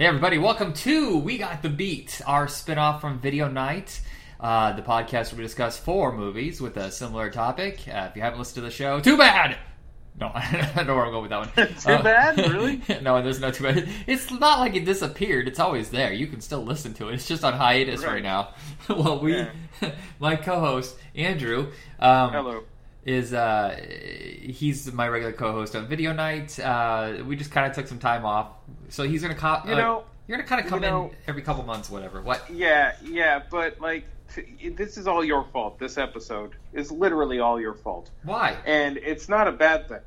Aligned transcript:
Hey, 0.00 0.06
everybody, 0.06 0.38
welcome 0.38 0.72
to 0.72 1.18
We 1.18 1.36
Got 1.36 1.60
the 1.60 1.68
Beat, 1.68 2.22
our 2.26 2.46
spinoff 2.46 3.02
from 3.02 3.20
Video 3.20 3.48
Night, 3.48 4.00
uh, 4.40 4.72
the 4.72 4.80
podcast 4.80 5.30
where 5.32 5.36
we 5.40 5.42
discuss 5.42 5.78
four 5.78 6.16
movies 6.16 6.58
with 6.58 6.78
a 6.78 6.90
similar 6.90 7.28
topic. 7.28 7.80
Uh, 7.86 8.06
if 8.08 8.16
you 8.16 8.22
haven't 8.22 8.38
listened 8.38 8.54
to 8.54 8.60
the 8.62 8.70
show, 8.70 8.98
too 9.00 9.18
bad! 9.18 9.58
No, 10.18 10.30
I 10.34 10.72
don't 10.74 10.86
know 10.86 10.96
where 10.96 11.04
I'm 11.04 11.12
going 11.12 11.22
with 11.28 11.54
that 11.54 11.54
one. 11.54 11.74
Too 11.78 11.92
Uh, 11.92 12.02
bad? 12.02 12.38
Really? 12.38 12.80
no, 13.02 13.20
there's 13.22 13.40
no 13.40 13.50
too 13.50 13.64
bad. 13.64 13.88
It's 14.06 14.30
not 14.30 14.58
like 14.60 14.74
it 14.74 14.86
disappeared. 14.86 15.48
It's 15.48 15.60
always 15.60 15.90
there. 15.90 16.12
You 16.14 16.26
can 16.28 16.40
still 16.40 16.62
listen 16.64 16.94
to 16.94 17.08
it. 17.10 17.14
It's 17.16 17.28
just 17.28 17.44
on 17.44 17.52
hiatus 17.52 18.02
right, 18.02 18.14
Right. 18.14 18.22
now. 18.22 18.54
well, 18.88 19.20
we, 19.20 19.34
Yeah. 19.36 19.50
my 20.18 20.36
co-host 20.36 20.96
Andrew, 21.14 21.72
um, 21.98 22.32
Hello. 22.32 22.64
Is 23.04 23.32
uh, 23.32 23.78
he's 24.42 24.92
my 24.92 25.08
regular 25.08 25.32
co-host 25.32 25.74
on 25.76 25.86
Video 25.86 26.12
Night. 26.12 26.58
Uh, 26.58 27.22
we 27.26 27.36
just 27.36 27.50
kind 27.50 27.66
of 27.68 27.74
took 27.74 27.86
some 27.86 27.98
time 27.98 28.24
off, 28.24 28.48
so 28.88 29.04
he's 29.04 29.22
gonna 29.22 29.34
co- 29.34 29.62
You 29.66 29.74
uh, 29.74 29.78
know- 29.78 30.04
you're 30.26 30.36
gonna 30.38 30.48
kind 30.48 30.62
of 30.62 30.68
come 30.70 30.80
know- 30.82 31.06
in 31.06 31.16
every 31.26 31.42
couple 31.42 31.64
months, 31.64 31.90
whatever. 31.90 32.20
What? 32.20 32.48
Yeah, 32.50 32.94
yeah, 33.02 33.42
but 33.50 33.80
like, 33.80 34.04
t- 34.34 34.68
this 34.70 34.96
is 34.96 35.06
all 35.06 35.24
your 35.24 35.44
fault. 35.52 35.78
This 35.78 35.98
episode 35.98 36.52
is 36.72 36.92
literally 36.92 37.40
all 37.40 37.60
your 37.60 37.74
fault, 37.74 38.10
Why? 38.22 38.56
and 38.66 38.96
it's 38.98 39.28
not 39.28 39.48
a 39.48 39.52
bad 39.52 39.88
thing. 39.88 40.00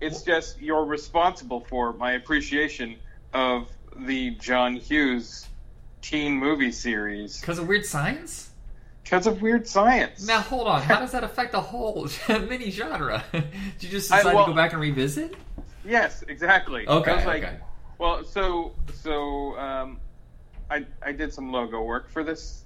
It's 0.00 0.22
just 0.22 0.60
you're 0.60 0.84
responsible 0.84 1.60
for 1.60 1.92
my 1.92 2.12
appreciation 2.12 2.96
of 3.32 3.68
the 3.96 4.30
John 4.30 4.74
Hughes 4.74 5.46
teen 6.02 6.32
movie 6.34 6.72
series 6.72 7.40
Because 7.40 7.58
of 7.60 7.68
weird 7.68 7.86
science? 7.86 8.50
Because 9.02 9.26
of 9.26 9.42
weird 9.42 9.66
science. 9.66 10.26
Now 10.26 10.40
hold 10.40 10.66
on. 10.68 10.82
How 10.82 10.98
does 11.00 11.12
that 11.12 11.24
affect 11.24 11.52
the 11.52 11.60
whole 11.60 12.08
mini 12.28 12.70
genre? 12.70 13.24
Did 13.32 13.44
you 13.80 13.88
just 13.88 14.12
I- 14.12 14.18
decide 14.18 14.34
well- 14.34 14.46
to 14.46 14.52
go 14.52 14.56
back 14.56 14.72
and 14.72 14.80
revisit? 14.80 15.34
Yes, 15.84 16.22
exactly. 16.28 16.86
Okay, 16.86 17.10
I 17.10 17.16
was 17.16 17.24
like, 17.26 17.42
okay. 17.42 17.56
Well, 17.98 18.24
so 18.24 18.74
so 18.94 19.58
um, 19.58 19.98
I 20.70 20.86
I 21.04 21.10
did 21.12 21.32
some 21.32 21.50
logo 21.50 21.82
work 21.82 22.08
for 22.08 22.22
this 22.22 22.62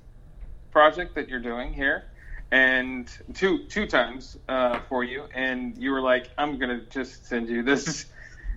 project 0.70 1.14
that 1.14 1.28
you're 1.28 1.40
doing 1.40 1.72
here, 1.72 2.04
and 2.50 3.08
two 3.34 3.64
two 3.68 3.86
times 3.86 4.36
uh, 4.50 4.80
for 4.88 5.02
you, 5.02 5.24
and 5.34 5.76
you 5.78 5.92
were 5.92 6.02
like, 6.02 6.28
I'm 6.36 6.58
gonna 6.58 6.82
just 6.90 7.26
send 7.26 7.48
you 7.48 7.62
this 7.62 8.04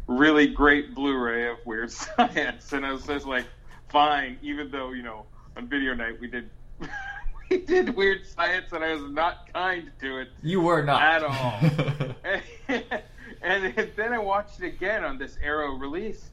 really 0.08 0.47
great 0.47 0.93
Blu-ray 0.93 1.49
of 1.52 1.58
Weird 1.66 1.91
Science, 1.93 2.73
and 2.73 2.86
I 2.86 2.91
was 2.91 3.05
just 3.05 3.25
like, 3.25 3.45
fine, 3.88 4.38
even 4.41 4.71
though 4.71 4.91
you 4.91 5.03
know 5.03 5.25
on 5.55 5.67
video 5.69 5.93
night 5.93 6.19
we 6.19 6.27
did. 6.27 6.49
We 7.52 7.58
did 7.66 7.95
weird 7.95 8.28
science, 8.28 8.72
and 8.73 8.83
I 8.83 8.94
was 8.94 9.11
not 9.11 9.52
kind 9.52 9.92
to 10.02 10.19
it 10.19 10.30
You 10.44 10.61
were 10.61 10.83
not 10.83 11.02
At 11.02 11.23
all. 11.23 11.59
and 13.42 13.92
then 13.95 14.14
I 14.14 14.19
watched 14.19 14.61
it 14.61 14.67
again 14.67 15.03
on 15.03 15.17
this 15.17 15.36
Arrow 15.42 15.73
release, 15.73 16.30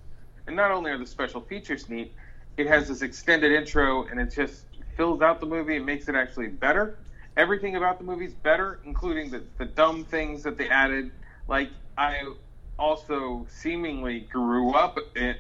and 0.47 0.55
not 0.55 0.71
only 0.71 0.91
are 0.91 0.99
the 0.99 1.07
special 1.07 1.41
features 1.41 1.89
neat, 1.89 2.15
it 2.59 2.67
has 2.67 2.89
this 2.89 3.01
extended 3.01 3.53
intro, 3.53 4.07
and 4.09 4.21
it 4.21 4.35
just 4.35 4.65
fills 4.97 5.23
out 5.23 5.41
the 5.41 5.47
movie 5.47 5.77
and 5.77 5.87
makes 5.87 6.09
it 6.09 6.15
actually 6.15 6.49
better. 6.49 6.99
Everything 7.37 7.77
about 7.77 7.99
the 7.99 8.05
movie's 8.05 8.35
better, 8.35 8.81
including 8.85 9.31
the, 9.31 9.43
the 9.59 9.65
dumb 9.65 10.05
things 10.05 10.43
that 10.43 10.59
they 10.59 10.69
added. 10.69 11.11
Like 11.49 11.71
I 11.97 12.33
also 12.79 13.47
seemingly 13.49 14.21
grew 14.21 14.75
up, 14.75 14.99
eh, 15.17 15.35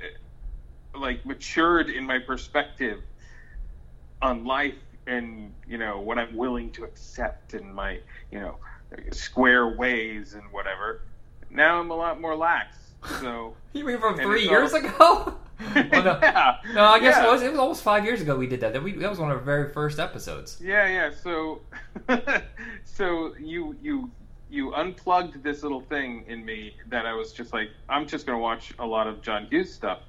like 0.94 1.24
matured 1.26 1.90
in 1.90 2.04
my 2.04 2.18
perspective 2.18 3.00
on 4.22 4.44
life 4.44 4.74
and 5.06 5.52
you 5.68 5.78
know 5.78 6.00
what 6.00 6.18
I'm 6.18 6.36
willing 6.36 6.70
to 6.72 6.84
accept 6.84 7.54
in 7.54 7.72
my 7.72 8.00
you 8.30 8.40
know 8.40 8.56
square 9.12 9.68
ways 9.76 10.34
and 10.34 10.44
whatever. 10.52 11.02
Now 11.50 11.80
I'm 11.80 11.90
a 11.90 11.96
lot 11.96 12.20
more 12.20 12.36
lax. 12.36 12.76
So 13.20 13.54
You 13.72 13.84
mean 13.84 13.98
from 13.98 14.16
three 14.16 14.48
years 14.48 14.72
all- 14.72 14.80
ago? 14.80 15.34
well, 15.74 16.02
no. 16.02 16.18
yeah, 16.22 16.56
no, 16.74 16.84
I 16.84 16.98
guess 16.98 17.16
yeah. 17.16 17.26
it 17.26 17.30
was. 17.32 17.42
It 17.42 17.50
was 17.50 17.58
almost 17.58 17.82
five 17.82 18.04
years 18.04 18.20
ago 18.20 18.36
we 18.36 18.46
did 18.46 18.60
that. 18.60 18.74
That, 18.74 18.82
we, 18.82 18.92
that 18.92 19.08
was 19.08 19.18
one 19.18 19.30
of 19.30 19.38
our 19.38 19.42
very 19.42 19.72
first 19.72 19.98
episodes. 19.98 20.60
Yeah, 20.62 20.86
yeah. 20.86 21.10
So, 21.10 21.62
so 22.84 23.34
you 23.38 23.74
you 23.80 24.10
you 24.50 24.74
unplugged 24.74 25.42
this 25.42 25.62
little 25.62 25.80
thing 25.80 26.24
in 26.28 26.44
me 26.44 26.74
that 26.88 27.06
I 27.06 27.14
was 27.14 27.32
just 27.32 27.52
like, 27.52 27.70
I'm 27.88 28.06
just 28.06 28.26
gonna 28.26 28.38
watch 28.38 28.74
a 28.78 28.86
lot 28.86 29.06
of 29.06 29.22
John 29.22 29.46
Hughes 29.50 29.72
stuff, 29.72 30.00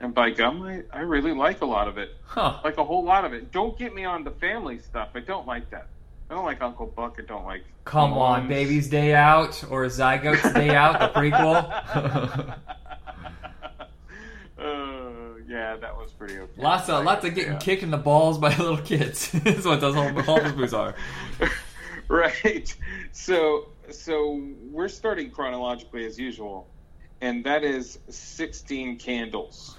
and 0.00 0.14
by 0.14 0.30
gum, 0.30 0.62
I, 0.62 0.82
I 0.92 1.00
really 1.00 1.32
like 1.32 1.60
a 1.60 1.66
lot 1.66 1.88
of 1.88 1.98
it, 1.98 2.10
Huh. 2.24 2.60
like 2.64 2.78
a 2.78 2.84
whole 2.84 3.04
lot 3.04 3.24
of 3.24 3.32
it. 3.32 3.50
Don't 3.52 3.78
get 3.78 3.94
me 3.94 4.04
on 4.04 4.24
the 4.24 4.30
family 4.32 4.78
stuff. 4.78 5.08
I 5.14 5.20
don't 5.20 5.46
like 5.46 5.70
that. 5.70 5.88
I 6.30 6.34
don't 6.34 6.44
like 6.44 6.60
Uncle 6.60 6.86
Buck. 6.86 7.16
I 7.18 7.22
don't 7.22 7.44
like. 7.46 7.64
Come 7.84 8.12
on, 8.12 8.48
Baby's 8.48 8.88
Day 8.88 9.14
Out 9.14 9.64
or 9.70 9.86
Zygote's 9.86 10.52
Day 10.52 10.70
Out, 10.76 11.00
the 11.00 11.08
prequel. 11.18 12.58
uh, 14.58 15.38
yeah, 15.48 15.76
that 15.76 15.96
was 15.96 16.12
pretty 16.12 16.38
okay. 16.38 16.62
lots 16.62 16.88
of 16.88 17.04
lots 17.04 17.24
of 17.24 17.34
getting 17.34 17.52
Yeah. 17.54 17.58
kicked 17.58 17.82
in 17.82 17.90
the 17.90 17.96
balls 17.96 18.38
by 18.38 18.54
little 18.56 18.76
kids. 18.78 19.30
That's 19.32 19.64
what 19.64 19.80
those 19.80 19.94
whole, 19.94 20.10
whole 20.22 20.42
movies 20.42 20.74
are. 20.74 20.94
right. 22.08 22.74
So 23.12 23.68
so 23.90 24.42
we're 24.70 24.88
starting 24.88 25.30
chronologically 25.30 26.04
as 26.04 26.18
usual, 26.18 26.68
and 27.22 27.42
that 27.44 27.64
is 27.64 27.98
sixteen 28.10 28.98
candles. 28.98 29.77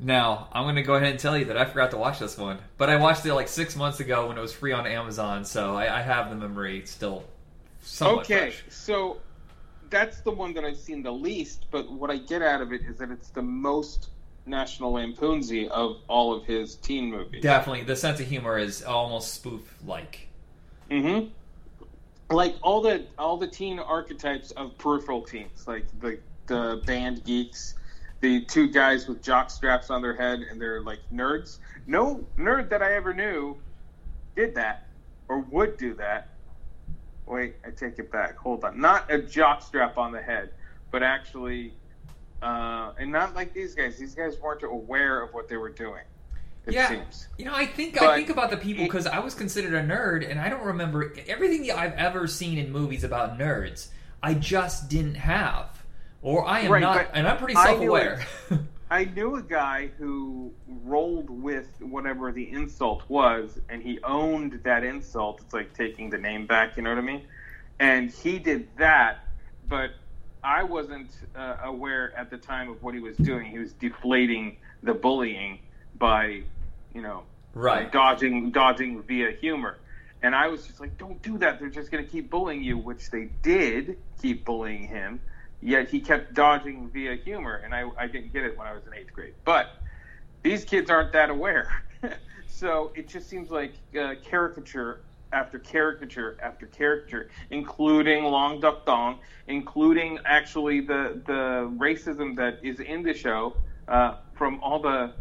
Now, 0.00 0.48
I'm 0.52 0.64
going 0.64 0.76
to 0.76 0.82
go 0.82 0.94
ahead 0.94 1.10
and 1.10 1.18
tell 1.18 1.36
you 1.36 1.46
that 1.46 1.56
I 1.56 1.64
forgot 1.64 1.90
to 1.90 1.96
watch 1.96 2.20
this 2.20 2.38
one, 2.38 2.58
but 2.76 2.88
I 2.88 2.96
watched 2.96 3.26
it 3.26 3.34
like 3.34 3.48
six 3.48 3.74
months 3.74 3.98
ago 4.00 4.28
when 4.28 4.38
it 4.38 4.40
was 4.40 4.52
free 4.52 4.72
on 4.72 4.86
Amazon, 4.86 5.44
so 5.44 5.74
I, 5.74 5.98
I 5.98 6.02
have 6.02 6.30
the 6.30 6.36
memory 6.36 6.82
still 6.86 7.24
somewhat 7.82 8.24
okay, 8.24 8.50
fresh. 8.50 8.64
so 8.68 9.18
that's 9.90 10.20
the 10.20 10.30
one 10.30 10.54
that 10.54 10.64
I've 10.64 10.76
seen 10.76 11.02
the 11.02 11.10
least, 11.10 11.66
but 11.70 11.90
what 11.90 12.10
I 12.10 12.18
get 12.18 12.42
out 12.42 12.60
of 12.60 12.72
it 12.72 12.82
is 12.82 12.98
that 12.98 13.10
it's 13.10 13.30
the 13.30 13.42
most 13.42 14.10
National 14.46 14.92
Lampoonsy 14.92 15.68
of 15.68 15.98
all 16.08 16.32
of 16.32 16.44
his 16.44 16.76
teen 16.76 17.10
movies. 17.10 17.42
Definitely, 17.42 17.82
the 17.84 17.96
sense 17.96 18.20
of 18.20 18.26
humor 18.26 18.58
is 18.58 18.82
almost 18.82 19.34
spoof-like. 19.34 20.28
hmm 20.90 21.26
Like 22.30 22.56
all 22.62 22.80
the 22.80 23.04
all 23.18 23.36
the 23.36 23.48
teen 23.48 23.78
archetypes 23.78 24.50
of 24.52 24.76
peripheral 24.78 25.22
teens, 25.22 25.66
like 25.66 25.86
the 26.00 26.18
the 26.46 26.82
band 26.86 27.24
geeks, 27.24 27.74
the 28.20 28.44
two 28.44 28.68
guys 28.68 29.06
with 29.06 29.22
jock 29.22 29.50
straps 29.50 29.90
on 29.90 30.02
their 30.02 30.14
head, 30.16 30.40
and 30.50 30.60
they're 30.60 30.82
like 30.82 30.98
nerds. 31.12 31.58
No 31.86 32.24
nerd 32.36 32.68
that 32.70 32.82
I 32.82 32.94
ever 32.94 33.14
knew 33.14 33.56
did 34.36 34.54
that 34.56 34.86
or 35.28 35.40
would 35.40 35.76
do 35.76 35.94
that. 35.94 36.28
Wait, 37.26 37.56
I 37.66 37.70
take 37.70 37.98
it 37.98 38.10
back. 38.10 38.36
Hold 38.38 38.64
on, 38.64 38.80
not 38.80 39.10
a 39.12 39.20
jock 39.20 39.62
strap 39.62 39.98
on 39.98 40.12
the 40.12 40.20
head, 40.22 40.50
but 40.90 41.02
actually, 41.02 41.74
uh, 42.42 42.92
and 42.98 43.12
not 43.12 43.34
like 43.34 43.52
these 43.52 43.74
guys. 43.74 43.98
These 43.98 44.14
guys 44.14 44.38
weren't 44.40 44.62
aware 44.62 45.20
of 45.22 45.32
what 45.34 45.48
they 45.48 45.56
were 45.56 45.68
doing. 45.70 46.02
It 46.66 46.74
Yeah. 46.74 46.88
seems. 46.88 47.28
You 47.38 47.44
know, 47.46 47.54
I 47.54 47.66
think 47.66 48.00
I 48.00 48.16
think 48.16 48.30
about 48.30 48.50
the 48.50 48.56
people 48.56 48.84
because 48.84 49.06
I 49.06 49.18
was 49.20 49.34
considered 49.34 49.74
a 49.74 49.82
nerd, 49.82 50.28
and 50.28 50.40
I 50.40 50.48
don't 50.48 50.64
remember 50.64 51.12
everything 51.26 51.66
that 51.66 51.78
I've 51.78 51.94
ever 51.94 52.26
seen 52.26 52.58
in 52.58 52.72
movies 52.72 53.04
about 53.04 53.38
nerds. 53.38 53.88
I 54.22 54.34
just 54.34 54.88
didn't 54.88 55.14
have, 55.14 55.77
or 56.22 56.46
I 56.46 56.60
am 56.60 56.72
Right, 56.72 56.80
not, 56.80 57.10
and 57.14 57.26
I'm 57.26 57.38
pretty 57.38 57.54
self-aware. 57.54 58.26
I 58.90 59.04
knew 59.04 59.36
a 59.36 59.42
guy 59.42 59.90
who 59.98 60.50
rolled 60.66 61.28
with 61.28 61.68
whatever 61.80 62.32
the 62.32 62.50
insult 62.50 63.02
was, 63.08 63.58
and 63.68 63.82
he 63.82 64.00
owned 64.02 64.60
that 64.62 64.82
insult. 64.82 65.42
It's 65.42 65.52
like 65.52 65.74
taking 65.74 66.08
the 66.08 66.16
name 66.16 66.46
back, 66.46 66.76
you 66.76 66.82
know 66.82 66.90
what 66.90 66.98
I 66.98 67.02
mean? 67.02 67.22
And 67.78 68.10
he 68.10 68.38
did 68.38 68.66
that, 68.78 69.26
but 69.68 69.90
I 70.42 70.62
wasn't 70.62 71.10
uh, 71.36 71.56
aware 71.64 72.16
at 72.16 72.30
the 72.30 72.38
time 72.38 72.70
of 72.70 72.82
what 72.82 72.94
he 72.94 73.00
was 73.00 73.16
doing. 73.18 73.50
He 73.50 73.58
was 73.58 73.72
deflating 73.74 74.56
the 74.82 74.94
bullying 74.94 75.58
by, 75.98 76.42
you 76.94 77.02
know, 77.02 77.24
right. 77.54 77.92
dodging 77.92 78.50
dodging 78.50 79.02
via 79.02 79.32
humor. 79.32 79.78
And 80.22 80.34
I 80.34 80.48
was 80.48 80.66
just 80.66 80.80
like, 80.80 80.96
don't 80.98 81.20
do 81.22 81.38
that. 81.38 81.60
They're 81.60 81.68
just 81.68 81.90
going 81.90 82.04
to 82.04 82.10
keep 82.10 82.30
bullying 82.30 82.62
you, 82.62 82.76
which 82.76 83.10
they 83.10 83.28
did 83.42 83.98
keep 84.20 84.44
bullying 84.44 84.88
him. 84.88 85.20
Yet 85.60 85.88
he 85.88 86.00
kept 86.00 86.34
dodging 86.34 86.88
via 86.90 87.16
humor, 87.16 87.60
and 87.64 87.74
I, 87.74 87.88
I 87.98 88.06
didn't 88.06 88.32
get 88.32 88.44
it 88.44 88.56
when 88.56 88.66
I 88.66 88.72
was 88.72 88.86
in 88.86 88.94
eighth 88.94 89.12
grade. 89.12 89.34
But 89.44 89.70
these 90.42 90.64
kids 90.64 90.90
aren't 90.90 91.12
that 91.12 91.30
aware. 91.30 91.82
so 92.46 92.92
it 92.94 93.08
just 93.08 93.28
seems 93.28 93.50
like 93.50 93.72
uh, 94.00 94.14
caricature 94.22 95.00
after 95.32 95.58
caricature 95.58 96.36
after 96.42 96.66
caricature, 96.66 97.28
including 97.50 98.24
Long 98.24 98.60
Duck 98.60 98.86
Dong, 98.86 99.18
including 99.46 100.18
actually 100.24 100.80
the, 100.80 101.20
the 101.26 101.70
racism 101.76 102.36
that 102.36 102.60
is 102.62 102.80
in 102.80 103.02
the 103.02 103.14
show 103.14 103.54
uh, 103.88 104.16
from 104.34 104.60
all 104.62 104.80
the 104.80 105.12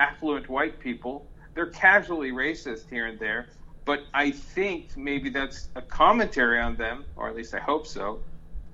affluent 0.00 0.48
white 0.48 0.78
people. 0.80 1.26
They're 1.54 1.66
casually 1.66 2.32
racist 2.32 2.90
here 2.90 3.06
and 3.06 3.18
there, 3.18 3.46
but 3.84 4.00
I 4.12 4.32
think 4.32 4.96
maybe 4.96 5.30
that's 5.30 5.68
a 5.76 5.82
commentary 5.82 6.60
on 6.60 6.76
them, 6.76 7.04
or 7.16 7.28
at 7.28 7.36
least 7.36 7.54
I 7.54 7.60
hope 7.60 7.86
so. 7.86 8.20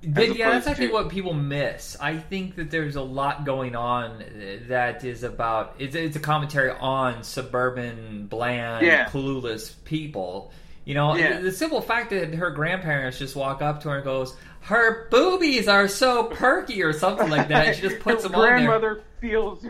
But 0.02 0.37
yeah, 0.37 0.50
that's 0.50 0.67
actually 0.67 0.87
to- 0.88 0.93
what 0.94 1.08
people 1.11 1.35
miss. 1.35 1.97
I 2.00 2.17
think 2.17 2.56
that 2.56 2.70
there's 2.70 2.97
a 2.97 3.02
lot 3.02 3.44
going 3.44 3.76
on 3.76 4.25
that 4.69 5.05
is 5.05 5.23
about 5.23 5.75
it's, 5.79 5.94
it's 5.94 6.17
a 6.17 6.20
commentary 6.20 6.70
on 6.70 7.23
suburban, 7.23 8.26
bland, 8.26 8.87
Yeah. 8.87 9.06
clueless 9.06 9.75
people. 9.85 10.52
You 10.87 10.94
know, 10.94 11.14
Yeah. 11.17 11.37
the, 11.37 11.43
the 11.44 11.52
simple 11.52 11.82
fact 11.82 12.11
that 12.11 12.35
her 12.35 12.50
grandparents 12.50 13.19
just 13.19 13.37
walk 13.37 13.61
up 13.61 13.82
to 13.82 13.91
her 13.91 13.97
and 13.97 14.05
goes, 14.05 14.35
"Her 14.62 15.06
boobies 15.11 15.69
are 15.69 15.87
so 15.87 16.25
perky" 16.25 16.82
or 16.82 16.93
something 16.94 17.29
like 17.29 17.49
that, 17.49 17.67
and 17.67 17.76
she 17.76 17.82
just 17.82 18.00
puts 18.00 18.23
Her 18.23 18.29
them 18.31 18.41
on 18.41 18.47
there. 18.47 18.50
grandmother 18.56 19.02
feels 19.20 19.64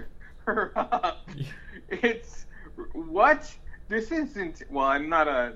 her 0.47 0.73
up. 0.77 1.27
It's 1.91 2.47
what? 2.93 3.53
This 3.89 4.13
isn't. 4.13 4.63
Well, 4.71 4.87
I'm 4.87 5.09
not 5.09 5.27
a 5.27 5.55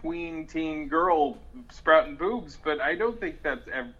tween 0.00 0.44
teen 0.48 0.88
girl 0.88 1.38
sprouting 1.70 2.16
boobs, 2.16 2.58
but 2.64 2.80
I 2.80 2.96
don't 2.96 3.18
think 3.20 3.42
that's 3.44 3.68
ever. 3.72 3.92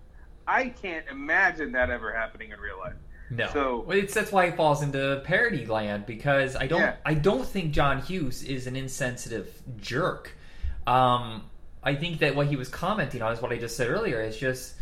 I 0.48 0.70
can't 0.70 1.04
imagine 1.10 1.72
that 1.72 1.90
ever 1.90 2.12
happening 2.12 2.50
in 2.52 2.58
real 2.60 2.78
life. 2.78 2.94
No, 3.30 3.48
So- 3.52 3.80
well, 3.86 3.98
it's 3.98 4.14
that's 4.14 4.32
why 4.32 4.46
it 4.46 4.56
falls 4.56 4.82
into 4.82 5.20
parody 5.24 5.66
land 5.66 6.06
because 6.06 6.56
I 6.56 6.66
don't 6.66 6.80
Yeah. 6.80 6.96
I 7.04 7.12
don't 7.14 7.46
think 7.46 7.72
John 7.72 8.00
Hughes 8.00 8.42
is 8.42 8.66
an 8.66 8.74
insensitive 8.74 9.52
jerk. 9.78 10.32
Um, 10.86 11.44
I 11.84 11.94
think 11.94 12.20
that 12.20 12.34
what 12.34 12.46
he 12.46 12.56
was 12.56 12.68
commenting 12.70 13.20
on 13.20 13.32
is 13.32 13.42
what 13.42 13.52
I 13.52 13.58
just 13.58 13.76
said 13.76 13.88
earlier. 13.88 14.20
Is 14.22 14.36
just 14.36 14.74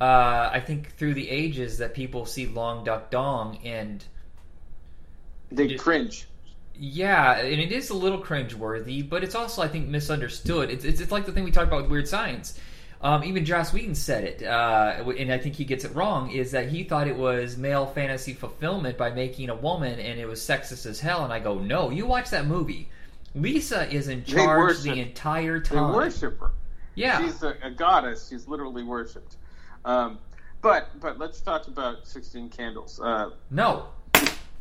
uh, 0.00 0.50
I 0.52 0.58
think 0.60 0.96
through 0.96 1.14
the 1.14 1.30
ages 1.30 1.78
that 1.78 1.94
people 1.94 2.26
see 2.26 2.46
Long 2.46 2.82
Duck 2.84 3.10
Dong 3.12 3.58
and 3.64 4.02
They 5.52 5.68
Did- 5.68 5.78
cringe. 5.78 6.26
yeah, 6.76 7.38
and 7.38 7.60
it 7.60 7.70
is 7.70 7.90
a 7.90 7.94
little 7.94 8.18
cringe 8.18 8.54
worthy, 8.54 9.02
but 9.02 9.22
it's 9.22 9.36
also 9.36 9.62
I 9.62 9.68
think 9.68 9.86
misunderstood. 9.88 10.70
It's 10.70 10.84
it's, 10.84 11.00
it's 11.00 11.12
like 11.12 11.26
the 11.26 11.32
thing 11.32 11.44
we 11.44 11.52
talked 11.52 11.68
about 11.68 11.82
with 11.82 11.90
Weird 11.92 12.08
Science. 12.08 12.58
Um, 13.04 13.22
even 13.22 13.44
Joss 13.44 13.70
Whedon 13.70 13.94
said 13.94 14.24
it, 14.24 14.42
uh, 14.42 15.04
and 15.18 15.30
I 15.30 15.36
think 15.36 15.56
he 15.56 15.66
gets 15.66 15.84
it 15.84 15.94
wrong. 15.94 16.30
Is 16.30 16.52
that 16.52 16.70
he 16.70 16.84
thought 16.84 17.06
it 17.06 17.18
was 17.18 17.58
male 17.58 17.84
fantasy 17.84 18.32
fulfillment 18.32 18.96
by 18.96 19.10
making 19.10 19.50
a 19.50 19.54
woman, 19.54 20.00
and 20.00 20.18
it 20.18 20.24
was 20.26 20.40
sexist 20.40 20.86
as 20.86 21.00
hell. 21.00 21.22
And 21.22 21.30
I 21.30 21.38
go, 21.38 21.58
no, 21.58 21.90
you 21.90 22.06
watch 22.06 22.30
that 22.30 22.46
movie. 22.46 22.88
Lisa 23.34 23.86
is 23.92 24.08
in 24.08 24.24
charge 24.24 24.80
the 24.80 24.98
entire 25.00 25.60
time. 25.60 25.92
They 25.92 25.98
worship 25.98 26.40
her. 26.40 26.52
Yeah, 26.94 27.20
She's 27.20 27.42
a, 27.42 27.54
a 27.62 27.70
goddess. 27.70 28.28
She's 28.30 28.48
literally 28.48 28.84
worshipped. 28.84 29.36
Um, 29.84 30.18
but 30.62 30.98
but 30.98 31.18
let's 31.18 31.42
talk 31.42 31.68
about 31.68 32.06
Sixteen 32.06 32.48
Candles. 32.48 33.00
Uh, 33.00 33.32
no, 33.50 33.88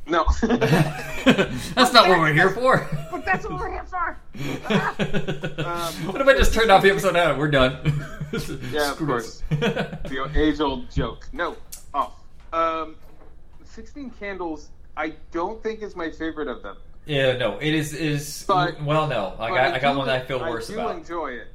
no. 0.06 0.26
that's 0.42 1.94
not 1.94 2.10
what 2.10 2.20
we're 2.20 2.34
here 2.34 2.50
for. 2.50 2.90
but 3.10 3.24
that's 3.24 3.48
what 3.48 3.58
we're 3.58 3.72
here 3.72 3.86
for. 3.86 4.20
what 6.12 6.20
if 6.20 6.28
I 6.28 6.34
just 6.34 6.54
turned 6.54 6.72
off 6.72 6.82
the 6.84 6.90
episode 6.90 7.14
now? 7.14 7.38
We're 7.38 7.50
done. 7.50 8.20
Yeah, 8.72 8.92
of 8.92 8.98
course. 8.98 9.44
the 9.50 10.30
age 10.36 10.60
old 10.60 10.90
joke. 10.92 11.28
No, 11.32 11.56
off. 11.94 12.14
Um, 12.52 12.96
Sixteen 13.64 14.10
Candles. 14.20 14.70
I 14.96 15.14
don't 15.32 15.62
think 15.64 15.82
is 15.82 15.96
my 15.96 16.10
favorite 16.12 16.48
of 16.48 16.62
them. 16.62 16.78
Yeah, 17.06 17.36
no, 17.38 17.58
it 17.60 17.74
is 17.74 17.94
is 17.94 18.46
But- 18.48 18.82
well, 18.84 19.08
no, 19.08 19.36
I 19.40 19.50
got 19.50 19.74
I, 19.74 19.80
got 19.80 19.94
do- 19.94 19.98
one 20.00 20.08
that 20.08 20.22
I 20.24 20.26
feel 20.26 20.40
worse 20.40 20.70
I 20.70 20.74
do 20.74 20.80
about. 20.80 20.96
enjoy 20.98 21.32
it. 21.32 21.48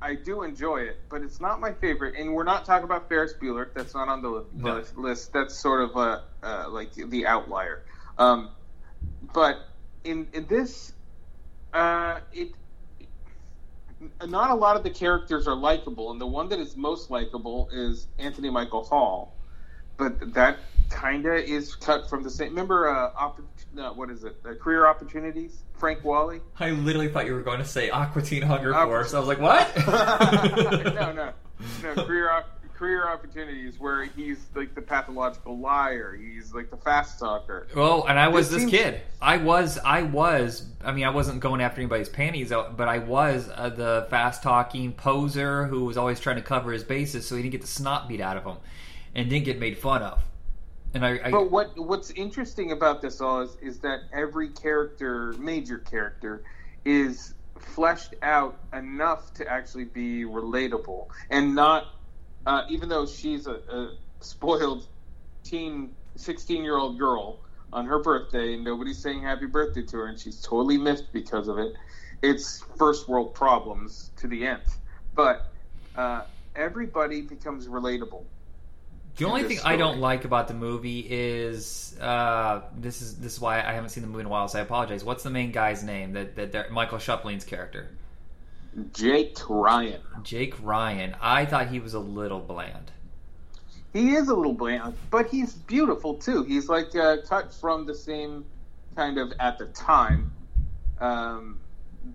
I 0.00 0.14
do 0.14 0.42
enjoy 0.42 0.78
it, 0.82 0.98
but 1.08 1.22
it's 1.22 1.40
not 1.40 1.60
my 1.60 1.72
favorite. 1.72 2.14
And 2.16 2.34
we're 2.34 2.44
not 2.44 2.64
talking 2.64 2.84
about 2.84 3.08
Ferris 3.08 3.34
Bueller. 3.40 3.72
That's 3.74 3.94
not 3.94 4.08
on 4.08 4.20
the 4.22 4.44
No. 4.54 4.74
list- 4.76 4.96
list. 4.98 5.32
That's 5.32 5.54
sort 5.54 5.80
of 5.82 5.96
a 5.96 6.22
uh, 6.42 6.66
like 6.70 6.92
the 6.94 7.26
outlier. 7.26 7.84
Um, 8.18 8.50
but 9.32 9.56
in 10.04 10.28
in 10.34 10.46
this, 10.46 10.92
uh, 11.72 12.20
it 12.32 12.52
not 14.26 14.50
a 14.50 14.54
lot 14.54 14.76
of 14.76 14.82
the 14.82 14.90
characters 14.90 15.46
are 15.46 15.54
likable, 15.54 16.10
and 16.10 16.20
the 16.20 16.26
one 16.26 16.48
that 16.48 16.58
is 16.58 16.76
most 16.76 17.10
likable 17.10 17.68
is 17.72 18.06
Anthony 18.18 18.50
Michael 18.50 18.84
Hall. 18.84 19.34
But 19.96 20.34
that 20.34 20.58
kinda 20.90 21.34
is 21.34 21.74
cut 21.74 22.08
from 22.08 22.22
the 22.22 22.30
same. 22.30 22.50
Remember, 22.50 22.88
uh, 22.88 23.30
no, 23.74 23.92
what 23.92 24.10
is 24.10 24.24
it? 24.24 24.36
Uh, 24.44 24.54
career 24.54 24.86
opportunities. 24.86 25.62
Frank 25.82 26.04
Whaley. 26.04 26.40
I 26.60 26.70
literally 26.70 27.08
thought 27.08 27.26
you 27.26 27.34
were 27.34 27.42
going 27.42 27.58
to 27.58 27.64
say 27.64 27.90
Aqua 27.90 28.22
Teen 28.22 28.42
Hunger 28.42 28.72
Force. 28.72 29.14
I 29.14 29.18
was 29.18 29.26
like, 29.26 29.40
what? 29.40 29.76
no, 30.94 31.12
no, 31.12 31.32
no. 31.94 31.94
Career 32.04 32.30
op- 32.30 32.61
career 32.82 33.08
opportunities 33.08 33.78
where 33.78 34.02
he's 34.02 34.38
like 34.56 34.74
the 34.74 34.82
pathological 34.82 35.56
liar. 35.56 36.18
He's 36.20 36.52
like 36.52 36.68
the 36.68 36.76
fast 36.76 37.20
talker. 37.20 37.68
Well, 37.76 38.06
and 38.08 38.18
I 38.18 38.26
was 38.26 38.50
This 38.50 38.62
this 38.62 38.70
seems- 38.70 38.82
kid. 38.82 39.00
I 39.20 39.36
was, 39.36 39.78
I 39.78 40.02
was. 40.02 40.66
I 40.84 40.90
mean, 40.90 41.04
I 41.04 41.10
wasn't 41.10 41.38
going 41.38 41.60
after 41.60 41.80
anybody's 41.80 42.08
panties, 42.08 42.48
but 42.50 42.88
I 42.88 42.98
was 42.98 43.48
uh, 43.54 43.68
the 43.68 44.08
fast 44.10 44.42
talking 44.42 44.92
poser 44.94 45.66
who 45.66 45.84
was 45.84 45.96
always 45.96 46.18
trying 46.18 46.36
to 46.36 46.42
cover 46.42 46.72
his 46.72 46.82
bases 46.82 47.24
so 47.24 47.36
he 47.36 47.42
didn't 47.42 47.52
get 47.52 47.60
the 47.60 47.68
snot 47.68 48.08
beat 48.08 48.20
out 48.20 48.36
of 48.36 48.42
him, 48.44 48.56
and 49.14 49.30
didn't 49.30 49.44
get 49.44 49.60
made 49.60 49.78
fun 49.78 50.02
of. 50.02 50.20
And 50.92 51.06
I, 51.06 51.20
I 51.24 51.30
But 51.30 51.52
what 51.52 51.78
what's 51.78 52.10
interesting 52.10 52.72
about 52.72 53.00
this 53.00 53.20
all 53.20 53.42
is 53.42 53.56
is 53.62 53.78
that 53.78 54.00
every 54.12 54.48
character, 54.48 55.34
major 55.38 55.78
character, 55.78 56.42
is 56.84 57.34
fleshed 57.60 58.16
out 58.22 58.58
enough 58.72 59.32
to 59.34 59.46
actually 59.46 59.84
be 59.84 60.24
relatable 60.24 61.06
and 61.30 61.54
not. 61.54 61.86
Uh, 62.46 62.62
even 62.68 62.88
though 62.88 63.06
she's 63.06 63.46
a, 63.46 63.54
a 63.54 63.96
spoiled 64.20 64.86
teen, 65.44 65.94
sixteen 66.16 66.62
year 66.64 66.76
old 66.76 66.98
girl 66.98 67.40
on 67.72 67.86
her 67.86 67.98
birthday, 67.98 68.54
and 68.54 68.64
nobody's 68.64 68.98
saying 68.98 69.22
happy 69.22 69.46
birthday 69.46 69.82
to 69.82 69.96
her, 69.98 70.06
and 70.06 70.18
she's 70.18 70.40
totally 70.40 70.76
miffed 70.76 71.12
because 71.12 71.48
of 71.48 71.58
it. 71.58 71.74
It's 72.22 72.64
first 72.78 73.08
world 73.08 73.34
problems 73.34 74.10
to 74.16 74.28
the 74.28 74.46
nth. 74.46 74.78
But 75.14 75.52
uh, 75.96 76.22
everybody 76.54 77.22
becomes 77.22 77.66
relatable. 77.66 78.24
The 79.16 79.26
only 79.26 79.42
thing 79.42 79.56
this 79.56 79.64
I 79.64 79.76
don't 79.76 80.00
like 80.00 80.24
about 80.24 80.48
the 80.48 80.54
movie 80.54 81.00
is 81.00 81.98
uh, 82.00 82.62
this 82.78 83.02
is 83.02 83.18
this 83.18 83.34
is 83.34 83.40
why 83.40 83.58
I 83.58 83.72
haven't 83.72 83.90
seen 83.90 84.02
the 84.02 84.08
movie 84.08 84.20
in 84.20 84.26
a 84.26 84.30
while, 84.30 84.48
so 84.48 84.58
I 84.58 84.62
apologize. 84.62 85.04
What's 85.04 85.22
the 85.22 85.30
main 85.30 85.52
guy's 85.52 85.84
name? 85.84 86.12
That 86.14 86.52
that, 86.52 86.70
Michael 86.70 86.98
Schoeffling's 86.98 87.44
character, 87.44 87.90
Jake 88.92 89.38
Ryan. 89.48 90.00
Jake 90.22 90.54
Ryan. 90.62 91.16
I 91.20 91.44
thought 91.44 91.68
he 91.68 91.80
was 91.80 91.94
a 91.94 91.98
little 91.98 92.40
bland. 92.40 92.90
He 93.92 94.14
is 94.14 94.28
a 94.28 94.34
little 94.34 94.54
bland, 94.54 94.94
but 95.10 95.28
he's 95.28 95.52
beautiful 95.52 96.14
too. 96.14 96.44
He's 96.44 96.68
like 96.68 96.94
uh, 96.96 97.18
cut 97.28 97.52
from 97.52 97.84
the 97.84 97.94
same 97.94 98.46
kind 98.96 99.18
of 99.18 99.32
at 99.38 99.58
the 99.58 99.66
time. 99.66 100.32
Um, 101.00 101.58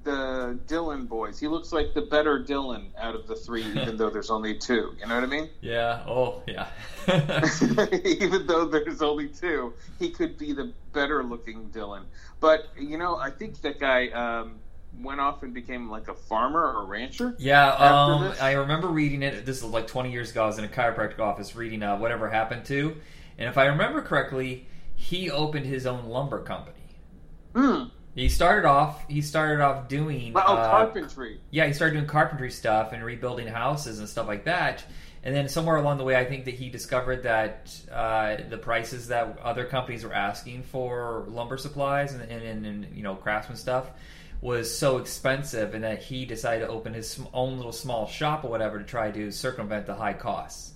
the 0.03 0.59
Dillon 0.67 1.05
boys. 1.05 1.39
He 1.39 1.47
looks 1.47 1.71
like 1.71 1.93
the 1.93 2.01
better 2.01 2.39
Dillon 2.39 2.91
out 2.97 3.15
of 3.15 3.27
the 3.27 3.35
three, 3.35 3.63
even 3.81 3.97
though 3.97 4.09
there's 4.09 4.29
only 4.29 4.57
two. 4.57 4.95
You 4.99 5.07
know 5.07 5.15
what 5.15 5.23
I 5.23 5.27
mean? 5.27 5.49
Yeah. 5.61 6.03
Oh, 6.07 6.43
yeah. 6.47 6.67
even 8.03 8.47
though 8.47 8.65
there's 8.65 9.01
only 9.01 9.29
two, 9.29 9.73
he 9.99 10.09
could 10.09 10.37
be 10.37 10.53
the 10.53 10.73
better 10.93 11.23
looking 11.23 11.69
Dillon. 11.69 12.05
But 12.39 12.67
you 12.77 12.97
know, 12.97 13.17
I 13.17 13.29
think 13.29 13.61
that 13.61 13.79
guy 13.79 14.07
um, 14.09 14.59
went 15.01 15.19
off 15.19 15.43
and 15.43 15.53
became 15.53 15.89
like 15.89 16.07
a 16.07 16.13
farmer 16.13 16.61
or 16.61 16.83
a 16.83 16.85
rancher. 16.85 17.35
yeah. 17.39 17.73
Um. 17.73 18.33
I 18.41 18.53
remember 18.53 18.87
reading 18.87 19.23
it. 19.23 19.45
This 19.45 19.57
is 19.57 19.63
like 19.63 19.87
20 19.87 20.11
years 20.11 20.31
ago. 20.31 20.43
I 20.43 20.47
was 20.47 20.57
in 20.57 20.65
a 20.65 20.69
chiropractic 20.69 21.19
office 21.19 21.55
reading 21.55 21.83
uh, 21.83 21.97
whatever 21.97 22.29
happened 22.29 22.65
to, 22.65 22.95
and 23.37 23.49
if 23.49 23.57
I 23.57 23.65
remember 23.65 24.01
correctly, 24.01 24.67
he 24.95 25.29
opened 25.29 25.65
his 25.65 25.85
own 25.85 26.05
lumber 26.05 26.41
company. 26.41 26.77
Hmm. 27.55 27.83
He 28.15 28.29
started 28.29 28.67
off. 28.67 29.07
He 29.07 29.21
started 29.21 29.61
off 29.61 29.87
doing. 29.87 30.33
Oh, 30.35 30.39
uh, 30.39 30.69
carpentry. 30.69 31.39
yeah, 31.51 31.67
he 31.67 31.73
started 31.73 31.93
doing 31.93 32.07
carpentry 32.07 32.49
stuff 32.49 32.91
and 32.91 33.03
rebuilding 33.03 33.47
houses 33.47 33.99
and 33.99 34.09
stuff 34.09 34.27
like 34.27 34.45
that. 34.45 34.83
And 35.23 35.35
then 35.35 35.49
somewhere 35.49 35.75
along 35.75 35.97
the 35.97 36.03
way, 36.03 36.15
I 36.15 36.25
think 36.25 36.45
that 36.45 36.53
he 36.53 36.69
discovered 36.69 37.23
that 37.23 37.75
uh, 37.91 38.37
the 38.49 38.57
prices 38.57 39.09
that 39.09 39.37
other 39.43 39.65
companies 39.65 40.03
were 40.03 40.13
asking 40.13 40.63
for 40.63 41.25
lumber 41.27 41.57
supplies 41.57 42.13
and, 42.13 42.23
and, 42.23 42.43
and, 42.43 42.65
and 42.65 42.95
you 42.95 43.03
know 43.03 43.15
craftsman 43.15 43.57
stuff 43.57 43.91
was 44.41 44.75
so 44.75 44.97
expensive, 44.97 45.73
and 45.73 45.83
that 45.83 46.01
he 46.03 46.25
decided 46.25 46.65
to 46.65 46.69
open 46.71 46.93
his 46.93 47.19
own 47.33 47.57
little 47.57 47.71
small 47.71 48.07
shop 48.07 48.43
or 48.43 48.49
whatever 48.49 48.77
to 48.79 48.85
try 48.85 49.11
to 49.11 49.31
circumvent 49.31 49.85
the 49.85 49.95
high 49.95 50.13
costs. 50.13 50.73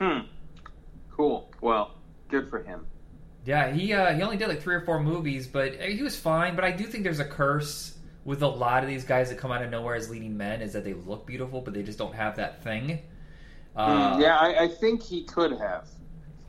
Hmm. 0.00 0.20
Cool. 1.10 1.54
Well, 1.60 1.94
good 2.28 2.48
for 2.50 2.62
him. 2.62 2.86
Yeah, 3.44 3.70
he 3.72 3.92
uh, 3.92 4.14
he 4.14 4.22
only 4.22 4.36
did 4.36 4.48
like 4.48 4.60
three 4.60 4.74
or 4.74 4.80
four 4.80 5.00
movies, 5.02 5.46
but 5.46 5.80
uh, 5.80 5.84
he 5.84 6.02
was 6.02 6.18
fine. 6.18 6.56
But 6.56 6.64
I 6.64 6.72
do 6.72 6.84
think 6.84 7.04
there's 7.04 7.20
a 7.20 7.24
curse 7.24 7.96
with 8.24 8.42
a 8.42 8.48
lot 8.48 8.82
of 8.82 8.88
these 8.88 9.04
guys 9.04 9.28
that 9.30 9.38
come 9.38 9.52
out 9.52 9.62
of 9.62 9.70
nowhere 9.70 9.94
as 9.94 10.10
leading 10.10 10.36
men 10.36 10.60
is 10.60 10.72
that 10.72 10.84
they 10.84 10.94
look 10.94 11.26
beautiful, 11.26 11.60
but 11.60 11.72
they 11.74 11.82
just 11.82 11.98
don't 11.98 12.14
have 12.14 12.36
that 12.36 12.62
thing. 12.64 13.02
Uh, 13.76 14.16
Hmm, 14.16 14.20
yeah, 14.20 14.36
I, 14.36 14.64
I 14.64 14.68
think 14.68 15.02
he 15.02 15.24
could 15.24 15.52
have. 15.52 15.88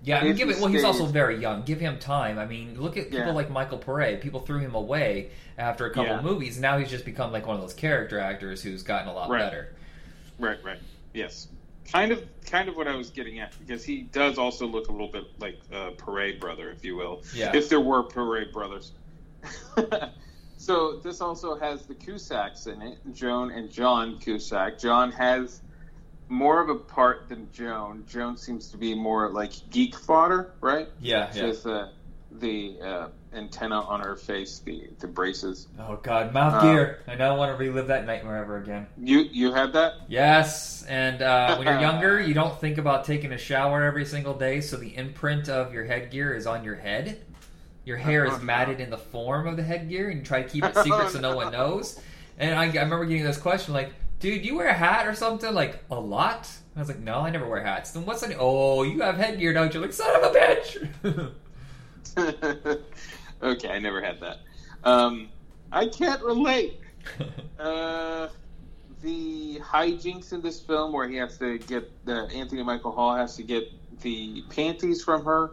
Yeah. 0.08 0.20
I 0.20 0.24
mean, 0.24 0.36
give 0.36 0.50
it. 0.50 0.58
Well, 0.60 0.68
he's 0.68 0.84
also 0.84 1.06
very 1.06 1.40
young. 1.42 1.64
Give 1.64 1.80
him 1.80 2.00
time. 2.00 2.40
I 2.40 2.46
mean, 2.46 2.80
look 2.80 2.96
at 2.98 3.10
people 3.10 3.28
Yeah. 3.28 3.32
like 3.34 3.50
Michael 3.50 3.78
Pare. 3.78 4.18
People 4.18 4.40
threw 4.40 4.60
him 4.60 4.74
away 4.76 5.32
after 5.58 5.86
a 5.86 5.90
couple 5.90 6.06
Yeah. 6.12 6.18
of 6.20 6.24
movies. 6.24 6.60
Now 6.60 6.78
he's 6.78 6.90
just 6.90 7.04
become 7.06 7.32
like 7.32 7.46
one 7.46 7.56
of 7.56 7.62
those 7.62 7.74
character 7.74 8.20
actors 8.20 8.62
who's 8.64 8.84
gotten 8.84 9.08
a 9.10 9.14
lot 9.14 9.30
Right. 9.30 9.40
better. 9.40 9.74
Right, 10.40 10.58
right. 10.64 10.80
Yes. 11.14 11.48
Kind 11.92 12.12
of, 12.12 12.24
kind 12.46 12.70
of 12.70 12.76
what 12.76 12.88
I 12.88 12.96
was 12.96 13.10
getting 13.10 13.40
at 13.40 13.54
because 13.60 13.84
he 13.84 14.02
does 14.04 14.38
also 14.38 14.66
look 14.68 14.88
a 14.90 14.92
little 14.92 15.08
bit 15.08 15.26
like 15.40 15.60
uh, 15.74 15.90
a 15.90 15.92
Paré 15.92 16.40
brother, 16.40 16.70
if 16.70 16.84
you 16.86 16.96
will. 16.96 17.24
Yeah. 17.34 17.56
If 17.56 17.70
there 17.70 17.80
were 17.82 18.04
Paré 18.04 18.52
brothers. 18.52 18.92
so 20.58 20.98
this 21.04 21.22
also 21.22 21.58
has 21.58 21.86
the 21.86 21.96
Cusacks 21.96 22.68
in 22.68 22.82
it, 22.82 22.98
Joan 23.14 23.52
and 23.52 23.70
John 23.72 24.20
Cusack. 24.20 24.80
John 24.80 25.12
has 25.12 25.62
more 26.30 26.62
of 26.62 26.70
a 26.70 26.76
part 26.76 27.30
than 27.30 27.48
Joan. 27.54 28.04
Joan 28.08 28.38
seems 28.38 28.70
to 28.72 28.78
be 28.78 28.94
more 28.96 29.30
like 29.32 29.52
geek 29.70 29.96
fodder, 29.96 30.52
right? 30.62 30.88
Yeah, 31.00 31.32
She 31.32 31.40
yeah. 31.40 31.46
has 31.48 31.64
the 31.64 31.90
the 32.40 32.78
uh, 32.84 33.08
antenna 33.34 33.80
on 33.82 34.02
her 34.02 34.16
face, 34.16 34.60
the 34.60 34.90
the 35.00 35.08
braces. 35.08 35.68
Oh 35.80 35.96
God, 36.04 36.34
mouth 36.34 36.56
Uh, 36.56 36.62
gear. 36.72 37.00
I 37.08 37.16
don't 37.16 37.38
want 37.38 37.52
to 37.52 37.58
relive 37.58 37.88
that 37.88 38.06
nightmare 38.06 38.38
ever 38.38 38.58
again. 38.58 38.86
You 39.02 39.20
you 39.32 39.54
had 39.54 39.74
that? 39.74 39.94
Yes, 40.10 40.84
and 40.88 41.22
uh, 41.22 41.56
when 41.56 41.68
you're 41.68 41.80
younger, 41.90 42.20
you 42.22 42.34
don't 42.34 42.60
think 42.60 42.78
about 42.78 43.06
taking 43.06 43.32
a 43.32 43.38
shower 43.38 43.84
every 43.84 44.06
single 44.06 44.34
day, 44.34 44.60
so 44.62 44.76
the 44.78 44.96
imprint 44.96 45.48
of 45.50 45.74
your 45.74 45.86
headgear 45.86 46.34
is 46.36 46.46
on 46.46 46.64
your 46.64 46.76
head. 46.76 47.20
your 47.86 47.98
hair 47.98 48.26
is 48.26 48.42
matted 48.54 48.82
in 48.82 48.90
the 48.90 48.98
form 48.98 49.48
of 49.48 49.56
the 49.56 49.64
headgear, 49.64 50.10
and 50.10 50.20
you 50.20 50.26
try 50.26 50.42
to 50.44 50.50
keep 50.50 50.64
it 50.66 50.76
secret 50.84 51.10
so 51.10 51.20
no 51.22 51.32
no. 51.32 51.38
one 51.38 51.52
knows. 51.54 52.00
And 52.38 52.54
I, 52.54 52.64
I 52.66 52.84
remember 52.84 53.06
getting 53.06 53.24
this 53.24 53.38
question 53.38 53.74
like, 53.74 53.92
"Dude, 54.20 54.46
you 54.46 54.56
wear 54.56 54.68
a 54.68 54.74
hat 54.74 55.08
or 55.08 55.14
something 55.14 55.54
like 55.54 55.84
a 55.90 56.00
lot?" 56.00 56.50
I 56.76 56.80
was 56.80 56.88
like, 56.88 57.00
"No, 57.00 57.20
I 57.20 57.30
never 57.30 57.48
wear 57.48 57.64
hats." 57.64 57.92
Then 57.92 58.06
what's 58.06 58.24
on? 58.24 58.34
Oh, 58.38 58.84
you 58.84 59.02
have 59.02 59.18
headgear, 59.18 59.54
don't 59.54 59.74
you? 59.74 59.80
Like, 59.80 59.94
son 59.94 60.16
of 60.16 60.24
a 60.24 60.34
bitch. 60.38 61.32
okay, 63.44 63.70
I 63.70 63.80
never 63.80 64.02
had 64.02 64.20
that. 64.22 64.40
Um, 64.84 65.30
I 65.72 65.88
can't 65.88 66.22
relate. 66.22 66.80
Uh, 67.58 68.30
the 69.02 69.60
hijinks 69.60 70.32
in 70.32 70.42
this 70.42 70.60
film 70.60 70.94
where 70.94 71.08
he 71.08 71.16
has 71.16 71.38
to 71.40 71.58
get 71.58 71.92
the 72.06 72.28
Anthony 72.34 72.62
Michael 72.62 72.92
Hall 72.92 73.16
has 73.16 73.36
to 73.38 73.44
get 73.44 73.72
the 74.02 74.44
panties 74.50 75.04
from 75.04 75.26
her. 75.26 75.52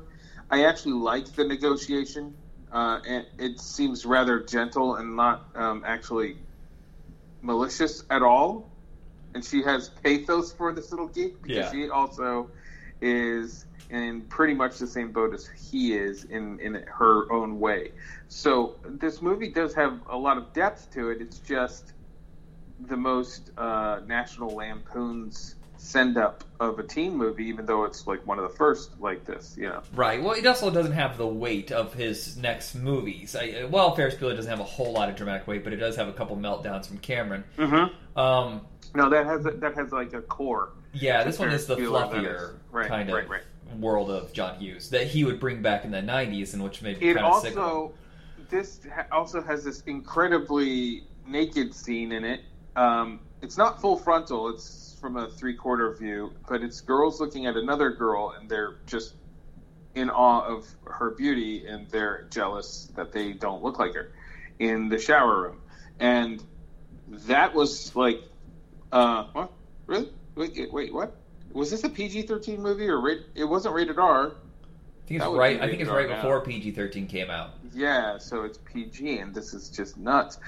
I 0.50 0.64
actually 0.64 0.92
like 0.92 1.26
the 1.32 1.44
negotiation. 1.44 2.34
Uh, 2.72 2.98
and 3.06 3.24
it 3.38 3.60
seems 3.60 4.04
rather 4.04 4.40
gentle 4.40 4.96
and 4.96 5.14
not 5.14 5.46
um, 5.54 5.84
actually 5.86 6.36
malicious 7.44 8.04
at 8.10 8.22
all. 8.22 8.70
And 9.34 9.44
she 9.44 9.62
has 9.62 9.88
pathos 9.88 10.52
for 10.52 10.72
this 10.72 10.90
little 10.92 11.08
geek 11.08 11.42
because 11.42 11.56
Yeah. 11.56 11.70
she 11.70 11.90
also 11.90 12.50
is 13.00 13.66
in 13.90 14.22
pretty 14.22 14.54
much 14.54 14.78
the 14.78 14.86
same 14.86 15.12
boat 15.12 15.34
as 15.34 15.48
he 15.70 15.94
is 15.94 16.24
in, 16.24 16.58
in 16.60 16.74
her 16.86 17.30
own 17.32 17.60
way. 17.60 17.92
So 18.28 18.76
this 18.84 19.20
movie 19.20 19.48
does 19.48 19.74
have 19.74 20.00
a 20.10 20.16
lot 20.16 20.38
of 20.38 20.52
depth 20.52 20.90
to 20.92 21.10
it. 21.10 21.20
It's 21.20 21.38
just 21.40 21.92
the 22.88 22.96
most 22.96 23.50
uh, 23.58 24.00
National 24.06 24.54
Lampoon's 24.54 25.56
send 25.84 26.16
up 26.16 26.42
of 26.60 26.78
a 26.78 26.82
teen 26.82 27.14
movie, 27.14 27.44
even 27.44 27.66
though 27.66 27.84
it's 27.84 28.06
like 28.06 28.26
one 28.26 28.38
of 28.38 28.50
the 28.50 28.56
first 28.56 28.98
like 29.00 29.24
this. 29.26 29.54
You 29.58 29.68
know, 29.68 29.82
Right. 29.94 30.22
Well, 30.22 30.32
it 30.32 30.46
also 30.46 30.70
doesn't 30.70 30.92
have 30.92 31.18
the 31.18 31.26
weight 31.26 31.70
of 31.70 31.92
his 31.92 32.36
next 32.38 32.74
movies. 32.74 33.36
I, 33.36 33.66
well, 33.70 33.94
Ferris 33.94 34.14
Bueller 34.14 34.34
doesn't 34.34 34.50
have 34.50 34.60
a 34.60 34.64
whole 34.64 34.92
lot 34.92 35.08
of 35.10 35.16
dramatic 35.16 35.46
weight, 35.46 35.62
but 35.62 35.72
it 35.72 35.76
does 35.76 35.94
have 35.96 36.08
a 36.08 36.12
couple 36.12 36.36
meltdowns 36.36 36.86
from 36.86 36.98
Cameron. 36.98 37.44
mm-hmm. 37.58 38.18
Um, 38.18 38.62
no, 38.94 39.10
that 39.10 39.26
has 39.26 39.44
a, 39.44 39.50
that 39.50 39.74
has 39.74 39.92
like 39.92 40.12
a 40.14 40.22
core. 40.22 40.70
yeah, 40.92 41.22
this 41.24 41.38
one 41.38 41.50
is 41.50 41.66
the 41.66 41.76
Bueller, 41.76 42.10
fluffier 42.10 42.44
is- 42.50 42.56
right, 42.72 42.88
kind 42.88 43.08
of 43.10 43.14
right, 43.16 43.28
right. 43.28 43.42
world 43.78 44.08
of 44.10 44.32
John 44.32 44.56
Hughes 44.58 44.88
that 44.90 45.06
he 45.08 45.24
would 45.24 45.38
bring 45.40 45.60
back 45.62 45.84
in 45.84 45.90
the 45.90 45.98
'90s, 46.00 46.54
and 46.54 46.62
which 46.62 46.80
made 46.80 47.00
me 47.00 47.10
It 47.10 47.14
kind 47.16 47.26
of 47.26 47.42
sick. 47.42 47.56
also 47.58 47.92
this 48.48 48.80
ha- 48.94 49.06
also 49.12 49.42
has 49.42 49.64
this 49.64 49.82
incredibly 49.86 51.04
naked 51.26 51.74
scene 51.74 52.12
in 52.12 52.24
it. 52.24 52.40
Um, 52.76 53.20
it's 53.44 53.58
not 53.58 53.80
full 53.80 53.96
frontal; 53.96 54.48
it's 54.48 54.96
from 55.00 55.16
a 55.16 55.28
three 55.28 55.54
quarter 55.54 55.94
view, 55.94 56.32
but 56.48 56.62
it's 56.62 56.80
girls 56.80 57.20
looking 57.20 57.46
at 57.46 57.56
another 57.56 57.90
girl, 57.90 58.34
and 58.38 58.48
they're 58.48 58.78
just 58.86 59.14
in 59.94 60.10
awe 60.10 60.44
of 60.46 60.66
her 60.86 61.10
beauty, 61.10 61.66
and 61.66 61.88
they're 61.90 62.26
jealous 62.30 62.90
that 62.96 63.12
they 63.12 63.32
don't 63.32 63.62
look 63.62 63.78
like 63.78 63.94
her 63.94 64.12
in 64.58 64.88
the 64.88 64.98
shower 64.98 65.42
room, 65.42 65.60
and 66.00 66.42
that 67.26 67.54
was 67.54 67.94
like, 67.94 68.22
uh, 68.90 69.24
what? 69.32 69.52
Really? 69.86 70.08
Wait, 70.34 70.72
wait, 70.72 70.92
what? 70.92 71.14
Was 71.52 71.70
this 71.70 71.84
a 71.84 71.90
PG 71.90 72.22
thirteen 72.22 72.62
movie 72.62 72.88
or 72.88 73.00
rate? 73.00 73.22
It 73.34 73.44
wasn't 73.44 73.74
rated 73.74 73.98
R. 73.98 74.32
I 75.04 75.06
think 75.06 75.20
it's 75.20 75.30
right. 75.30 75.60
I 75.60 75.68
think 75.68 75.82
it's 75.82 75.90
right 75.90 76.08
now. 76.08 76.16
before 76.16 76.40
PG-13 76.40 77.10
came 77.10 77.30
out. 77.30 77.50
Yeah, 77.74 78.16
so 78.16 78.44
it's 78.44 78.56
PG, 78.56 79.18
and 79.18 79.34
this 79.34 79.52
is 79.52 79.68
just 79.68 79.98
nuts. 79.98 80.38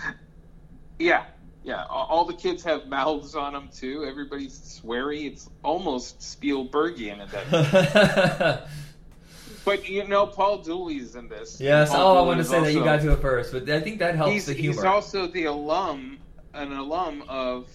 Yeah, 0.99 1.27
yeah. 1.67 1.85
All 1.91 2.25
the 2.25 2.33
kids 2.33 2.63
have 2.63 2.87
mouths 2.87 3.35
on 3.35 3.53
them 3.53 3.69
too. 3.75 4.05
Everybody's 4.05 4.57
sweary. 4.57 5.27
It's 5.27 5.51
almost 5.65 6.21
Spielbergian 6.21 7.21
in 7.21 7.29
that. 7.29 8.69
but 9.65 9.89
you 9.89 10.07
know, 10.07 10.29
Paul 10.29 10.59
Dooley's 10.63 11.17
in 11.17 11.29
this. 11.29 11.61
yes. 11.61 11.91
Paul 11.91 12.17
Oh, 12.17 12.23
I 12.23 12.25
want 12.25 12.39
to 12.39 12.45
say 12.45 12.61
that 12.61 12.73
you 12.73 12.85
got 12.85 13.01
to 13.01 13.13
it 13.13 13.21
first, 13.21 13.53
but 13.53 13.69
I 13.69 13.81
think 13.81 13.99
that 13.99 14.15
helps 14.15 14.33
He's, 14.33 14.47
the 14.47 14.55
he's 14.55 14.85
also 14.85 15.27
the 15.27 15.47
alum, 15.47 16.19
an 16.55 16.73
alum 16.73 17.25
of 17.29 17.69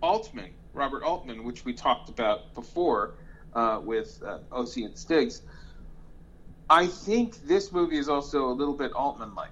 Altman, 0.00 0.52
Robert 0.72 1.02
Altman, 1.02 1.42
which 1.42 1.64
we 1.64 1.72
talked 1.72 2.08
about 2.08 2.54
before 2.54 3.14
uh, 3.54 3.80
with 3.82 4.22
uh, 4.24 4.38
OC 4.52 4.76
and 4.76 4.96
Stiggs. 4.96 5.42
I 6.70 6.86
think 6.86 7.44
this 7.44 7.72
movie 7.72 7.98
is 7.98 8.08
also 8.08 8.46
a 8.46 8.54
little 8.54 8.74
bit 8.74 8.92
Altman-like 8.92 9.50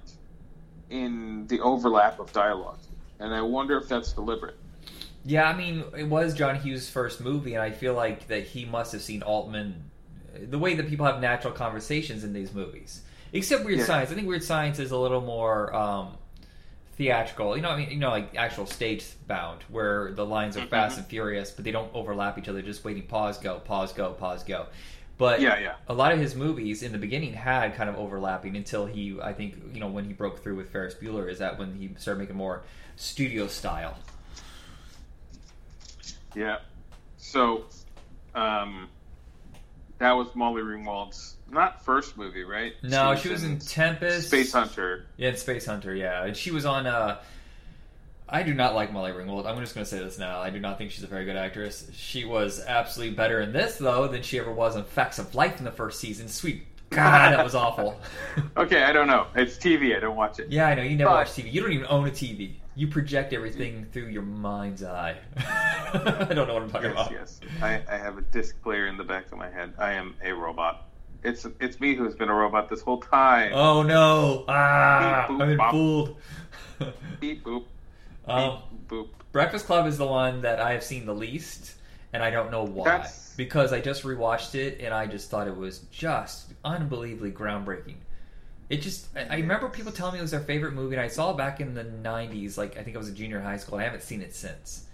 in 0.90 1.46
the 1.48 1.60
overlap 1.60 2.20
of 2.20 2.32
dialogue, 2.32 2.78
and 3.22 3.34
I 3.34 3.40
wonder 3.42 3.76
if 3.78 3.88
that's 3.88 4.12
deliberate. 4.12 4.56
Yeah, 5.24 5.48
I 5.48 5.56
mean, 5.56 5.84
it 5.96 6.04
was 6.08 6.34
John 6.34 6.56
Hughes' 6.56 6.90
first 6.90 7.20
movie, 7.20 7.54
and 7.54 7.62
I 7.62 7.70
feel 7.70 7.94
like 7.94 8.26
that 8.28 8.44
he 8.44 8.64
must 8.64 8.92
have 8.92 9.02
seen 9.02 9.22
Altman 9.22 9.84
the 10.34 10.58
way 10.58 10.74
that 10.74 10.88
people 10.88 11.06
have 11.06 11.20
natural 11.20 11.52
conversations 11.52 12.24
in 12.24 12.32
these 12.32 12.52
movies. 12.52 13.02
Except 13.32 13.64
Weird 13.64 13.80
Yeah. 13.80 13.84
Science. 13.84 14.10
I 14.10 14.14
think 14.14 14.26
Weird 14.26 14.42
Science 14.44 14.78
is 14.78 14.90
a 14.90 14.96
little 14.96 15.20
more 15.20 15.74
um, 15.74 16.16
theatrical. 16.96 17.56
You 17.56 17.62
know, 17.62 17.70
I 17.70 17.76
mean, 17.76 17.90
you 17.90 17.98
know, 17.98 18.10
like 18.10 18.34
actual 18.36 18.66
stage 18.66 19.04
bound, 19.26 19.62
where 19.68 20.12
the 20.12 20.24
lines 20.24 20.56
are 20.56 20.66
fast 20.66 20.98
and 20.98 21.06
furious, 21.06 21.50
but 21.50 21.64
they 21.64 21.70
don't 21.70 21.90
overlap 21.94 22.38
each 22.38 22.48
other. 22.48 22.62
Just 22.62 22.84
waiting, 22.84 23.04
pause, 23.04 23.38
go, 23.38 23.58
pause, 23.60 23.92
go, 23.92 24.12
pause, 24.12 24.42
go. 24.44 24.66
But 25.22 25.40
Yeah, 25.40 25.56
yeah. 25.60 25.74
a 25.86 25.94
lot 25.94 26.10
of 26.10 26.18
his 26.18 26.34
movies 26.34 26.82
in 26.82 26.90
the 26.90 26.98
beginning 26.98 27.32
had 27.32 27.76
kind 27.76 27.88
of 27.88 27.94
overlapping 27.94 28.56
until 28.56 28.86
he, 28.86 29.16
I 29.22 29.32
think, 29.32 29.54
you 29.72 29.78
know, 29.78 29.86
when 29.86 30.04
he 30.04 30.12
broke 30.12 30.42
through 30.42 30.56
with 30.56 30.70
Ferris 30.70 30.94
Bueller, 30.94 31.30
is 31.30 31.38
that 31.38 31.60
when 31.60 31.76
he 31.76 31.90
started 31.96 32.18
making 32.18 32.34
more 32.34 32.64
studio 32.96 33.46
style. 33.46 33.96
Yeah. 36.34 36.58
So, 37.18 37.66
um, 38.34 38.88
that 39.98 40.10
was 40.10 40.34
Molly 40.34 40.62
Ringwald's 40.62 41.36
not 41.52 41.84
first 41.84 42.16
movie, 42.16 42.42
right? 42.42 42.72
No, 42.82 43.14
she 43.14 43.28
was 43.28 43.44
in 43.44 43.60
Tempest. 43.60 44.26
Space 44.26 44.52
Hunter. 44.52 45.06
Yeah, 45.16 45.28
in 45.28 45.36
Space 45.36 45.66
Hunter, 45.66 45.94
yeah. 45.94 46.24
And 46.24 46.36
she 46.36 46.50
was 46.50 46.66
on 46.66 46.88
uh 46.88 47.20
I 48.32 48.42
do 48.42 48.54
not 48.54 48.74
like 48.74 48.92
Molly 48.92 49.12
Ringwald. 49.12 49.46
I'm 49.46 49.58
just 49.60 49.74
going 49.74 49.84
to 49.84 49.90
say 49.90 49.98
this 49.98 50.18
now. 50.18 50.40
I 50.40 50.48
do 50.50 50.58
not 50.58 50.78
think 50.78 50.90
she's 50.90 51.04
a 51.04 51.06
very 51.06 51.24
good 51.26 51.36
actress. 51.36 51.88
She 51.92 52.24
was 52.24 52.64
absolutely 52.66 53.14
better 53.14 53.40
in 53.42 53.52
this, 53.52 53.76
though, 53.76 54.08
than 54.08 54.22
she 54.22 54.38
ever 54.38 54.50
was 54.50 54.74
in 54.74 54.84
Facts 54.84 55.18
of 55.18 55.34
Life 55.34 55.58
in 55.58 55.64
the 55.66 55.70
first 55.70 56.00
season. 56.00 56.28
Sweet 56.28 56.64
God, 56.90 57.32
that 57.32 57.44
was 57.44 57.54
awful. 57.54 58.00
Okay, 58.56 58.82
I 58.82 58.92
don't 58.92 59.06
know. 59.06 59.26
It's 59.34 59.56
TV. 59.56 59.96
I 59.96 60.00
don't 60.00 60.16
watch 60.16 60.38
it. 60.38 60.50
yeah, 60.50 60.66
I 60.66 60.74
know. 60.74 60.82
You 60.82 60.96
never 60.96 61.10
But- 61.10 61.16
watch 61.16 61.28
TV. 61.32 61.52
You 61.52 61.60
don't 61.62 61.72
even 61.72 61.86
own 61.88 62.08
a 62.08 62.10
TV. 62.10 62.52
You 62.74 62.86
project 62.88 63.34
everything 63.34 63.86
through 63.92 64.06
your 64.06 64.22
mind's 64.22 64.82
eye. 64.82 65.16
I 65.36 66.28
don't 66.34 66.48
know 66.48 66.54
what 66.54 66.62
I'm 66.62 66.70
talking 66.70 66.90
Yes, 66.90 67.06
about. 67.06 67.12
yes. 67.12 67.40
I, 67.60 67.82
I 67.94 67.98
have 67.98 68.16
a 68.16 68.22
disc 68.22 68.60
player 68.62 68.86
in 68.86 68.96
the 68.96 69.04
back 69.04 69.30
of 69.30 69.36
my 69.36 69.50
head. 69.50 69.74
I 69.78 69.92
am 69.92 70.14
a 70.24 70.32
robot. 70.32 70.86
It's 71.22 71.46
it's 71.60 71.78
me 71.80 71.94
who's 71.94 72.14
been 72.14 72.30
a 72.30 72.34
robot 72.34 72.70
this 72.70 72.80
whole 72.80 72.98
time. 73.00 73.52
Oh, 73.54 73.82
no. 73.82 74.44
Ah, 74.48 75.26
Beep, 75.28 75.36
boop, 75.36 75.42
I've 75.42 75.48
been 75.48 75.56
bop. 75.58 75.70
fooled. 75.70 76.16
Beep 77.20 77.44
boop. 77.44 77.64
Um, 78.26 78.58
beep. 78.88 79.06
Breakfast 79.32 79.66
Club 79.66 79.86
is 79.86 79.98
the 79.98 80.06
one 80.06 80.42
that 80.42 80.60
I 80.60 80.72
have 80.72 80.82
seen 80.82 81.06
the 81.06 81.14
least, 81.14 81.74
and 82.12 82.22
I 82.22 82.30
don't 82.30 82.50
know 82.50 82.64
why. 82.64 82.84
That's- 82.84 83.34
Because 83.36 83.72
I 83.72 83.80
just 83.80 84.02
rewatched 84.02 84.54
it, 84.54 84.80
and 84.80 84.92
I 84.92 85.06
just 85.06 85.30
thought 85.30 85.48
it 85.48 85.56
was 85.56 85.80
just 85.90 86.52
unbelievably 86.64 87.32
groundbreaking. 87.32 87.96
It 88.68 88.82
just, 88.82 89.08
I, 89.16 89.24
I 89.30 89.36
remember 89.36 89.68
people 89.68 89.92
telling 89.92 90.14
me 90.14 90.18
it 90.18 90.22
was 90.22 90.30
their 90.30 90.40
favorite 90.40 90.72
movie, 90.74 90.94
and 90.96 91.02
I 91.02 91.08
saw 91.08 91.30
it 91.32 91.36
back 91.36 91.60
in 91.60 91.74
the 91.74 91.84
90s, 91.84 92.56
like 92.58 92.78
I 92.78 92.82
think 92.82 92.96
I 92.96 92.98
was 92.98 93.08
a 93.08 93.12
junior 93.12 93.40
high 93.40 93.56
school, 93.56 93.78
I 93.78 93.84
haven't 93.84 94.02
seen 94.02 94.20
it 94.22 94.34
since. 94.34 94.86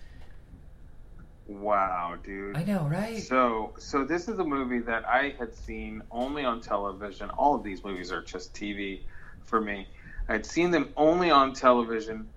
Wow, 1.46 2.16
dude. 2.22 2.56
I 2.56 2.64
know, 2.64 2.86
right? 2.88 3.22
So, 3.22 3.72
so 3.78 4.04
this 4.04 4.28
is 4.28 4.38
a 4.38 4.44
movie 4.44 4.80
that 4.80 5.06
I 5.08 5.34
had 5.38 5.54
seen 5.54 6.02
only 6.10 6.44
on 6.44 6.60
television. 6.60 7.30
All 7.30 7.54
of 7.54 7.62
these 7.64 7.82
movies 7.82 8.12
are 8.12 8.20
just 8.22 8.52
TV 8.54 9.00
for 9.46 9.60
me. 9.60 9.86
I'd 10.28 10.44
seen 10.44 10.70
them 10.70 10.90
only 10.96 11.30
on 11.30 11.54
television, 11.54 12.28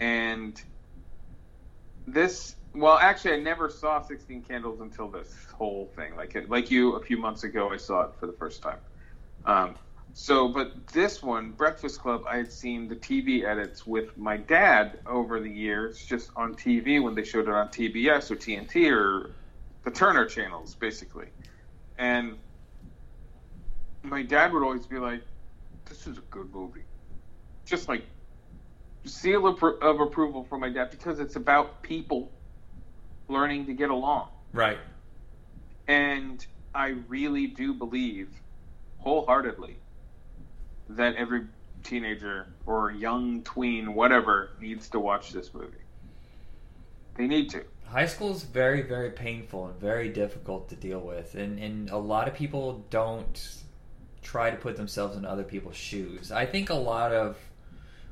and 0.00 0.60
this. 2.06 2.56
Well, 2.74 2.98
actually, 2.98 3.34
I 3.34 3.40
never 3.40 3.68
saw 3.68 4.00
Sixteen 4.00 4.42
Candles 4.42 4.80
until 4.80 5.08
this 5.08 5.32
whole 5.52 5.90
thing. 5.94 6.16
Like, 6.16 6.36
like 6.48 6.70
you, 6.70 6.94
a 6.94 7.00
few 7.00 7.18
months 7.18 7.44
ago, 7.44 7.70
I 7.70 7.76
saw 7.76 8.02
it 8.02 8.14
for 8.18 8.26
the 8.26 8.32
first 8.32 8.62
time. 8.62 8.78
Um, 9.44 9.76
so, 10.12 10.48
but 10.48 10.88
this 10.88 11.22
one, 11.22 11.52
Breakfast 11.52 12.00
Club, 12.00 12.24
I 12.28 12.38
had 12.38 12.52
seen 12.52 12.88
the 12.88 12.96
TV 12.96 13.44
edits 13.44 13.86
with 13.86 14.16
my 14.16 14.36
dad 14.36 14.98
over 15.06 15.40
the 15.40 15.50
years, 15.50 16.04
just 16.04 16.30
on 16.36 16.54
TV 16.54 17.02
when 17.02 17.14
they 17.14 17.24
showed 17.24 17.48
it 17.48 17.54
on 17.54 17.68
TBS 17.68 18.30
or 18.30 18.36
TNT 18.36 18.90
or 18.90 19.30
the 19.84 19.90
Turner 19.90 20.26
channels, 20.26 20.74
basically. 20.74 21.26
And 21.98 22.38
my 24.02 24.22
dad 24.22 24.52
would 24.52 24.62
always 24.62 24.86
be 24.86 24.98
like, 24.98 25.22
"This 25.86 26.06
is 26.06 26.18
a 26.18 26.22
good 26.22 26.52
movie," 26.52 26.84
just 27.64 27.88
like 27.88 28.04
seal 29.04 29.46
of, 29.46 29.62
of 29.62 30.00
approval 30.00 30.44
for 30.44 30.58
my 30.58 30.68
dad 30.68 30.90
because 30.90 31.20
it's 31.20 31.36
about 31.36 31.82
people 31.82 32.30
learning 33.28 33.66
to 33.66 33.72
get 33.72 33.90
along. 33.90 34.28
Right. 34.52 34.78
And 35.88 36.44
I 36.74 36.96
really 37.08 37.46
do 37.46 37.74
believe 37.74 38.28
wholeheartedly 38.98 39.76
that 40.90 41.16
every 41.16 41.46
teenager 41.82 42.46
or 42.66 42.90
young 42.90 43.42
tween, 43.42 43.94
whatever, 43.94 44.50
needs 44.60 44.88
to 44.90 45.00
watch 45.00 45.32
this 45.32 45.52
movie. 45.54 45.76
They 47.16 47.26
need 47.26 47.50
to. 47.50 47.64
High 47.86 48.06
school 48.06 48.30
is 48.30 48.44
very, 48.44 48.82
very 48.82 49.10
painful 49.10 49.66
and 49.66 49.80
very 49.80 50.08
difficult 50.08 50.68
to 50.68 50.76
deal 50.76 51.00
with, 51.00 51.34
and 51.34 51.58
and 51.58 51.90
a 51.90 51.96
lot 51.96 52.28
of 52.28 52.34
people 52.34 52.84
don't 52.90 53.62
try 54.22 54.50
to 54.50 54.56
put 54.56 54.76
themselves 54.76 55.16
in 55.16 55.24
other 55.24 55.42
people's 55.42 55.76
shoes. 55.76 56.30
I 56.30 56.46
think 56.46 56.70
a 56.70 56.74
lot 56.74 57.12
of 57.12 57.36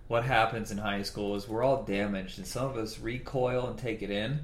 what 0.08 0.24
happens 0.24 0.70
in 0.70 0.78
high 0.78 1.02
school 1.02 1.34
is 1.36 1.48
we're 1.48 1.62
all 1.62 1.82
damaged, 1.84 2.38
and 2.38 2.46
some 2.46 2.66
of 2.66 2.76
us 2.76 2.98
recoil 2.98 3.66
and 3.68 3.78
take 3.78 4.02
it 4.02 4.10
in, 4.10 4.40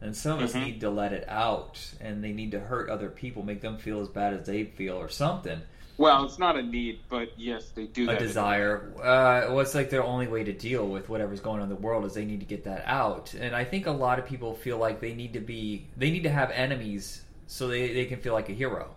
and 0.00 0.14
some 0.14 0.38
of 0.38 0.44
us 0.44 0.52
Mhm. 0.54 0.64
need 0.64 0.80
to 0.80 0.90
let 0.90 1.12
it 1.12 1.24
out, 1.28 1.80
and 2.00 2.22
they 2.22 2.32
need 2.32 2.50
to 2.52 2.60
hurt 2.60 2.88
other 2.90 3.08
people, 3.08 3.42
make 3.42 3.62
them 3.62 3.78
feel 3.78 4.00
as 4.00 4.08
bad 4.08 4.34
as 4.34 4.46
they 4.46 4.64
feel, 4.64 4.96
or 4.96 5.08
something. 5.08 5.60
Well, 5.98 6.26
it's 6.26 6.38
not 6.38 6.56
a 6.58 6.62
need, 6.62 7.00
but 7.08 7.30
yes, 7.38 7.70
they 7.70 7.86
do 7.86 8.10
A 8.10 8.18
desire. 8.18 8.92
Uh, 9.02 9.54
what's 9.54 9.74
like 9.74 9.88
their 9.88 10.04
only 10.04 10.28
way 10.28 10.44
to 10.44 10.52
deal 10.52 10.86
with 10.86 11.08
whatever's 11.08 11.40
going 11.40 11.60
on 11.62 11.62
in 11.62 11.68
the 11.70 11.80
world 11.80 12.04
is 12.04 12.12
they 12.12 12.26
need 12.26 12.40
to 12.40 12.46
get 12.46 12.64
that 12.64 12.82
out, 12.86 13.32
and 13.32 13.56
I 13.56 13.64
think 13.64 13.86
a 13.86 13.90
lot 13.92 14.18
of 14.18 14.26
people 14.26 14.52
feel 14.52 14.76
like 14.76 15.00
they 15.00 15.14
need 15.14 15.32
to 15.32 15.40
be, 15.40 15.86
they 15.96 16.10
need 16.10 16.24
to 16.24 16.30
have 16.30 16.50
enemies 16.50 17.22
so 17.46 17.68
they, 17.68 17.94
they 17.94 18.04
can 18.04 18.20
feel 18.20 18.34
like 18.34 18.50
a 18.50 18.52
hero. 18.52 18.90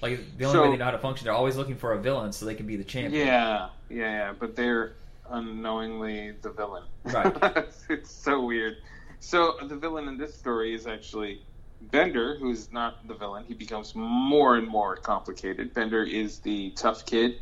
Like 0.00 0.20
the 0.38 0.44
only 0.44 0.54
So- 0.56 0.62
way 0.62 0.70
they 0.70 0.76
know 0.76 0.84
how 0.84 0.90
to 0.92 0.98
function, 0.98 1.24
they're 1.24 1.34
always 1.34 1.56
looking 1.56 1.74
for 1.76 1.92
a 1.94 1.98
villain 1.98 2.32
so 2.32 2.46
they 2.46 2.54
can 2.54 2.66
be 2.66 2.76
the 2.76 2.84
champion. 2.84 3.26
Yeah, 3.26 3.68
yeah, 3.88 3.96
yeah, 3.98 4.32
but 4.38 4.54
they're 4.54 4.92
unknowingly 5.30 6.32
the 6.42 6.50
villain. 6.50 6.84
Right. 7.04 7.34
it's, 7.90 8.10
so 8.10 8.44
weird. 8.44 8.74
So 9.20 9.54
the 9.62 9.76
villain 9.76 10.08
in 10.08 10.18
this 10.18 10.36
story 10.36 10.74
is 10.74 10.86
actually 10.86 11.40
Bender, 11.80 12.36
who's 12.38 12.72
not 12.72 13.06
the 13.06 13.14
villain. 13.14 13.44
He 13.46 13.54
becomes 13.54 13.94
more 13.94 14.56
and 14.56 14.66
more 14.66 14.96
complicated. 14.96 15.74
Bender 15.74 16.02
is 16.02 16.40
the 16.40 16.70
tough 16.70 17.04
kid 17.04 17.34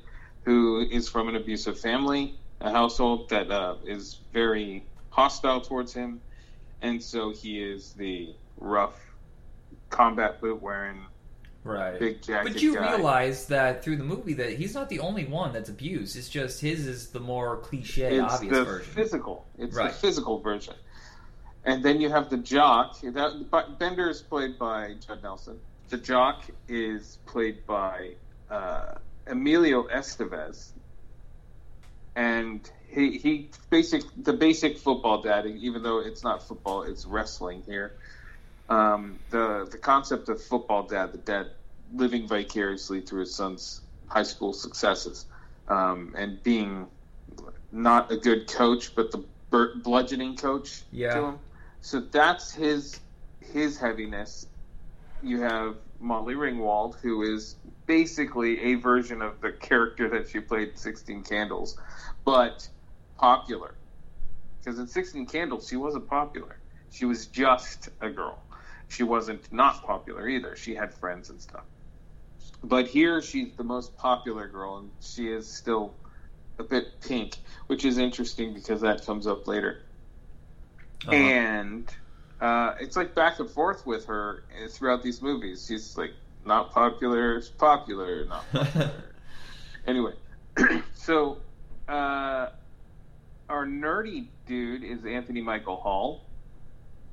who 0.45 0.87
is 0.91 1.09
from 1.09 1.29
an 1.29 1.37
abusive 1.37 1.79
family, 1.79 2.41
a 2.61 2.71
household 2.71 3.29
that 3.31 3.51
uh, 3.51 3.77
is 3.87 4.21
very 4.33 4.87
hostile 5.11 5.61
towards 5.61 5.95
him, 5.95 6.21
and 6.83 7.03
so 7.03 7.33
he 7.33 7.63
is 7.63 7.95
the 7.95 8.35
rough 8.57 8.99
combat 9.91 10.41
boot 10.41 10.61
wearing 10.61 11.07
Right. 11.65 11.99
big 11.99 12.23
jacket 12.23 12.53
But 12.53 12.63
you 12.63 12.75
guy. 12.75 12.93
realize 12.95 13.47
that 13.47 13.83
through 13.83 13.97
the 13.97 14.05
movie 14.05 14.35
that 14.35 14.53
he's 14.53 14.75
not 14.75 14.89
the 14.91 15.01
only 15.01 15.25
one 15.25 15.53
that's 15.53 15.71
abused. 15.71 16.15
It's 16.17 16.29
just 16.29 16.61
his 16.61 16.87
is 16.87 17.09
the 17.09 17.21
more 17.21 17.57
cliche, 17.57 18.17
it's 18.19 18.35
obvious 18.35 18.53
the 18.59 18.65
version. 18.65 18.93
physical. 18.95 19.47
It's 19.59 19.75
Right. 19.75 19.91
the 19.93 19.99
physical 19.99 20.41
version. 20.41 20.75
And 21.65 21.83
then 21.83 22.01
you 22.03 22.11
have 22.11 22.29
the 22.29 22.37
jock. 22.37 23.01
That 23.01 23.47
but 23.51 23.79
Bender 23.79 24.11
is 24.11 24.21
played 24.21 24.59
by 24.59 24.95
Judd 25.07 25.23
Nelson. 25.23 25.59
The 25.89 25.97
jock 25.97 26.45
is 26.69 27.19
played 27.25 27.65
by 27.67 28.17
uh, 28.51 28.97
Emilio 29.27 29.85
Estevez, 29.89 30.73
and 32.17 32.71
he 32.89 33.17
he 33.19 33.51
basic 33.71 34.03
the 34.23 34.33
basic 34.35 34.79
football 34.79 35.23
daddy 35.23 35.59
Even 35.67 35.83
though 35.83 35.99
it's 36.01 36.23
not 36.23 36.47
football, 36.47 36.83
it's 36.83 37.07
wrestling 37.07 37.63
here. 37.67 37.95
Um, 38.69 39.19
the 39.31 39.69
the 39.71 39.79
concept 39.79 40.29
of 40.29 40.43
football 40.43 40.87
dad, 40.87 41.13
the 41.13 41.19
dad 41.19 41.51
living 41.93 42.27
vicariously 42.27 43.01
through 43.03 43.21
his 43.21 43.35
son's 43.35 43.83
high 44.07 44.23
school 44.23 44.53
successes, 44.53 45.27
um, 45.69 46.15
and 46.17 46.43
being 46.43 46.87
not 47.73 48.11
a 48.11 48.17
good 48.17 48.49
coach, 48.51 48.95
but 48.95 49.11
the 49.11 49.25
bludgeoning 49.83 50.37
coach 50.37 50.83
Yeah. 50.91 51.15
to 51.15 51.25
him. 51.27 51.39
So 51.81 52.01
that's 52.01 52.53
his 52.53 53.01
his 53.41 53.79
heaviness. 53.79 54.47
You 55.23 55.41
have 55.43 55.77
Molly 56.01 56.35
Ringwald, 56.35 56.97
who 57.01 57.23
is 57.23 57.57
basically 57.87 58.61
a 58.61 58.75
version 58.75 59.23
of 59.23 59.41
the 59.41 59.53
character 59.53 60.09
that 60.09 60.29
she 60.29 60.41
played 60.41 60.71
in 60.71 60.77
Sixteen 60.77 61.23
Candles, 61.23 61.79
but 62.25 62.69
popular. 63.19 63.75
Because 64.59 64.79
in 64.79 64.87
Sixteen 64.87 65.27
Candles, 65.27 65.69
she 65.69 65.77
wasn't 65.77 66.09
popular. 66.09 66.57
She 66.91 67.05
was 67.05 67.27
just 67.27 67.89
a 68.01 68.09
girl. 68.09 68.39
She 68.89 69.03
wasn't 69.03 69.53
not 69.53 69.83
popular 69.85 70.29
either. 70.29 70.57
She 70.57 70.75
had 70.75 70.95
friends 70.95 71.31
and 71.31 71.41
stuff. 71.41 71.65
But 72.63 72.87
here, 72.87 73.21
she's 73.21 73.53
the 73.57 73.65
most 73.65 73.97
popular 73.97 74.49
girl, 74.49 74.79
and 74.79 74.91
she 75.01 75.29
is 75.29 75.47
still 75.47 75.95
a 76.59 76.63
bit 76.63 77.01
pink, 77.01 77.37
which 77.67 77.85
is 77.85 77.99
interesting 77.99 78.55
because 78.55 78.81
that 78.81 79.05
comes 79.05 79.27
up 79.27 79.47
later. 79.47 79.83
Uh-huh. 81.07 81.15
And 81.15 81.93
uh, 82.41 82.75
it's 82.81 82.97
like 82.97 83.15
back 83.15 83.39
and 83.39 83.51
forth 83.51 83.87
with 83.87 84.07
her 84.07 84.45
uh, 84.53 84.69
throughout 84.69 85.03
these 85.03 85.21
movies. 85.21 85.67
She's 85.69 85.97
like 85.99 86.13
not 86.45 86.73
popular, 86.73 87.43
popular, 87.59 88.25
not 88.27 88.45
popular. 88.53 88.91
anyway, 89.87 90.13
so 90.95 91.39
uh, 91.89 92.49
our 93.49 93.67
nerdy 93.67 94.29
dude 94.47 94.85
is 94.85 95.05
Anthony 95.05 95.43
Michael 95.43 95.77
Hall, 95.77 96.25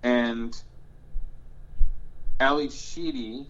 and 0.03 0.55
Ally 2.41 2.67
Sheedy 2.69 3.45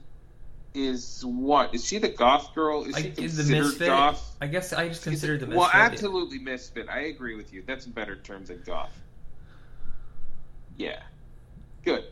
is 0.73 1.23
what? 1.25 1.73
Is 1.73 1.86
she 1.86 1.97
the 1.97 2.10
goth 2.10 2.54
girl? 2.54 2.84
Is 2.84 2.95
I, 2.95 3.04
she 3.04 3.12
considered 3.12 3.80
goth? 3.80 4.36
I 4.41 4.47
guess 4.47 4.73
I 4.73 4.89
just 4.89 5.04
considered 5.04 5.39
the 5.39 5.47
misfit. 5.47 5.60
Well, 5.60 5.69
absolutely 5.73 6.39
misfit. 6.39 6.88
I 6.89 7.01
agree 7.01 7.36
with 7.36 7.54
you. 7.54 7.63
That's 7.65 7.86
a 7.86 7.89
better 7.89 8.17
term 8.17 8.45
than 8.45 8.62
goth. 8.65 8.91
Yeah. 10.77 11.01
Good. 11.84 12.04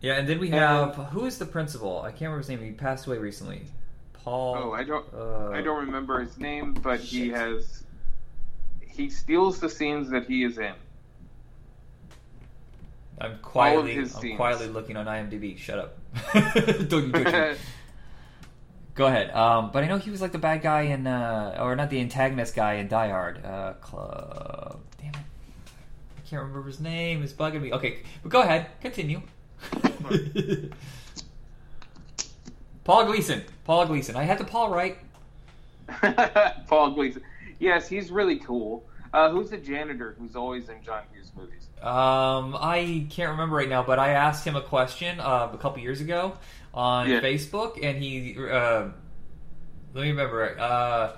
Yeah, 0.00 0.14
and 0.14 0.28
then 0.28 0.38
we 0.38 0.48
And- 0.48 0.56
have 0.56 0.94
who 1.12 1.24
is 1.24 1.38
the 1.38 1.46
principal? 1.46 2.02
I 2.02 2.10
can't 2.10 2.22
remember 2.22 2.38
his 2.38 2.48
name. 2.48 2.62
He 2.62 2.72
passed 2.72 3.06
away 3.06 3.18
recently. 3.18 3.62
Paul. 4.12 4.56
Oh, 4.56 4.72
I 4.72 4.84
don't 4.84 5.06
uh, 5.14 5.50
I 5.50 5.62
don't 5.62 5.86
remember 5.86 6.20
his 6.20 6.38
name, 6.38 6.74
but 6.74 7.00
he 7.00 7.30
has 7.30 7.84
he 8.86 9.08
steals 9.08 9.60
the 9.60 9.68
scenes 9.68 10.10
that 10.10 10.26
he 10.26 10.44
is 10.44 10.58
in. 10.58 10.74
I'm 13.20 13.38
quietly. 13.38 13.96
I'm 13.96 14.06
scenes. 14.06 14.36
quietly 14.36 14.68
looking 14.68 14.96
on 14.96 15.06
IMDb. 15.06 15.56
Shut 15.56 15.78
up. 15.78 15.96
Don't 16.88 17.06
you 17.06 17.12
me. 17.12 17.56
Go 18.94 19.06
ahead. 19.06 19.30
Um, 19.30 19.70
but 19.72 19.82
I 19.84 19.86
know 19.86 19.96
he 19.96 20.10
was 20.10 20.20
like 20.20 20.32
the 20.32 20.38
bad 20.38 20.60
guy 20.60 20.82
in, 20.82 21.06
uh, 21.06 21.56
or 21.60 21.74
not 21.76 21.88
the 21.88 22.00
antagonist 22.00 22.54
guy 22.54 22.74
in 22.74 22.88
Die 22.88 23.08
Hard. 23.08 23.44
Uh, 23.44 23.72
club. 23.74 24.80
Damn 25.00 25.14
it. 25.14 25.16
I 25.16 26.20
can't 26.28 26.42
remember 26.42 26.66
his 26.66 26.80
name. 26.80 27.22
It's 27.22 27.32
bugging 27.32 27.62
me. 27.62 27.72
Okay, 27.72 28.00
but 28.22 28.30
go 28.30 28.42
ahead. 28.42 28.66
Continue. 28.82 29.22
Paul 32.84 33.06
Gleason. 33.06 33.42
Paul 33.64 33.86
Gleason. 33.86 34.16
I 34.16 34.24
had 34.24 34.36
the 34.38 34.44
Paul 34.44 34.70
right. 34.70 34.98
Paul 36.66 36.90
Gleason. 36.90 37.22
Yes, 37.58 37.88
he's 37.88 38.10
really 38.10 38.38
cool. 38.40 38.84
Uh, 39.14 39.30
who's 39.30 39.50
the 39.50 39.58
janitor 39.58 40.16
who's 40.18 40.36
always 40.36 40.68
in 40.68 40.82
John 40.82 41.02
Hughes 41.12 41.30
movies? 41.36 41.68
Um, 41.82 42.56
I 42.58 43.06
can't 43.10 43.30
remember 43.32 43.56
right 43.56 43.68
now, 43.68 43.82
but 43.82 43.98
I 43.98 44.10
asked 44.10 44.46
him 44.46 44.54
a 44.56 44.62
question 44.62 45.18
uh, 45.18 45.50
a 45.52 45.58
couple 45.58 45.82
years 45.82 46.00
ago 46.00 46.34
on 46.72 47.10
Yeah. 47.10 47.20
Facebook, 47.20 47.82
and 47.82 48.00
he 48.02 48.36
uh, 48.38 48.88
let 49.94 50.02
me 50.02 50.10
remember. 50.10 50.58
Uh, 50.58 51.16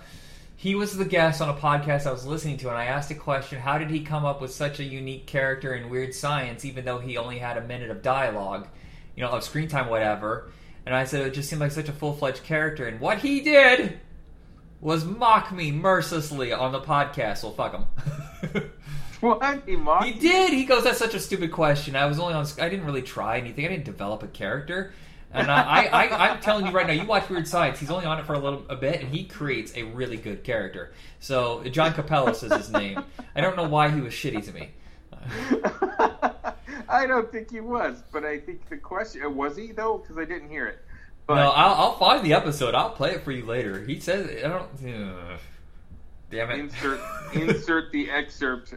he 0.56 0.74
was 0.74 0.96
the 0.96 1.04
guest 1.04 1.42
on 1.42 1.50
a 1.50 1.54
podcast 1.54 2.06
I 2.06 2.12
was 2.12 2.24
listening 2.24 2.56
to, 2.58 2.68
and 2.68 2.78
I 2.78 2.86
asked 2.86 3.10
a 3.10 3.14
question: 3.14 3.60
How 3.60 3.76
did 3.76 3.90
he 3.90 4.00
come 4.00 4.24
up 4.24 4.40
with 4.40 4.52
such 4.54 4.80
a 4.80 4.84
unique 4.84 5.26
character 5.26 5.74
in 5.74 5.90
Weird 5.90 6.14
Science, 6.14 6.64
even 6.64 6.84
though 6.86 6.98
he 6.98 7.18
only 7.18 7.38
had 7.38 7.58
a 7.58 7.60
minute 7.62 7.90
of 7.90 8.00
dialogue, 8.00 8.66
you 9.16 9.22
know, 9.22 9.30
of 9.30 9.44
screen 9.44 9.68
time, 9.68 9.88
whatever? 9.88 10.50
And 10.86 10.94
I 10.94 11.04
said 11.04 11.26
it 11.26 11.34
just 11.34 11.50
seemed 11.50 11.60
like 11.60 11.72
such 11.72 11.88
a 11.90 11.92
full 11.92 12.14
fledged 12.14 12.42
character, 12.44 12.86
and 12.86 13.00
what 13.00 13.18
he 13.18 13.40
did 13.42 13.98
was 14.80 15.04
mock 15.04 15.52
me 15.52 15.70
mercilessly 15.72 16.52
on 16.52 16.72
the 16.72 16.80
podcast. 16.80 17.42
Well, 17.42 17.52
fuck 17.52 17.74
him. 17.74 18.70
What? 19.24 19.62
He 19.66 19.74
mocked 19.76 20.04
He 20.04 20.12
did. 20.12 20.52
He 20.52 20.66
goes, 20.66 20.84
"That's 20.84 20.98
such 20.98 21.14
a 21.14 21.20
stupid 21.20 21.50
question." 21.50 21.96
I 21.96 22.04
was 22.04 22.18
only 22.18 22.34
on. 22.34 22.46
I 22.60 22.68
didn't 22.68 22.84
really 22.84 23.00
try 23.00 23.38
anything. 23.38 23.64
I 23.64 23.68
didn't 23.68 23.86
develop 23.86 24.22
a 24.22 24.26
character. 24.26 24.92
And 25.32 25.50
I, 25.50 25.62
I, 25.62 25.86
I, 25.86 26.28
I'm 26.28 26.40
telling 26.40 26.66
you 26.66 26.72
right 26.72 26.86
now, 26.86 26.92
you 26.92 27.06
watch 27.06 27.28
Weird 27.28 27.48
Science. 27.48 27.80
He's 27.80 27.90
only 27.90 28.04
on 28.04 28.20
it 28.20 28.26
for 28.26 28.34
a 28.34 28.38
little 28.38 28.64
a 28.68 28.76
bit, 28.76 29.00
and 29.00 29.12
he 29.12 29.24
creates 29.24 29.74
a 29.76 29.82
really 29.82 30.16
good 30.18 30.44
character. 30.44 30.92
So 31.20 31.64
John 31.64 31.92
Kapelos 31.94 32.44
is 32.44 32.52
his 32.52 32.70
name. 32.70 33.02
I 33.34 33.40
don't 33.40 33.56
know 33.56 33.66
why 33.66 33.88
he 33.88 34.00
was 34.00 34.12
shitty 34.12 34.44
to 34.44 34.52
me. 34.52 34.70
I 36.88 37.06
don't 37.06 37.32
think 37.32 37.50
he 37.50 37.60
was, 37.60 38.02
but 38.12 38.24
I 38.24 38.38
think 38.38 38.68
the 38.68 38.76
question 38.76 39.22
uh, 39.24 39.30
was 39.30 39.56
he 39.56 39.72
though 39.72 39.98
because 39.98 40.18
I 40.18 40.26
didn't 40.26 40.50
hear 40.50 40.66
it. 40.66 40.80
But 41.26 41.36
no, 41.36 41.50
I'll, 41.50 41.74
I'll 41.74 41.98
find 41.98 42.24
the 42.24 42.34
episode. 42.34 42.74
I'll 42.74 42.90
play 42.90 43.12
it 43.12 43.24
for 43.24 43.32
you 43.32 43.46
later. 43.46 43.82
He 43.84 43.98
says, 44.00 44.44
"I 44.44 44.48
don't." 44.48 44.68
ugh. 44.86 45.40
damn 46.30 46.50
it! 46.50 46.58
insert 46.58 47.00
insert 47.32 47.90
the 47.90 48.10
excerpt 48.10 48.74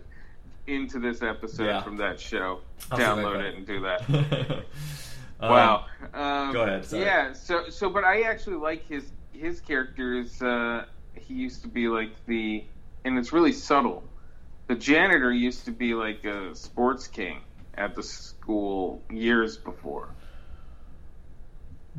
into 0.67 0.99
this 0.99 1.21
episode 1.21 1.65
Yeah. 1.65 1.81
from 1.81 1.97
that 1.97 2.19
show. 2.19 2.59
I'll 2.91 2.97
see 2.97 3.03
if 3.03 3.09
I 3.09 3.13
Download 3.13 3.41
it 3.43 3.55
and 3.55 3.65
do 3.67 3.79
that. 3.81 4.63
Um, 5.39 5.51
wow. 5.51 5.85
Um, 6.15 6.51
go 6.51 6.63
ahead, 6.63 6.83
sorry. 6.83 7.03
Yeah. 7.03 7.31
So 7.33 7.69
so, 7.69 7.91
but 7.91 8.03
I 8.03 8.21
actually 8.21 8.55
like 8.55 8.87
his 8.87 9.11
his 9.33 9.61
characters. 9.61 10.41
Uh, 10.41 10.85
he 11.13 11.35
used 11.35 11.61
to 11.61 11.67
be 11.67 11.87
like 11.87 12.09
the, 12.25 12.63
and 13.05 13.19
it's 13.19 13.31
really 13.31 13.51
subtle. 13.51 14.03
The 14.65 14.73
janitor 14.73 15.31
used 15.31 15.63
to 15.65 15.71
be 15.71 15.93
like 15.93 16.25
a 16.25 16.55
sports 16.55 17.05
king 17.05 17.41
at 17.75 17.93
the 17.95 18.01
school 18.01 19.03
years 19.11 19.57
before. 19.57 20.09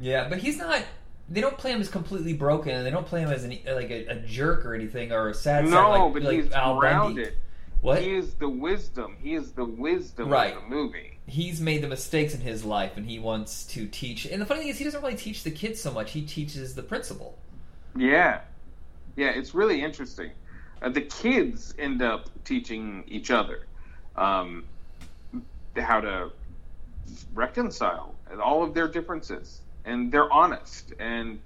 Yeah, 0.00 0.28
but 0.28 0.38
he's 0.38 0.58
not. 0.58 0.82
They 1.28 1.40
don't 1.40 1.58
play 1.58 1.72
him 1.72 1.80
as 1.80 1.88
completely 1.88 2.32
broken, 2.32 2.74
and 2.74 2.84
they 2.86 2.90
don't 2.90 3.06
play 3.06 3.20
him 3.20 3.28
as 3.30 3.44
an, 3.44 3.50
like 3.66 3.90
a, 3.90 4.06
a 4.06 4.16
jerk 4.16 4.64
or 4.64 4.74
anything, 4.74 5.12
or 5.12 5.28
a 5.28 5.34
sad. 5.34 5.66
No, 5.68 6.06
like, 6.06 6.12
but 6.14 6.22
like 6.22 6.42
he's 6.44 6.52
Al 6.52 6.80
Bundy. 6.80 7.28
What? 7.80 8.02
He 8.02 8.14
is 8.14 8.34
the 8.34 8.48
wisdom. 8.48 9.16
He 9.20 9.34
is 9.34 9.52
the 9.52 9.64
wisdom 9.64 10.28
Right. 10.28 10.54
of 10.56 10.62
the 10.62 10.68
movie. 10.68 11.18
He's 11.26 11.60
made 11.60 11.82
the 11.82 11.88
mistakes 11.88 12.34
in 12.34 12.40
his 12.40 12.64
life, 12.64 12.96
and 12.96 13.06
he 13.06 13.18
wants 13.18 13.64
to 13.66 13.86
teach. 13.86 14.26
And 14.26 14.40
the 14.42 14.46
funny 14.46 14.60
thing 14.60 14.70
is, 14.70 14.78
he 14.78 14.84
doesn't 14.84 15.02
really 15.02 15.16
teach 15.16 15.44
the 15.44 15.50
kids 15.50 15.80
so 15.80 15.92
much. 15.92 16.12
He 16.12 16.22
teaches 16.22 16.74
the 16.74 16.82
principal. 16.82 17.38
Yeah, 17.96 18.40
yeah, 19.16 19.28
it's 19.28 19.54
really 19.54 19.82
interesting. 19.82 20.30
Uh, 20.80 20.88
the 20.88 21.02
kids 21.02 21.74
end 21.78 22.02
up 22.02 22.28
teaching 22.44 23.04
each 23.08 23.30
other 23.30 23.66
um, 24.16 24.64
how 25.76 26.00
to 26.00 26.30
reconcile 27.34 28.14
all 28.42 28.62
of 28.62 28.74
their 28.74 28.88
differences, 28.88 29.60
and 29.84 30.10
they're 30.12 30.32
honest, 30.32 30.92
and 30.98 31.40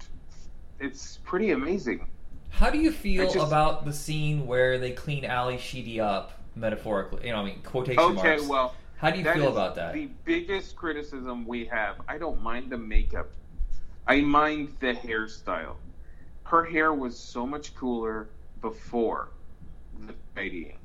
it's 0.79 1.17
pretty 1.23 1.51
amazing. 1.51 2.07
How 2.53 2.69
do 2.69 2.77
you 2.77 2.91
feel 2.91 3.25
just- 3.31 3.45
about 3.47 3.83
the 3.85 3.93
scene 3.93 4.45
where 4.45 4.77
they 4.77 4.91
clean 4.91 5.25
Ally 5.25 5.57
Sheedy 5.57 5.99
up 5.99 6.33
metaphorically? 6.55 7.25
You 7.27 7.33
know, 7.33 7.41
I 7.41 7.45
mean, 7.45 7.61
quotation 7.63 7.99
Okay, 7.99 8.13
marks. 8.37 8.47
well, 8.47 8.75
How 8.97 9.09
do 9.09 9.17
you 9.19 9.25
feel 9.25 9.49
about 9.49 9.75
that? 9.75 9.93
The 9.93 10.09
biggest 10.23 10.75
criticism 10.75 11.45
we 11.45 11.65
have. 11.65 11.97
I 12.07 12.17
don't 12.17 12.41
mind 12.41 12.69
the 12.71 12.77
makeup. 12.77 13.29
I 14.07 14.21
mind 14.21 14.75
the 14.79 14.93
hairstyle. 14.93 15.75
Her 16.43 16.63
hair 16.63 16.93
was 16.93 17.17
so 17.17 17.45
much 17.47 17.75
cooler 17.75 18.29
before 18.61 19.29
the 20.07 20.13
tidying. 20.35 20.77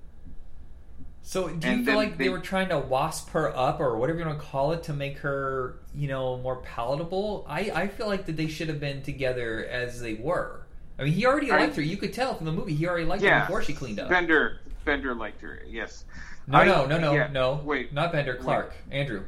So, 1.23 1.49
do 1.49 1.69
you 1.69 1.75
and 1.75 1.85
feel 1.87 1.97
like 1.97 2.17
they, 2.17 2.25
they- 2.25 2.31
were 2.31 2.39
trying 2.41 2.71
to 2.71 2.79
wasp 2.79 3.31
her 3.31 3.55
up, 3.55 3.79
or 3.81 3.99
whatever 3.99 4.19
you 4.21 4.25
want 4.27 4.41
to 4.41 4.45
call 4.47 4.73
it, 4.73 4.83
to 4.85 4.95
make 4.95 5.19
her, 5.19 5.79
you 5.95 6.09
know, 6.09 6.39
more 6.39 6.57
palatable? 6.57 7.45
I, 7.47 7.71
I 7.75 7.89
feel 7.89 8.07
like 8.07 8.25
that 8.27 8.37
they 8.37 8.49
should 8.49 8.69
have 8.69 8.81
been 8.81 9.03
together 9.03 9.67
as 9.71 10.01
they 10.01 10.15
were. 10.15 10.63
I 10.99 11.05
mean, 11.05 11.13
he 11.13 11.27
already 11.27 11.51
I- 11.51 11.59
liked 11.59 11.77
her. 11.77 11.83
You 11.83 11.97
could 11.97 12.13
tell 12.13 12.35
from 12.35 12.47
the 12.47 12.53
movie 12.53 12.75
he 12.75 12.87
already 12.87 13.05
liked 13.05 13.23
her 13.23 13.41
before 13.41 13.63
she 13.63 13.73
cleaned 13.73 14.01
up. 14.01 14.09
Bender, 14.09 14.61
Bender 14.85 15.15
liked 15.15 15.41
her. 15.43 15.63
Yes. 15.67 16.05
no, 16.47 16.59
I- 16.59 16.65
no, 16.65 16.87
no, 16.87 16.99
no, 16.99 17.13
yeah, 17.15 17.29
no. 17.29 17.61
Wait, 17.65 17.93
not 17.93 18.13
Bender. 18.13 18.35
Clark, 18.35 18.75
Andrew, 18.91 19.25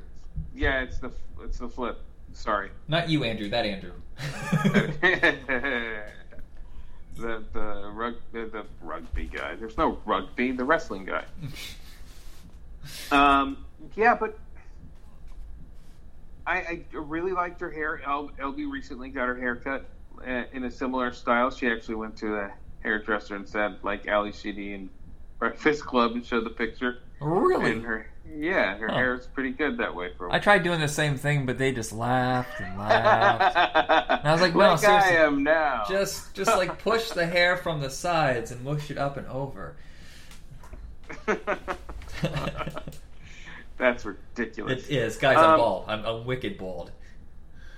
yeah, 0.54 0.80
it's 0.80 0.98
the 0.98 1.12
it's 1.42 1.58
the 1.58 1.68
flip. 1.68 2.00
Sorry. 2.32 2.70
not 2.88 3.08
you, 3.08 3.24
Andrew. 3.24 3.48
That 3.48 3.66
Andrew. 3.66 3.92
the 7.16 7.42
the 7.52 7.90
rug 7.92 8.16
the, 8.32 8.46
the 8.46 8.64
rugby 8.82 9.26
guy. 9.26 9.54
There's 9.56 9.76
no 9.76 9.98
rugby. 10.04 10.52
The 10.52 10.64
wrestling 10.64 11.04
guy. 11.04 11.24
um. 13.12 13.64
Yeah, 13.96 14.14
but 14.14 14.38
I, 16.46 16.56
I 16.56 16.84
really 16.92 17.32
liked 17.32 17.60
her 17.60 17.70
hair. 17.70 18.00
El, 18.04 18.28
LB 18.30 18.70
recently 18.70 19.08
got 19.08 19.26
her 19.28 19.36
hair 19.36 19.56
cut 19.56 19.86
in 20.26 20.64
a 20.64 20.70
similar 20.70 21.12
style. 21.12 21.50
She 21.50 21.68
actually 21.68 21.96
went 21.96 22.16
to 22.18 22.36
a 22.36 22.50
hairdresser 22.82 23.36
and 23.36 23.48
said, 23.48 23.76
like 23.82 24.06
Ally 24.06 24.30
Sheedy 24.30 24.74
and 24.74 24.88
Breakfast 25.38 25.84
Club, 25.84 26.12
and 26.12 26.24
showed 26.24 26.44
the 26.44 26.50
picture. 26.50 26.98
really? 27.20 27.72
And 27.72 27.82
her, 27.84 28.06
yeah, 28.36 28.76
her 28.78 28.88
Huh. 28.88 28.94
hair 28.94 29.14
is 29.14 29.26
pretty 29.26 29.50
good 29.50 29.78
that 29.78 29.94
way 29.94 30.10
for. 30.16 30.28
a 30.28 30.34
I 30.34 30.38
tried 30.38 30.62
doing 30.62 30.80
the 30.80 30.88
same 30.88 31.16
thing, 31.16 31.46
but 31.46 31.58
they 31.58 31.72
just 31.72 31.92
laughed 31.92 32.60
and 32.60 32.78
laughed. 32.78 33.56
and 33.56 34.28
I 34.28 34.32
was 34.32 34.40
like, 34.40 34.54
no, 34.54 34.58
like 34.74 34.84
I 34.84 35.10
am 35.16 35.42
now. 35.42 35.84
just, 35.88 36.34
just 36.34 36.56
like 36.56 36.78
push 36.82 37.10
the 37.10 37.26
hair 37.26 37.56
from 37.56 37.80
the 37.80 37.90
sides 37.90 38.50
and 38.50 38.62
mush 38.64 38.90
it 38.90 38.98
up 38.98 39.16
and 39.16 39.26
over. 39.28 39.76
That's 43.78 44.04
ridiculous. 44.04 44.86
It 44.88 44.94
is, 44.96 45.16
guys. 45.16 45.38
I'm 45.38 45.50
Um, 45.50 45.58
bald. 45.58 45.84
I'm, 45.88 46.04
I'm 46.04 46.24
wicked 46.26 46.58
bald. 46.58 46.90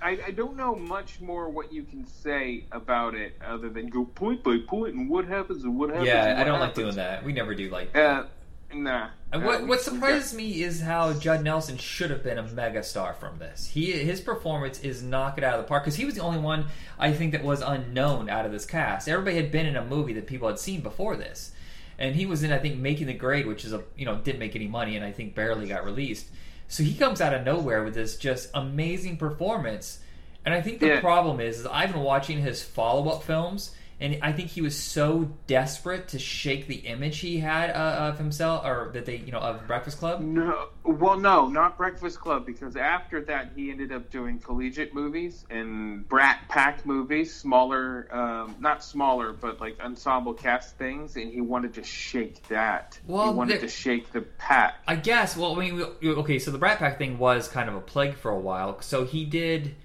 I, 0.03 0.19
I 0.27 0.31
don't 0.31 0.57
know 0.57 0.75
much 0.75 1.21
more 1.21 1.49
what 1.49 1.71
you 1.71 1.83
can 1.83 2.05
say 2.05 2.65
about 2.71 3.15
it 3.15 3.35
other 3.45 3.69
than 3.69 3.87
go 3.87 4.05
point 4.05 4.43
by 4.43 4.57
point 4.67 4.95
and 4.95 5.09
what 5.09 5.25
happens 5.25 5.63
and 5.63 5.77
what 5.79 5.89
happens. 5.89 6.07
Yeah, 6.07 6.35
I 6.37 6.43
don't 6.43 6.59
like 6.59 6.75
doing 6.75 6.95
that. 6.95 7.23
We 7.23 7.31
never 7.33 7.55
do 7.55 7.69
like. 7.69 7.95
Uh, 7.95 8.25
nah. 8.73 9.09
And 9.31 9.43
Uh, 9.43 9.45
what 9.45 9.61
we- 9.61 9.67
what 9.69 9.79
we 9.79 9.83
surprises 9.83 10.33
me 10.33 10.61
is 10.61 10.81
how 10.81 11.13
Judd 11.13 11.43
Nelson 11.43 11.77
should 11.77 12.09
have 12.11 12.23
been 12.23 12.37
a 12.37 12.43
megastar 12.43 13.15
from 13.15 13.39
this. 13.39 13.67
He 13.67 13.91
his 13.93 14.19
performance 14.21 14.79
is 14.81 15.01
knock 15.01 15.37
it 15.37 15.43
out 15.43 15.53
of 15.57 15.61
the 15.63 15.67
park 15.67 15.83
because 15.83 15.95
he 15.95 16.05
was 16.05 16.15
the 16.15 16.21
only 16.21 16.39
one 16.39 16.65
I 16.99 17.13
think 17.13 17.31
that 17.31 17.43
was 17.43 17.61
unknown 17.61 18.29
out 18.29 18.45
of 18.45 18.51
this 18.51 18.65
cast. 18.65 19.07
Everybody 19.07 19.37
had 19.37 19.51
been 19.51 19.65
in 19.65 19.75
a 19.75 19.85
movie 19.85 20.13
that 20.13 20.27
people 20.27 20.47
had 20.49 20.59
seen 20.59 20.81
before 20.81 21.15
this, 21.15 21.51
and 21.97 22.15
he 22.15 22.25
was 22.25 22.43
in 22.43 22.51
I 22.51 22.57
think 22.59 22.77
Making 22.77 23.07
the 23.07 23.13
Grade, 23.13 23.47
which 23.47 23.63
is 23.63 23.73
a 23.73 23.83
you 23.95 24.05
know 24.05 24.17
didn't 24.17 24.39
make 24.39 24.55
any 24.55 24.67
money 24.67 24.95
and 24.97 25.05
I 25.05 25.11
think 25.11 25.33
barely 25.33 25.67
got 25.67 25.85
released. 25.85 26.27
So 26.67 26.83
he 26.83 26.93
comes 26.95 27.21
out 27.21 27.33
of 27.33 27.45
nowhere 27.45 27.83
with 27.83 27.93
this 27.93 28.17
just 28.17 28.49
amazing 28.53 29.17
performance. 29.17 29.99
And 30.45 30.53
I 30.53 30.61
think 30.61 30.79
the 30.79 30.87
Yeah. 30.87 30.99
problem 30.99 31.39
is, 31.39 31.59
is 31.61 31.65
I've 31.67 31.91
been 31.93 32.01
watching 32.01 32.39
his 32.41 32.63
follow 32.63 33.09
up 33.09 33.23
films, 33.23 33.75
and 33.99 34.17
I 34.21 34.31
think 34.31 34.49
he 34.49 34.61
was 34.61 34.77
so 34.77 35.29
desperate 35.47 36.09
to 36.09 36.19
shake 36.19 36.67
the 36.67 36.75
image 36.75 37.19
he 37.19 37.39
had 37.39 37.69
uh, 37.71 38.09
of 38.09 38.17
himself, 38.17 38.65
or 38.65 38.91
that 38.93 39.05
they, 39.05 39.17
you 39.17 39.31
know, 39.31 39.39
of 39.39 39.65
Breakfast 39.67 39.99
Club. 39.99 40.21
No, 40.21 40.67
well, 40.83 41.17
no, 41.17 41.47
not 41.47 41.77
Breakfast 41.77 42.19
Club 42.19 42.45
because 42.45 42.75
after 42.75 43.21
that 43.21 43.51
he 43.55 43.71
ended 43.71 43.91
up 43.91 44.09
doing 44.11 44.39
collegiate 44.39 44.93
movies 44.93 45.45
and 45.49 46.07
Brat 46.07 46.39
Pack 46.49 46.85
movies, 46.85 47.33
smaller, 47.33 48.07
um, 48.11 48.55
not 48.59 48.83
smaller, 48.83 49.33
but 49.33 49.59
like 49.61 49.79
ensemble 49.79 50.33
cast 50.33 50.77
things, 50.77 51.15
and 51.15 51.31
he 51.31 51.41
wanted 51.41 51.73
to 51.75 51.83
shake 51.83 52.47
that. 52.49 52.99
Well, 53.07 53.27
he 53.31 53.33
wanted 53.33 53.53
there- 53.53 53.61
to 53.61 53.67
shake 53.67 54.11
the 54.11 54.21
pack. 54.21 54.75
I 54.87 54.95
guess. 54.95 55.37
Well, 55.37 55.55
I 55.55 55.59
mean, 55.59 55.75
we- 56.01 56.09
okay. 56.09 56.39
So 56.39 56.51
the 56.51 56.57
Brat 56.57 56.79
Pack 56.79 56.97
thing 56.97 57.17
was 57.17 57.47
kind 57.47 57.69
of 57.69 57.75
a 57.75 57.81
plague 57.81 58.15
for 58.15 58.31
a 58.31 58.39
while. 58.39 58.81
So 58.81 59.05
he 59.05 59.25
did 59.25 59.75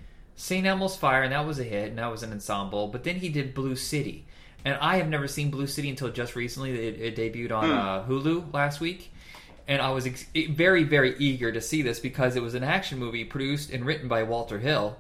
St. 0.40 0.64
Elmo's 0.64 0.96
Fire, 0.96 1.24
and 1.24 1.32
that 1.32 1.44
was 1.46 1.58
a 1.58 1.64
hit, 1.64 1.88
and 1.88 1.98
that 1.98 2.10
was 2.10 2.22
an 2.22 2.30
ensemble. 2.32 2.86
But 2.86 3.02
then 3.02 3.16
he 3.16 3.28
did 3.28 3.54
Blue 3.54 3.74
City, 3.74 4.24
and 4.64 4.78
I 4.80 4.96
have 4.98 5.08
never 5.08 5.26
seen 5.26 5.50
Blue 5.50 5.66
City 5.66 5.90
until 5.90 6.10
just 6.10 6.36
recently. 6.36 6.70
It, 6.86 7.00
it 7.00 7.16
debuted 7.16 7.50
on 7.52 7.64
Hmm. 7.66 7.72
uh, 7.76 8.04
Hulu 8.04 8.54
last 8.54 8.80
week, 8.80 9.12
and 9.66 9.82
I 9.82 9.90
was 9.90 10.06
ex- 10.06 10.26
very, 10.50 10.84
very 10.84 11.16
eager 11.18 11.50
to 11.50 11.60
see 11.60 11.82
this 11.82 11.98
because 11.98 12.36
it 12.36 12.42
was 12.42 12.54
an 12.54 12.62
action 12.62 12.98
movie 13.00 13.24
produced 13.24 13.70
and 13.72 13.84
written 13.84 14.06
by 14.06 14.22
Walter 14.22 14.60
Hill. 14.60 14.96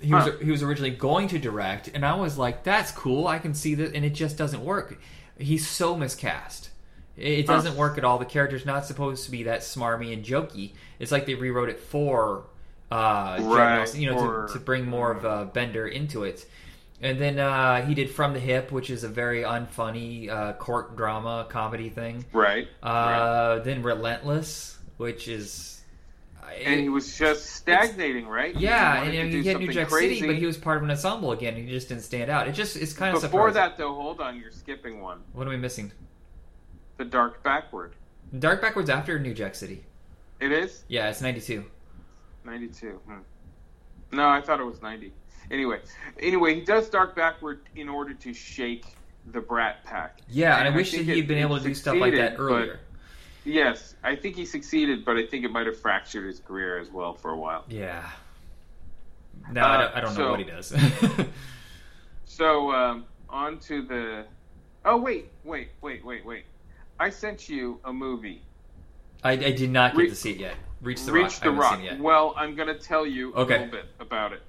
He 0.00 0.12
was 0.12 0.30
he 0.42 0.50
was 0.50 0.62
originally 0.62 0.90
going 0.90 1.28
to 1.28 1.38
direct, 1.38 1.88
and 1.94 2.04
I 2.04 2.14
was 2.14 2.36
like, 2.38 2.64
"That's 2.64 2.90
cool. 2.90 3.26
I 3.26 3.38
can 3.38 3.52
see 3.54 3.74
that," 3.76 3.94
and 3.94 4.04
it 4.04 4.14
just 4.14 4.36
doesn't 4.38 4.64
work. 4.64 4.98
He's 5.38 5.66
so 5.68 5.94
miscast. 5.94 6.70
It 7.16 7.40
it 7.40 7.46
Huh. 7.46 7.52
doesn't 7.54 7.76
work 7.76 7.98
at 7.98 8.04
all. 8.04 8.18
The 8.18 8.24
character's 8.24 8.64
not 8.66 8.86
supposed 8.86 9.24
to 9.26 9.30
be 9.30 9.42
that 9.44 9.60
smarmy 9.60 10.12
and 10.12 10.24
jokey. 10.24 10.72
It's 10.98 11.12
like 11.12 11.26
they 11.26 11.34
rewrote 11.34 11.68
it 11.68 11.78
for, 11.80 12.44
uh, 12.90 13.38
Right, 13.40 13.76
Nelson, 13.76 14.00
you 14.00 14.10
know, 14.10 14.18
for- 14.18 14.46
to, 14.48 14.52
to 14.54 14.58
bring 14.60 14.86
more 14.86 15.10
of 15.12 15.24
uh, 15.24 15.44
Bender 15.44 15.86
into 15.86 16.24
it. 16.24 16.46
And 17.02 17.18
then 17.20 17.38
uh, 17.38 17.84
he 17.84 17.94
did 17.94 18.08
From 18.10 18.32
the 18.32 18.40
Hip, 18.40 18.72
which 18.72 18.88
is 18.88 19.04
a 19.04 19.08
very 19.08 19.42
unfunny 19.42 20.30
uh, 20.30 20.54
court 20.54 20.96
drama 20.96 21.46
comedy 21.50 21.90
thing. 21.90 22.24
Right. 22.32 22.68
right. 22.82 22.90
Uh, 22.90 23.58
Then 23.58 23.82
Relentless, 23.82 24.78
which 24.96 25.28
is. 25.28 25.82
And 26.64 26.78
he 26.78 26.88
was 26.88 27.18
just 27.18 27.46
stagnating, 27.46 28.28
right? 28.28 28.54
yeah, 28.54 28.98
wanted 28.98 29.14
and, 29.16 29.34
and 29.34 29.42
he 29.42 29.48
had 29.48 29.58
New 29.58 29.72
Jack 29.72 29.88
crazy. 29.88 30.16
City, 30.20 30.26
but 30.28 30.36
he 30.36 30.46
was 30.46 30.56
part 30.56 30.76
of 30.76 30.84
an 30.84 30.90
ensemble 30.90 31.32
again. 31.32 31.56
He 31.56 31.66
just 31.66 31.88
didn't 31.88 32.04
stand 32.04 32.30
out. 32.30 32.46
It 32.46 32.52
just 32.52 32.76
it's 32.76 32.92
kind 32.92 33.14
of 33.16 33.22
Before 33.22 33.48
surprising. 33.48 33.54
that, 33.70 33.76
though, 33.78 33.94
hold 33.94 34.20
on, 34.20 34.38
you're 34.38 34.52
skipping 34.52 35.00
one. 35.00 35.18
What 35.32 35.48
am 35.48 35.52
I 35.52 35.56
missing? 35.56 35.90
The 36.98 37.06
Dark 37.06 37.42
Backward. 37.42 37.94
Dark 38.38 38.60
Backwards 38.62 38.88
after 38.88 39.18
New 39.18 39.34
Jack 39.34 39.54
City. 39.56 39.84
It 40.38 40.52
is 40.52 40.84
Yeah, 40.86 41.08
it's 41.10 41.20
ninety 41.20 41.40
two. 41.40 41.64
92. 42.44 42.90
Hmm. 43.06 43.18
No, 44.12 44.28
I 44.28 44.40
thought 44.40 44.60
it 44.60 44.64
was 44.64 44.80
90. 44.82 45.12
Anyway, 45.50 45.80
anyway, 46.20 46.54
he 46.54 46.60
does 46.62 46.88
Dark 46.88 47.14
Backward 47.16 47.60
in 47.76 47.88
order 47.88 48.14
to 48.14 48.32
shake 48.32 48.86
the 49.32 49.40
Brat 49.40 49.84
Pack. 49.84 50.20
Yeah, 50.28 50.54
and 50.54 50.64
I 50.64 50.66
And 50.66 50.74
I 50.74 50.76
wish 50.76 50.92
that 50.92 51.02
he 51.02 51.16
had 51.18 51.26
been 51.28 51.38
able 51.38 51.58
to 51.58 51.64
do 51.64 51.74
stuff 51.74 51.96
like 51.96 52.14
that 52.14 52.36
earlier. 52.38 52.80
Yes, 53.44 53.94
I 54.02 54.16
think 54.16 54.36
he 54.36 54.46
succeeded, 54.46 55.04
but 55.04 55.16
I 55.16 55.26
think 55.26 55.44
it 55.44 55.50
might 55.50 55.66
have 55.66 55.78
fractured 55.78 56.26
his 56.26 56.40
career 56.40 56.78
as 56.78 56.90
well 56.90 57.12
for 57.14 57.30
a 57.30 57.36
while. 57.36 57.64
Yeah. 57.68 58.08
No, 59.52 59.60
I 59.60 59.64
Uh, 59.74 59.78
don't, 59.82 59.96
I 59.96 60.00
don't 60.00 60.10
know 60.14 60.16
so- 60.24 60.30
what 60.30 60.38
he 60.40 60.44
does. 60.46 61.26
So, 62.26 62.72
um, 62.72 63.04
on 63.28 63.58
to 63.60 63.82
the. 63.82 64.24
Oh, 64.84 64.96
wait, 64.96 65.28
wait, 65.44 65.68
wait, 65.82 66.04
wait, 66.04 66.24
wait. 66.26 66.44
I 66.98 67.08
sent 67.10 67.48
you 67.48 67.78
a 67.84 67.92
movie. 67.92 68.42
I, 69.22 69.32
I 69.32 69.52
did 69.52 69.70
not 69.70 69.92
get 69.92 69.98
Re- 70.00 70.08
to 70.08 70.14
see 70.16 70.32
it 70.32 70.38
yet. 70.38 70.54
Reach 70.84 71.04
the 71.04 71.12
Reach 71.12 71.24
Rock. 71.24 71.40
the 71.40 71.50
Rock. 71.50 71.74
seen 71.76 71.84
it 71.86 71.92
yet. 71.92 72.00
Well, 72.00 72.34
I'm 72.36 72.54
going 72.54 72.68
to 72.68 72.78
tell 72.78 73.06
you 73.06 73.32
a 73.34 73.42
little 73.42 73.66
bit 73.66 73.86
about 74.00 74.32
it. 74.32 74.42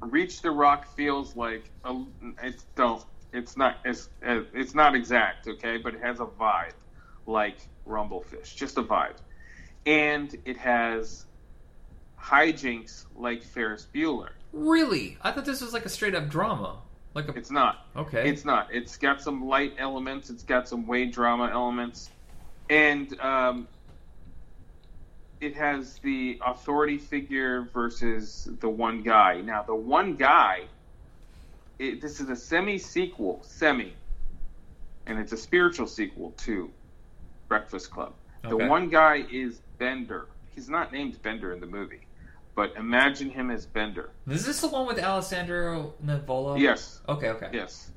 Reach 0.00 0.42
the 0.42 0.50
Rock 0.50 0.86
feels 0.96 1.36
like 1.36 1.70
a, 1.84 2.02
it's 2.42 2.64
don't 2.74 3.04
it's 3.32 3.56
not 3.56 3.78
it's 3.84 4.08
it's 4.22 4.74
not 4.74 4.94
exact, 4.94 5.46
okay, 5.46 5.76
but 5.78 5.94
it 5.94 6.00
has 6.02 6.20
a 6.20 6.24
vibe 6.26 6.72
like 7.26 7.56
Rumblefish, 7.86 8.54
just 8.56 8.78
a 8.78 8.82
vibe, 8.82 9.16
and 9.86 10.36
it 10.44 10.56
has 10.56 11.26
hijinks 12.20 13.06
like 13.16 13.42
Ferris 13.42 13.86
Bueller. 13.94 14.30
Really? 14.52 15.18
I 15.22 15.32
thought 15.32 15.44
this 15.44 15.60
was 15.60 15.72
like 15.72 15.84
a 15.84 15.88
straight 15.88 16.14
up 16.14 16.28
drama. 16.28 16.78
Like 17.14 17.28
a 17.28 17.32
It's 17.32 17.50
not. 17.50 17.86
okay. 17.94 18.28
It's 18.28 18.44
not. 18.44 18.68
It's 18.72 18.96
got 18.96 19.20
some 19.20 19.46
light 19.46 19.74
elements. 19.78 20.30
It's 20.30 20.42
got 20.42 20.68
some 20.68 20.86
way 20.86 21.06
drama 21.06 21.50
elements, 21.52 22.10
and 22.70 23.18
um, 23.20 23.68
it 25.42 25.56
has 25.56 25.98
the 25.98 26.38
authority 26.46 26.98
figure 26.98 27.62
versus 27.74 28.48
the 28.60 28.68
one 28.68 29.02
guy. 29.02 29.40
Now, 29.40 29.62
the 29.64 29.74
one 29.74 30.14
guy. 30.14 30.62
It, 31.80 32.00
this 32.00 32.20
is 32.20 32.28
a 32.30 32.36
semi 32.36 32.78
sequel, 32.78 33.40
semi, 33.42 33.92
and 35.06 35.18
it's 35.18 35.32
a 35.32 35.36
spiritual 35.36 35.88
sequel 35.88 36.32
to 36.44 36.70
Breakfast 37.48 37.90
Club. 37.90 38.12
The 38.48 38.56
one 38.56 38.88
guy 38.88 39.24
is 39.32 39.60
Bender. 39.78 40.28
He's 40.54 40.68
not 40.68 40.92
named 40.92 41.20
Bender 41.22 41.52
in 41.52 41.58
the 41.60 41.66
movie, 41.66 42.06
but 42.54 42.76
imagine 42.76 43.28
him 43.30 43.50
as 43.50 43.66
Bender. 43.66 44.10
Is 44.28 44.46
this 44.46 44.60
the 44.60 44.68
one 44.68 44.86
with 44.86 45.00
Alessandro 45.00 45.94
Nivola? 46.04 46.58
Yes, 46.60 47.00
Okay, 47.08 47.30
okay. 47.30 47.48
yes. 47.52 47.90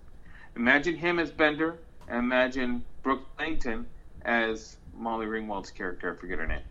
Imagine 0.56 0.96
him 0.96 1.20
as 1.20 1.30
Bender, 1.30 1.78
and 2.08 2.18
imagine 2.18 2.84
Brooke 3.04 3.28
Langton 3.38 3.86
as 4.24 4.78
Molly 4.98 5.28
Ringwald's 5.28 5.70
character. 5.70 6.12
I 6.16 6.20
forget 6.20 6.40
her 6.40 6.48
name. 6.48 6.62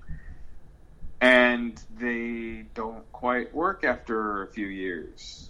And 1.20 1.80
they 1.98 2.64
don't 2.74 3.10
quite 3.12 3.54
work 3.54 3.84
after 3.84 4.42
a 4.42 4.46
few 4.48 4.66
years. 4.66 5.48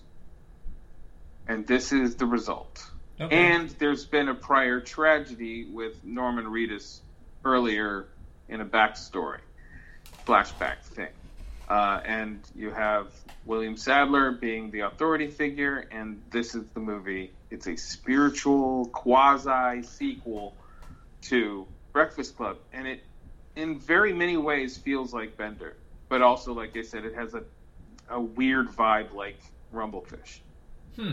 And 1.49 1.67
this 1.67 1.93
is 1.93 2.17
the 2.17 2.27
result. 2.27 2.85
Okay. 3.21 3.37
And 3.37 3.71
there's 3.71 4.07
been 4.07 4.29
a 4.29 4.35
prior 4.35 4.81
tragedy 4.81 5.67
with 5.67 6.05
Norman 6.05 6.47
Reedus 6.47 7.01
earlier 7.45 8.07
in 8.49 8.61
a 8.61 8.65
backstory, 8.65 9.41
flashback 10.27 10.81
thing. 10.83 11.11
Uh, 11.69 12.01
and 12.05 12.41
you 12.55 12.71
have 12.71 13.09
William 13.47 13.77
Sadler 13.77 14.33
being 14.33 14.71
the 14.71 14.81
authority 14.81 15.29
figure, 15.29 15.87
and 15.91 16.21
this 16.31 16.55
is 16.55 16.67
the 16.75 16.81
movie. 16.81 17.33
It's 17.51 17.67
a 17.67 17.77
spiritual 17.77 18.87
quasi 18.87 19.83
sequel 19.83 20.55
to 21.23 21.67
Breakfast 21.93 22.37
Club, 22.37 22.59
and 22.73 22.87
it, 22.87 23.05
in 23.57 23.79
very 23.79 24.13
many 24.13 24.37
ways, 24.37 24.77
feels 24.79 25.13
like 25.13 25.37
Bender, 25.37 25.77
but 26.09 26.23
also, 26.23 26.53
like 26.53 26.77
I 26.77 26.83
said, 26.83 27.05
it 27.05 27.15
has 27.15 27.35
a 27.35 27.43
a 28.11 28.21
weird 28.21 28.69
vibe 28.69 29.15
like 29.15 29.39
Rumblefish. 29.73 30.41
Hmm. 30.97 31.13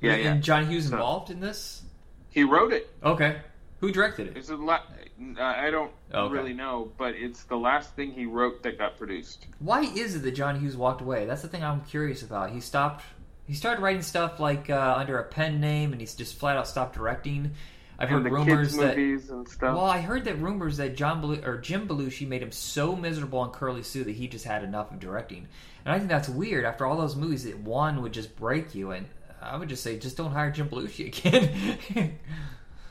Yeah, 0.00 0.12
and, 0.14 0.22
yeah. 0.24 0.32
and 0.32 0.42
John 0.42 0.66
Hughes 0.66 0.88
So- 0.88 0.94
involved 0.94 1.30
in 1.30 1.40
this? 1.40 1.82
He 2.30 2.42
wrote 2.42 2.72
it. 2.72 2.90
Okay. 3.04 3.36
Who 3.80 3.92
directed 3.92 4.26
it? 4.28 4.36
It's 4.36 4.50
a 4.50 4.56
lot. 4.56 4.90
I 5.38 5.70
don't 5.70 5.92
Okay. 6.12 6.32
really 6.34 6.52
know, 6.52 6.90
but 6.98 7.14
it's 7.14 7.44
the 7.44 7.56
last 7.56 7.94
thing 7.94 8.10
he 8.10 8.26
wrote 8.26 8.62
that 8.64 8.76
got 8.76 8.98
produced. 8.98 9.46
Why 9.60 9.82
is 9.82 10.16
it 10.16 10.20
that 10.24 10.32
John 10.32 10.58
Hughes 10.58 10.76
walked 10.76 11.00
away? 11.00 11.26
That's 11.26 11.42
the 11.42 11.48
thing 11.48 11.62
I'm 11.62 11.82
curious 11.82 12.22
about. 12.22 12.50
He 12.50 12.60
stopped. 12.60 13.04
He 13.46 13.54
started 13.54 13.80
writing 13.82 14.02
stuff 14.02 14.40
like 14.40 14.68
uh, 14.70 14.94
under 14.96 15.18
a 15.18 15.24
pen 15.24 15.60
name, 15.60 15.92
and 15.92 16.00
he's 16.00 16.14
just 16.16 16.36
flat 16.36 16.56
out 16.56 16.66
stopped 16.66 16.96
directing. 16.96 17.52
I've 17.98 18.08
heard 18.08 18.24
rumors 18.24 18.76
that. 18.76 18.96
movies 18.96 19.30
and 19.30 19.48
stuff. 19.48 19.74
Well, 19.76 19.84
I 19.86 20.00
heard 20.00 20.24
that 20.24 20.40
rumors 20.40 20.76
that 20.78 20.96
John 20.96 21.22
Belu- 21.22 21.46
or 21.46 21.58
Jim 21.58 21.86
Belushi 21.86 22.26
made 22.26 22.42
him 22.42 22.50
so 22.52 22.96
miserable 22.96 23.38
on 23.38 23.50
Curly 23.52 23.82
Sue 23.82 24.02
that 24.04 24.12
he 24.16 24.26
just 24.28 24.44
had 24.44 24.64
enough 24.64 24.90
of 24.90 24.98
directing, 25.00 25.46
and 25.84 25.94
I 25.94 25.98
think 25.98 26.10
that's 26.10 26.28
weird. 26.28 26.64
After 26.64 26.86
all 26.86 26.96
those 26.96 27.14
movies, 27.16 27.44
that 27.44 27.58
one 27.58 28.02
would 28.02 28.12
just 28.12 28.34
break 28.36 28.74
you, 28.74 28.90
and 28.90 29.06
I 29.40 29.56
would 29.56 29.68
just 29.68 29.82
say, 29.82 29.98
just 29.98 30.16
don't 30.16 30.32
hire 30.32 30.50
Jim 30.50 30.68
Belushi 30.68 31.06
again. 31.26 32.18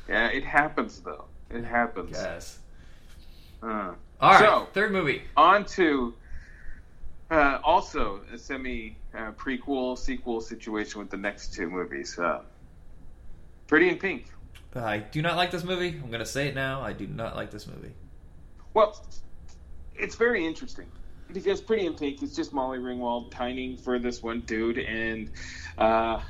yeah, 0.07 0.27
it 0.27 0.43
happens 0.45 0.99
though. 1.01 1.25
It 1.49 1.65
happens. 1.65 2.11
yes. 2.13 2.59
Uh. 3.61 3.93
All 4.21 4.31
right. 4.31 4.39
So- 4.39 4.67
third 4.73 4.91
movie. 4.93 5.23
On 5.35 5.65
to 5.65 6.13
uh, 7.29 7.59
also 7.63 8.21
a 8.33 8.37
semi 8.37 8.95
uh, 9.13 9.31
prequel 9.33 9.97
sequel 9.97 10.39
situation 10.39 10.99
with 10.99 11.09
the 11.09 11.17
next 11.17 11.53
two 11.53 11.69
movies. 11.69 12.17
Uh, 12.17 12.41
Pretty 13.67 13.89
in 13.89 13.97
Pink. 13.97 14.27
I 14.75 14.99
do 14.99 15.21
not 15.21 15.35
like 15.35 15.51
this 15.51 15.63
movie. 15.63 15.89
I'm 15.89 16.09
going 16.09 16.19
to 16.19 16.25
say 16.25 16.47
it 16.47 16.55
now. 16.55 16.81
I 16.81 16.93
do 16.93 17.07
not 17.07 17.35
like 17.35 17.51
this 17.51 17.67
movie. 17.67 17.91
Well, 18.73 19.05
it's 19.95 20.15
very 20.15 20.45
interesting 20.45 20.87
because 21.31 21.61
Pretty 21.61 21.85
in 21.85 21.93
Pink 21.93 22.23
is 22.23 22.35
just 22.35 22.53
Molly 22.53 22.79
Ringwald 22.79 23.31
pining 23.31 23.77
for 23.77 23.99
this 23.99 24.21
one 24.23 24.41
dude, 24.41 24.77
and 24.77 25.29
uh, 25.77 26.21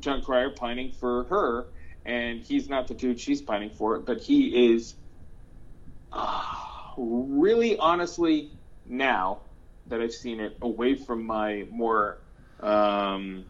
Jon 0.00 0.22
Cryer 0.22 0.50
pining 0.50 0.92
for 0.92 1.24
her, 1.24 1.66
and 2.04 2.40
he's 2.40 2.68
not 2.68 2.86
the 2.88 2.94
dude 2.94 3.20
she's 3.20 3.42
pining 3.42 3.70
for, 3.70 3.98
but 3.98 4.20
he 4.20 4.72
is 4.74 4.94
uh, 6.12 6.54
really, 6.96 7.76
honestly, 7.78 8.50
now 8.86 9.38
that 9.88 10.00
I've 10.00 10.12
seen 10.12 10.40
it, 10.40 10.56
away 10.62 10.94
from 10.94 11.24
my 11.24 11.66
more, 11.70 12.18
um, 12.60 13.44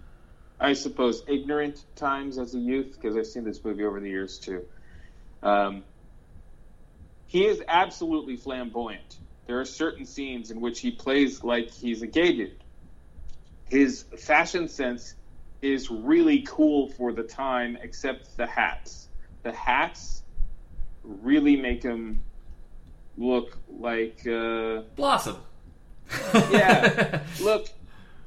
I 0.58 0.72
suppose, 0.72 1.22
ignorant 1.26 1.84
times 1.96 2.38
as 2.38 2.54
a 2.54 2.58
youth, 2.58 2.94
because 2.94 3.16
I've 3.16 3.26
seen 3.26 3.44
this 3.44 3.62
movie 3.64 3.84
over 3.84 4.00
the 4.00 4.08
years 4.08 4.38
too. 4.38 4.64
Um, 5.42 5.84
he 7.26 7.44
is 7.44 7.62
absolutely 7.68 8.36
flamboyant. 8.36 9.18
There 9.46 9.60
are 9.60 9.64
certain 9.64 10.06
scenes 10.06 10.50
in 10.50 10.60
which 10.60 10.80
he 10.80 10.90
plays 10.90 11.44
like 11.44 11.70
he's 11.70 12.02
a 12.02 12.06
gay 12.06 12.32
dude. 12.32 12.64
His 13.66 14.04
fashion 14.16 14.68
sense 14.68 15.14
is 15.60 15.90
really 15.90 16.42
cool 16.42 16.88
for 16.90 17.12
the 17.12 17.22
time, 17.22 17.76
except 17.80 18.36
the 18.36 18.46
hats. 18.46 19.08
The 19.42 19.52
hats 19.52 20.22
really 21.02 21.56
make 21.56 21.82
him 21.82 22.22
look 23.16 23.58
like 23.68 24.26
uh, 24.26 24.82
Blossom. 24.94 25.36
Yeah. 26.50 27.22
look. 27.40 27.68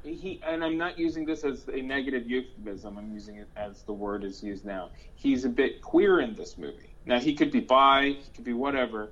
He 0.04 0.40
and 0.46 0.64
I'm 0.64 0.78
not 0.78 0.98
using 0.98 1.26
this 1.26 1.44
as 1.44 1.68
a 1.68 1.82
negative 1.82 2.30
euphemism. 2.30 2.98
I'm 2.98 3.12
using 3.14 3.36
it 3.36 3.48
as 3.56 3.82
the 3.84 3.94
word 3.94 4.24
is 4.24 4.42
used 4.42 4.66
now. 4.66 4.90
He's 5.16 5.46
a 5.46 5.50
bit 5.50 5.82
queer 5.82 6.22
in 6.22 6.36
this 6.36 6.58
movie. 6.58 6.90
Now 7.06 7.20
he 7.20 7.36
could 7.36 7.52
be 7.52 7.60
bi, 7.60 8.16
he 8.20 8.32
could 8.36 8.46
be 8.46 8.54
whatever, 8.54 9.10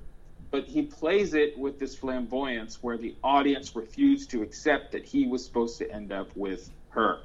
but 0.49 0.65
he 0.65 0.83
plays 0.83 1.33
it 1.33 1.57
with 1.57 1.79
this 1.79 1.95
flamboyance 1.95 2.81
where 2.81 2.97
the 2.97 3.15
audience 3.23 3.75
refused 3.75 4.29
to 4.31 4.41
accept 4.41 4.91
that 4.93 5.05
he 5.05 5.27
was 5.27 5.43
supposed 5.43 5.77
to 5.79 5.91
end 5.91 6.11
up 6.11 6.29
with 6.35 6.69
her. 6.89 7.19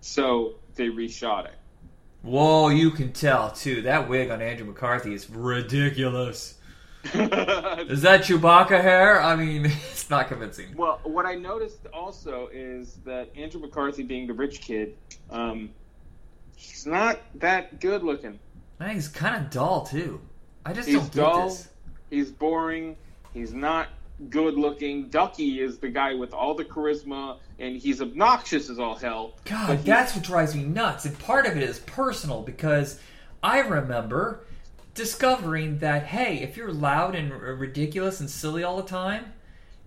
So 0.00 0.54
they 0.74 0.88
reshot 0.88 1.46
it. 1.46 1.54
Whoa, 2.22 2.68
you 2.68 2.90
can 2.90 3.12
tell 3.12 3.50
too. 3.50 3.82
That 3.82 4.08
wig 4.08 4.30
on 4.30 4.40
Andrew 4.40 4.66
McCarthy 4.66 5.12
is 5.12 5.28
ridiculous. 5.28 6.54
Is 7.14 8.02
that 8.02 8.22
Chewbacca 8.22 8.80
hair? 8.80 9.20
I 9.20 9.34
mean, 9.36 9.66
it's 9.90 10.08
not 10.08 10.28
convincing. 10.28 10.74
Well, 10.76 11.00
what 11.04 11.26
I 11.26 11.34
noticed 11.34 11.86
also 11.92 12.48
is 12.52 12.94
that 13.04 13.30
Andrew 13.36 13.60
McCarthy, 13.60 14.02
being 14.02 14.26
the 14.26 14.34
rich 14.34 14.60
kid, 14.60 14.96
um, 15.30 15.70
he's 16.54 16.86
not 16.86 17.18
that 17.36 17.80
good 17.80 18.02
looking. 18.02 18.38
Man, 18.78 18.94
he's 18.94 19.08
kind 19.08 19.36
of 19.44 19.50
dull 19.50 19.84
too. 19.84 20.20
I 20.64 20.72
just 20.72 20.88
He's 20.88 20.98
don't 20.98 21.12
dull. 21.12 21.48
this. 21.48 21.68
He's 22.10 22.30
boring. 22.30 22.96
He's 23.34 23.52
not 23.52 23.88
good 24.30 24.54
looking. 24.54 25.08
Ducky 25.08 25.60
is 25.60 25.78
the 25.78 25.88
guy 25.88 26.14
with 26.14 26.32
all 26.32 26.54
the 26.54 26.64
charisma, 26.64 27.38
and 27.58 27.76
he's 27.76 28.00
obnoxious 28.00 28.70
as 28.70 28.78
all 28.78 28.94
hell. 28.94 29.34
God, 29.44 29.84
that's 29.84 30.14
what 30.14 30.24
drives 30.24 30.54
me 30.54 30.62
nuts. 30.64 31.04
And 31.04 31.18
part 31.18 31.46
of 31.46 31.56
it 31.56 31.62
is 31.62 31.80
personal 31.80 32.42
because 32.42 33.00
I 33.42 33.60
remember 33.60 34.44
discovering 34.94 35.78
that 35.78 36.04
hey, 36.04 36.38
if 36.40 36.56
you're 36.56 36.72
loud 36.72 37.14
and 37.14 37.32
r- 37.32 37.38
ridiculous 37.54 38.20
and 38.20 38.28
silly 38.30 38.62
all 38.62 38.76
the 38.76 38.88
time, 38.88 39.32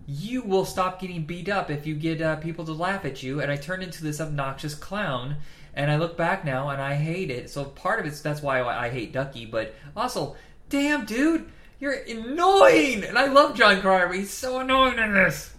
you 0.06 0.42
will 0.42 0.64
stop 0.64 1.00
getting 1.00 1.24
beat 1.24 1.48
up 1.48 1.70
if 1.70 1.86
you 1.86 1.94
get 1.94 2.20
uh, 2.22 2.36
people 2.36 2.64
to 2.64 2.72
laugh 2.72 3.04
at 3.04 3.22
you. 3.22 3.40
And 3.40 3.50
I 3.50 3.56
turned 3.56 3.82
into 3.82 4.02
this 4.02 4.20
obnoxious 4.20 4.74
clown. 4.74 5.36
And 5.74 5.90
I 5.90 5.96
look 5.96 6.16
back 6.16 6.42
now 6.42 6.70
and 6.70 6.80
I 6.80 6.94
hate 6.94 7.30
it. 7.30 7.50
So 7.50 7.64
part 7.64 8.00
of 8.00 8.06
it's 8.06 8.22
that's 8.22 8.40
why 8.40 8.62
I 8.62 8.88
hate 8.88 9.12
Ducky, 9.12 9.44
but 9.44 9.74
also, 9.94 10.34
damn 10.70 11.04
dude, 11.04 11.50
you're 11.78 11.92
annoying. 11.92 13.04
And 13.04 13.18
I 13.18 13.26
love 13.26 13.54
Jon 13.54 13.82
Cryer, 13.82 14.06
but 14.06 14.16
he's 14.16 14.32
so 14.32 14.60
annoying 14.60 14.98
in 14.98 15.12
this. 15.12 15.52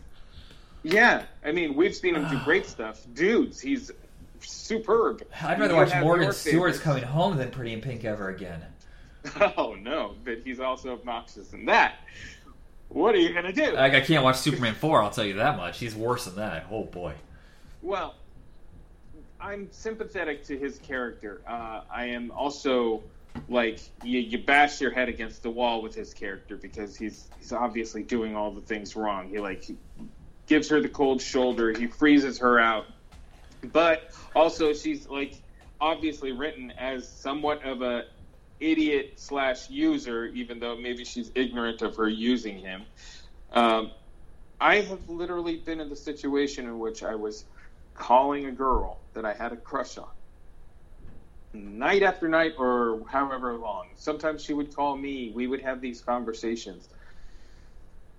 Yeah, 0.82 1.24
I 1.46 1.52
mean, 1.52 1.76
we've 1.76 1.96
seen 1.96 2.16
him 2.16 2.28
do 2.30 2.40
great 2.44 2.66
stuff. 2.66 3.06
Dudes, 3.14 3.60
he's 3.60 3.92
superb. 4.40 5.22
I'd 5.44 5.60
rather 5.60 5.74
You 5.76 5.80
watch 5.82 5.96
Morgan 6.02 6.32
Stewart's 6.32 6.78
favorites. 6.78 6.80
coming 6.80 7.04
home 7.04 7.38
than 7.38 7.52
Pretty 7.52 7.74
in 7.74 7.82
Pink 7.82 8.04
ever 8.04 8.30
again. 8.30 8.66
Oh 9.58 9.76
no, 9.76 10.16
but 10.24 10.40
he's 10.44 10.60
also 10.60 10.94
obnoxious 10.94 11.54
in 11.54 11.66
that. 11.66 11.96
What 12.90 13.16
are 13.16 13.20
you 13.20 13.34
gonna 13.34 13.54
do? 13.54 13.74
Like 13.74 13.94
I 13.94 14.02
can't 14.02 14.24
watch 14.24 14.38
Superman 14.38 14.76
four. 14.76 15.02
I'll 15.02 15.10
tell 15.10 15.26
you 15.26 15.36
that 15.36 15.58
much. 15.58 15.80
He's 15.80 15.96
worse 15.96 16.26
than 16.26 16.36
that. 16.36 16.68
Oh 16.72 16.84
boy. 16.84 17.14
Well, 17.82 18.16
I'm 19.40 19.70
sympathetic 19.72 20.46
to 20.46 20.58
his 20.58 20.80
character. 20.80 21.42
Uh, 21.48 21.82
I 21.92 22.06
am 22.06 22.32
also 22.32 23.04
like 23.50 23.80
you, 24.04 24.20
you 24.20 24.38
bash 24.40 24.82
your 24.82 24.92
head 24.92 25.10
against 25.10 25.44
the 25.44 25.50
wall 25.50 25.82
with 25.82 25.94
his 25.94 26.14
character 26.14 26.58
because 26.58 26.96
he's 26.96 27.28
he's 27.38 27.52
obviously 27.52 28.04
doing 28.04 28.36
all 28.36 28.52
the 28.52 28.62
things 28.62 28.96
wrong. 28.96 29.30
He 29.30 29.40
like 29.40 29.64
he 29.64 29.76
gives 30.48 30.70
her 30.70 30.82
the 30.82 30.90
cold 30.90 31.22
shoulder. 31.22 31.78
He 31.78 31.88
freezes 31.88 32.40
her 32.40 32.60
out, 32.60 32.86
but 33.72 34.12
also 34.36 34.74
she's 34.74 35.08
like 35.08 35.36
obviously 35.80 36.32
written 36.32 36.72
as 36.72 37.08
somewhat 37.08 37.64
of 37.64 37.82
a 37.82 38.06
idiot 38.60 39.14
slash 39.18 39.70
user, 39.70 40.26
even 40.28 40.60
though 40.60 40.76
maybe 40.78 41.04
she's 41.06 41.32
ignorant 41.36 41.82
of 41.82 41.96
her 41.98 42.08
using 42.10 42.60
him. 42.60 42.84
Um, 43.52 43.92
I 44.60 44.78
have 44.82 45.08
literally 45.08 45.58
been 45.58 45.80
in 45.80 45.90
the 45.90 45.96
situation 45.96 46.66
in 46.66 46.80
which 46.80 47.04
I 47.04 47.16
was 47.16 47.46
calling 47.94 48.46
a 48.46 48.52
girl 48.52 49.00
that 49.14 49.26
I 49.26 49.34
had 49.34 49.52
a 49.54 49.58
crush 49.58 49.98
on. 49.98 50.08
Night 51.54 52.04
after 52.04 52.28
night, 52.28 52.54
or 52.58 53.02
however 53.10 53.54
long. 53.58 53.88
Sometimes 53.96 54.44
she 54.44 54.54
would 54.54 54.76
call 54.76 54.98
me. 54.98 55.32
We 55.34 55.48
would 55.48 55.62
have 55.62 55.82
these 55.82 56.02
conversations. 56.02 56.90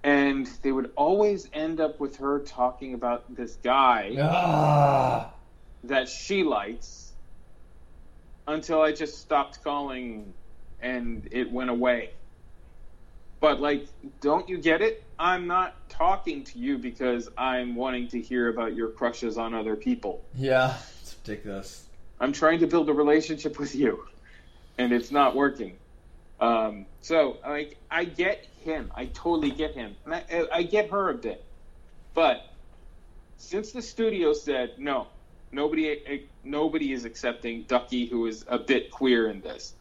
And 0.03 0.48
they 0.62 0.72
would 0.72 0.90
always 0.96 1.48
end 1.53 1.81
up 1.81 2.01
with 2.01 2.16
her 2.18 2.40
talking 2.40 2.94
about 2.94 3.35
this 3.35 3.57
guy 3.57 4.16
Ah. 4.20 5.35
that 5.85 6.09
she 6.09 6.42
likes 6.44 7.07
until 8.48 8.80
I 8.80 8.92
just 8.92 9.20
stopped 9.20 9.62
calling 9.62 10.32
and 10.80 11.28
it 11.30 11.52
went 11.52 11.70
away. 11.70 12.11
But 13.40 13.61
like, 13.61 13.87
don't 14.20 14.48
you 14.48 14.58
get 14.58 14.82
it? 14.82 15.04
I'm 15.18 15.46
not 15.46 15.76
talking 15.88 16.44
to 16.44 16.58
you 16.58 16.78
because 16.78 17.28
I'm 17.37 17.76
wanting 17.76 18.08
to 18.08 18.20
hear 18.20 18.48
about 18.48 18.74
your 18.74 18.88
crushes 18.88 19.38
on 19.38 19.54
other 19.54 19.76
people. 19.76 20.24
Yeah, 20.34 20.76
it's 21.00 21.16
ridiculous. 21.24 21.84
I'm 22.20 22.32
trying 22.32 22.61
to 22.61 22.66
build 22.66 22.88
a 22.88 22.92
relationship 22.92 23.58
with 23.58 23.74
you, 23.76 24.04
and 24.76 24.92
it's 24.92 25.12
not 25.12 25.37
working. 25.37 25.76
Um, 26.40 26.87
so, 27.00 27.37
like, 27.46 27.76
I 27.90 28.04
get 28.04 28.44
him. 28.64 28.90
I 28.94 29.06
totally 29.06 29.50
get 29.50 29.74
him. 29.74 29.94
And 30.04 30.14
I, 30.14 30.46
I 30.52 30.62
get 30.62 30.90
her 30.90 31.11
a 31.11 31.14
bit. 31.14 31.44
But 32.14 32.44
since 33.37 33.72
the 33.72 33.82
studio 33.82 34.32
said 34.32 34.72
no, 34.78 35.06
nobody, 35.52 36.26
nobody 36.44 36.92
is 36.92 37.04
accepting 37.04 37.62
Ducky, 37.62 38.06
who 38.06 38.26
is 38.26 38.44
a 38.48 38.58
bit 38.58 38.90
queer 38.90 39.30
in 39.30 39.40
this, 39.40 39.74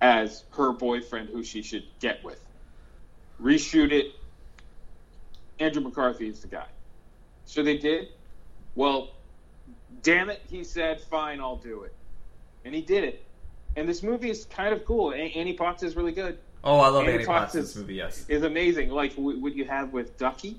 as 0.00 0.44
her 0.52 0.72
boyfriend, 0.72 1.28
who 1.28 1.42
she 1.42 1.62
should 1.62 1.84
get 2.00 2.22
with. 2.24 2.42
Reshoot 3.40 3.92
it. 3.92 4.12
Andrew 5.58 5.82
McCarthy 5.82 6.28
is 6.28 6.40
the 6.40 6.48
guy. 6.48 6.66
So 7.44 7.62
they 7.62 7.78
did. 7.78 8.08
Well, 8.74 9.10
damn 10.02 10.30
it, 10.30 10.40
he 10.48 10.64
said, 10.64 11.00
fine, 11.00 11.40
I'll 11.40 11.56
do 11.56 11.82
it. 11.82 11.94
And 12.64 12.74
he 12.74 12.80
did 12.80 13.04
it. 13.04 13.24
And 13.76 13.88
this 13.88 14.02
movie 14.02 14.30
is 14.30 14.44
kind 14.46 14.74
of 14.74 14.84
cool. 14.84 15.12
Annie 15.12 15.54
Potts 15.54 15.82
is 15.82 15.96
really 15.96 16.12
good. 16.12 16.38
Oh, 16.64 16.78
I 16.78 16.88
love 16.88 17.04
Annie 17.04 17.14
Annie 17.14 17.24
Potts 17.24 17.54
in 17.54 17.60
Potts 17.62 17.74
this 17.74 17.76
movie. 17.76 17.94
Yes. 17.94 18.24
Is 18.28 18.42
amazing. 18.42 18.90
Like 18.90 19.16
w- 19.16 19.40
what 19.40 19.54
you 19.54 19.64
have 19.64 19.92
with 19.92 20.16
Ducky 20.18 20.56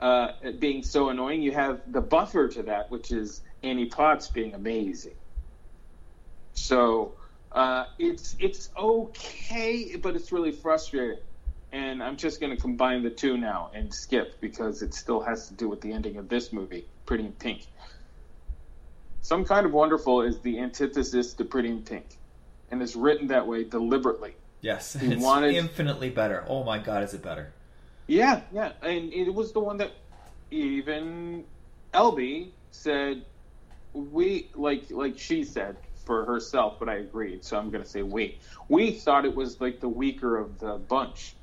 uh, 0.00 0.32
being 0.58 0.82
so 0.82 1.10
annoying, 1.10 1.42
you 1.42 1.52
have 1.52 1.80
the 1.92 2.00
buffer 2.00 2.48
to 2.48 2.62
that, 2.64 2.90
which 2.90 3.10
is 3.10 3.42
Annie 3.62 3.86
Potts 3.86 4.28
being 4.28 4.54
amazing. 4.54 5.14
So 6.54 7.12
uh, 7.52 7.86
it's 7.98 8.36
it's 8.38 8.70
okay, 8.76 9.96
but 9.96 10.16
it's 10.16 10.32
really 10.32 10.52
frustrating. 10.52 11.18
And 11.72 12.02
I'm 12.02 12.16
just 12.16 12.40
going 12.40 12.54
to 12.54 12.60
combine 12.60 13.04
the 13.04 13.10
two 13.10 13.36
now 13.36 13.70
and 13.72 13.94
skip 13.94 14.40
because 14.40 14.82
it 14.82 14.92
still 14.92 15.20
has 15.20 15.46
to 15.48 15.54
do 15.54 15.68
with 15.68 15.80
the 15.80 15.92
ending 15.92 16.16
of 16.16 16.28
this 16.28 16.52
movie, 16.52 16.84
Pretty 17.06 17.24
in 17.26 17.32
Pink. 17.32 17.64
Some 19.22 19.44
Kind 19.44 19.66
of 19.66 19.72
Wonderful 19.72 20.22
is 20.22 20.40
the 20.40 20.58
antithesis 20.58 21.32
to 21.34 21.44
Pretty 21.44 21.68
in 21.68 21.82
Pink, 21.82 22.06
and 22.72 22.82
it's 22.82 22.96
written 22.96 23.28
that 23.28 23.46
way 23.46 23.62
deliberately. 23.62 24.34
Yes, 24.62 24.94
He 24.94 25.12
it's 25.12 25.22
wanted- 25.22 25.54
infinitely 25.54 26.10
better. 26.10 26.44
Oh 26.48 26.64
my 26.64 26.78
god, 26.78 27.04
is 27.04 27.14
it 27.14 27.22
better? 27.22 27.52
Yeah, 28.08 28.40
yeah, 28.52 28.72
and 28.82 29.12
it 29.12 29.32
was 29.32 29.52
the 29.52 29.60
one 29.60 29.76
that 29.76 29.92
even 30.50 31.44
Elby 31.94 32.48
said 32.72 33.24
we 33.92 34.48
like 34.54 34.90
like 34.90 35.18
she 35.18 35.44
said 35.44 35.76
for 36.04 36.24
herself, 36.24 36.76
but 36.78 36.88
I 36.88 36.96
agreed, 36.96 37.44
so 37.44 37.58
I'm 37.58 37.70
going 37.70 37.84
to 37.84 37.88
say 37.88 38.02
we. 38.02 38.38
We 38.68 38.92
thought 38.92 39.24
it 39.24 39.34
was 39.34 39.60
like 39.60 39.80
the 39.80 39.88
weaker 39.88 40.38
of 40.38 40.58
the 40.58 40.74
bunch, 40.74 41.34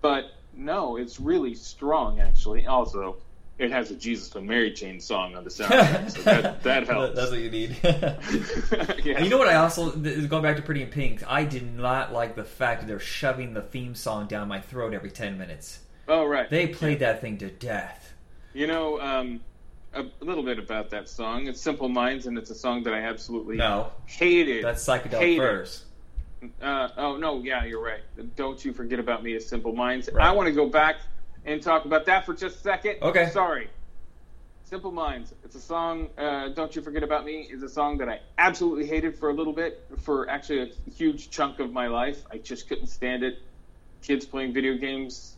but 0.00 0.32
no, 0.54 0.96
it's 0.96 1.20
really 1.20 1.54
strong 1.54 2.20
actually. 2.20 2.66
Also, 2.66 3.16
it 3.58 3.72
has 3.72 3.90
a 3.90 3.96
Jesus 3.96 4.34
and 4.34 4.46
Mary 4.46 4.72
Chain 4.72 5.00
song 5.00 5.34
on 5.34 5.44
the 5.44 5.50
soundtrack, 5.50 6.10
so 6.12 6.22
that 6.22 6.62
that 6.62 6.86
helps. 6.86 7.16
That's 7.16 7.30
what 7.30 7.40
you 7.40 7.50
need. 7.50 7.76
yeah. 9.04 9.22
You 9.22 9.28
know 9.28 9.38
what? 9.38 9.48
I 9.48 9.56
also 9.56 9.90
going 9.90 10.42
back 10.42 10.56
to 10.56 10.62
Pretty 10.62 10.82
in 10.82 10.88
Pink. 10.88 11.22
I 11.28 11.44
did 11.44 11.74
not 11.74 12.12
like 12.12 12.36
the 12.36 12.44
fact 12.44 12.80
that 12.80 12.86
they're 12.86 13.00
shoving 13.00 13.54
the 13.54 13.62
theme 13.62 13.94
song 13.94 14.26
down 14.26 14.48
my 14.48 14.60
throat 14.60 14.94
every 14.94 15.10
ten 15.10 15.36
minutes. 15.36 15.80
Oh 16.06 16.24
right. 16.24 16.48
They 16.48 16.68
played 16.68 17.00
that 17.00 17.20
thing 17.20 17.38
to 17.38 17.50
death. 17.50 18.14
You 18.54 18.66
know, 18.66 19.00
um, 19.00 19.40
a 19.94 20.04
little 20.20 20.42
bit 20.42 20.58
about 20.58 20.90
that 20.90 21.08
song. 21.08 21.46
It's 21.46 21.60
Simple 21.60 21.88
Minds, 21.88 22.26
and 22.26 22.36
it's 22.38 22.50
a 22.50 22.54
song 22.54 22.82
that 22.84 22.94
I 22.94 23.00
absolutely 23.00 23.56
No, 23.56 23.90
hated. 24.06 24.64
that's 24.64 24.84
psychedelic 24.86 25.18
Hated. 25.18 25.68
Uh, 26.62 26.88
oh 26.96 27.16
no, 27.16 27.40
yeah, 27.42 27.64
you're 27.64 27.82
right. 27.82 28.02
Don't 28.36 28.64
you 28.64 28.72
forget 28.72 29.00
about 29.00 29.22
me 29.24 29.34
as 29.34 29.46
Simple 29.46 29.72
Minds. 29.72 30.08
Right. 30.12 30.26
I 30.26 30.32
want 30.32 30.46
to 30.46 30.52
go 30.52 30.68
back 30.68 30.96
and 31.44 31.60
talk 31.62 31.84
about 31.84 32.06
that 32.06 32.26
for 32.26 32.34
just 32.34 32.56
a 32.56 32.60
second. 32.60 32.96
Okay. 33.02 33.30
Sorry. 33.30 33.68
Simple 34.64 34.92
Minds. 34.92 35.34
It's 35.44 35.56
a 35.56 35.60
song. 35.60 36.10
Uh, 36.18 36.48
Don't 36.50 36.76
you 36.76 36.82
forget 36.82 37.02
about 37.02 37.24
me 37.24 37.48
is 37.50 37.62
a 37.62 37.68
song 37.68 37.96
that 37.98 38.08
I 38.08 38.20
absolutely 38.36 38.86
hated 38.86 39.18
for 39.18 39.30
a 39.30 39.32
little 39.32 39.54
bit, 39.54 39.82
for 40.02 40.28
actually 40.28 40.60
a 40.60 40.90
huge 40.90 41.30
chunk 41.30 41.58
of 41.58 41.72
my 41.72 41.86
life. 41.88 42.22
I 42.30 42.36
just 42.38 42.68
couldn't 42.68 42.88
stand 42.88 43.24
it. 43.24 43.38
Kids 44.02 44.26
playing 44.26 44.52
video 44.52 44.76
games 44.76 45.36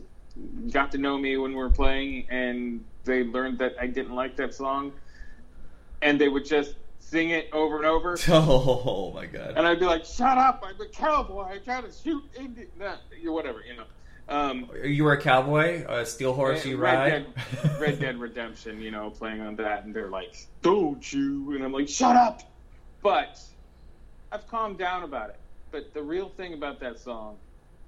got 0.69 0.91
to 0.91 0.97
know 0.97 1.17
me 1.17 1.37
when 1.37 1.51
we 1.51 1.57
were 1.57 1.69
playing, 1.69 2.27
and 2.29 2.83
they 3.03 3.23
learned 3.23 3.59
that 3.59 3.75
I 3.79 3.87
didn't 3.87 4.15
like 4.15 4.35
that 4.37 4.53
song, 4.53 4.91
and 6.01 6.19
they 6.19 6.27
would 6.29 6.45
just 6.45 6.75
sing 6.99 7.31
it 7.31 7.49
over 7.53 7.77
and 7.77 7.85
over. 7.85 8.17
Oh 8.29 9.11
my 9.13 9.25
god. 9.25 9.53
And 9.57 9.65
I'd 9.67 9.79
be 9.79 9.85
like, 9.85 10.05
"Shut 10.05 10.37
up! 10.37 10.63
I'm 10.65 10.79
a 10.79 10.85
cowboy. 10.85 11.43
I 11.43 11.57
try 11.57 11.81
to 11.81 11.91
shoot 11.91 12.23
Indian, 12.37 12.67
nah, 12.79 12.95
you- 13.19 13.31
whatever, 13.31 13.61
you 13.67 13.75
know." 13.75 13.83
Um, 14.29 14.69
You 14.83 15.03
were 15.03 15.13
a 15.13 15.21
cowboy, 15.21 15.83
a 15.89 16.05
steel 16.05 16.33
horse 16.33 16.65
you 16.65 16.77
Red 16.77 16.93
ride. 16.95 17.25
Dead, 17.35 17.81
Red 17.81 17.99
Dead 17.99 18.17
Redemption, 18.19 18.81
you 18.81 18.89
know, 18.91 19.09
playing 19.09 19.41
on 19.41 19.55
that, 19.57 19.83
and 19.83 19.93
they're 19.93 20.09
like, 20.09 20.47
"Don't 20.61 21.11
you?" 21.11 21.53
And 21.55 21.63
I'm 21.63 21.73
like, 21.73 21.89
"Shut 21.89 22.15
up!" 22.15 22.41
But 23.01 23.41
I've 24.31 24.47
calmed 24.47 24.77
down 24.77 25.03
about 25.03 25.31
it. 25.31 25.39
But 25.71 25.93
the 25.93 26.01
real 26.03 26.29
thing 26.29 26.53
about 26.53 26.79
that 26.79 26.99
song 26.99 27.35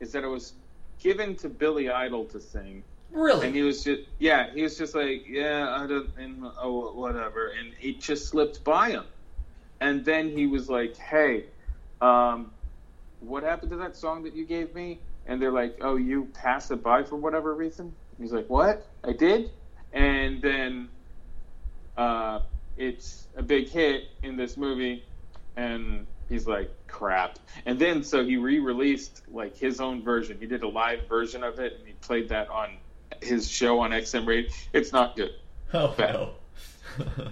is 0.01 0.11
that 0.13 0.23
it 0.23 0.27
was 0.27 0.53
given 0.99 1.35
to 1.37 1.47
Billy 1.49 1.89
Idol 1.89 2.25
to 2.25 2.41
sing, 2.41 2.83
really? 3.13 3.47
and 3.47 3.55
he 3.55 3.61
was 3.61 3.83
just, 3.83 4.01
yeah, 4.19 4.51
he 4.53 4.63
was 4.63 4.77
just 4.77 4.95
like, 4.95 5.25
"Yeah, 5.27 5.75
I 5.77 5.87
don't, 5.87 6.09
and 6.17 6.45
oh, 6.61 6.91
whatever," 6.93 7.47
and 7.47 7.73
it 7.81 8.01
just 8.01 8.27
slipped 8.27 8.63
by 8.63 8.89
him. 8.89 9.05
And 9.79 10.03
then 10.03 10.29
he 10.29 10.47
was 10.47 10.69
like, 10.69 10.97
"Hey, 10.97 11.45
um, 12.01 12.51
what 13.19 13.43
happened 13.43 13.71
to 13.71 13.77
that 13.77 13.95
song 13.95 14.23
that 14.23 14.35
you 14.35 14.45
gave 14.45 14.73
me?" 14.75 14.99
And 15.25 15.41
they're 15.41 15.51
like, 15.51 15.77
"Oh, 15.81 15.95
you 15.95 16.27
passed 16.33 16.71
it 16.71 16.83
by 16.83 17.03
for 17.03 17.15
whatever 17.15 17.53
reason." 17.53 17.93
He's 18.19 18.31
like, 18.33 18.49
"What? 18.49 18.85
I 19.03 19.13
did?" 19.13 19.51
And 19.93 20.41
then 20.41 20.89
uh, 21.97 22.39
it's 22.77 23.27
a 23.37 23.43
big 23.43 23.69
hit 23.69 24.05
in 24.23 24.35
this 24.35 24.57
movie, 24.57 25.03
and 25.55 26.07
he's 26.29 26.47
like, 26.47 26.71
"Crap!" 26.87 27.39
And 27.65 27.77
then 27.77 28.03
so 28.03 28.23
he 28.25 28.37
re-released 28.37 29.21
like 29.31 29.55
his 29.55 29.79
own 29.79 30.03
version. 30.03 30.37
He 30.39 30.47
did 30.47 30.63
a 30.63 30.67
live 30.67 31.07
version 31.07 31.43
of 31.43 31.59
it, 31.59 31.73
and 31.77 31.87
he 31.87 31.93
played 31.93 32.29
that 32.29 32.49
on 32.49 32.77
his 33.23 33.49
show 33.49 33.79
on 33.79 33.91
XM 33.91 34.27
Radio. 34.27 34.49
It's 34.73 34.91
not 34.91 35.15
good. 35.15 35.31
oh 35.73 35.93
bad. 35.97 36.13
no. 36.13 36.33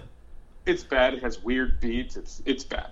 It's 0.64 0.84
bad. 0.84 1.14
It 1.14 1.22
has 1.22 1.42
weird 1.42 1.80
beats. 1.80 2.16
It's 2.16 2.40
it's 2.44 2.62
bad. 2.62 2.90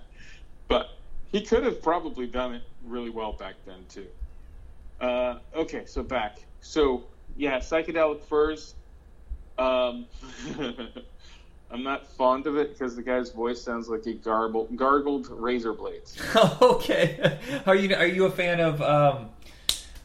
But 0.67 0.89
he 1.31 1.41
could 1.41 1.63
have 1.63 1.81
probably 1.81 2.27
done 2.27 2.53
it 2.53 2.63
really 2.85 3.09
well 3.09 3.31
back 3.31 3.55
then 3.65 3.85
too. 3.89 4.07
Uh, 4.99 5.39
okay, 5.55 5.83
so 5.85 6.03
back. 6.03 6.39
So 6.59 7.03
yeah, 7.37 7.59
psychedelic 7.59 8.21
furs. 8.23 8.75
Um, 9.57 10.05
I'm 11.71 11.83
not 11.83 12.07
fond 12.07 12.47
of 12.47 12.57
it 12.57 12.73
because 12.73 12.95
the 12.97 13.01
guy's 13.01 13.31
voice 13.31 13.61
sounds 13.61 13.87
like 13.87 14.03
he 14.03 14.15
garbled, 14.15 14.75
gargled 14.75 15.29
razor 15.29 15.71
blades. 15.71 16.17
okay. 16.61 17.39
Are 17.65 17.75
you 17.75 17.95
are 17.95 18.05
you 18.05 18.25
a 18.25 18.31
fan 18.31 18.59
of 18.59 18.81
um? 18.81 19.29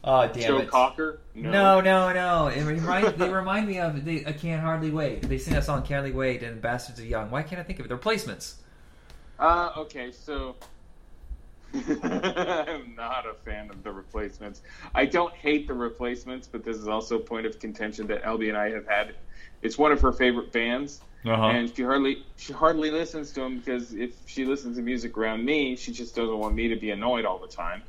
Oh 0.07 0.29
damn 0.29 0.42
Joe 0.42 0.59
it. 0.59 0.71
Cocker? 0.71 1.19
No, 1.35 1.81
no, 1.81 2.12
no. 2.12 2.47
It 2.47 2.62
remind, 2.64 3.09
they 3.19 3.29
remind 3.29 3.66
me 3.66 3.81
of 3.81 4.05
they, 4.05 4.25
I 4.25 4.33
Can't 4.33 4.62
Hardly 4.62 4.90
Wait. 4.90 5.23
They 5.23 5.37
sing 5.38 5.55
that 5.55 5.64
song 5.64 5.81
Can't 5.81 6.03
Hardly 6.03 6.12
Wait 6.12 6.42
and 6.45 6.62
Bastards 6.62 7.01
of 7.01 7.07
Young. 7.07 7.31
Why 7.31 7.42
can't 7.42 7.61
I 7.61 7.64
think 7.64 7.81
of 7.81 7.87
it? 7.87 7.88
The 7.88 7.97
replacements. 7.97 8.57
Uh, 9.38 9.71
okay, 9.77 10.12
so 10.12 10.55
I'm 11.75 12.95
not 12.95 13.27
a 13.27 13.35
fan 13.45 13.71
of 13.71 13.83
the 13.83 13.92
replacements. 13.92 14.62
I 14.95 15.05
don't 15.07 15.35
hate 15.35 15.66
the 15.66 15.75
replacements, 15.75 16.47
but 16.47 16.64
this 16.64 16.77
is 16.77 16.88
also 16.88 17.16
a 17.16 17.21
point 17.21 17.45
of 17.47 17.59
contention 17.59 18.07
that 18.07 18.23
Elby 18.23 18.49
and 18.49 18.57
I 18.57 18.71
have 18.71 18.87
had. 18.87 19.14
It's 19.62 19.77
one 19.77 19.92
of 19.92 20.01
her 20.01 20.12
favorite 20.12 20.53
bands, 20.53 21.01
Uh-huh. 21.25 21.47
and 21.49 21.75
she 21.75 21.83
hardly 21.83 22.25
she 22.37 22.53
hardly 22.53 22.90
listens 22.90 23.33
to 23.33 23.40
them 23.40 23.59
because 23.59 23.92
if 23.92 24.12
she 24.27 24.45
listens 24.45 24.77
to 24.77 24.83
music 24.83 25.19
around 25.19 25.45
me, 25.45 25.75
she 25.77 25.92
just 25.92 26.14
doesn't 26.14 26.38
want 26.38 26.55
me 26.55 26.69
to 26.69 26.77
be 26.77 26.90
annoyed 26.90 27.25
all 27.25 27.38
the 27.38 27.49
time. 27.49 27.83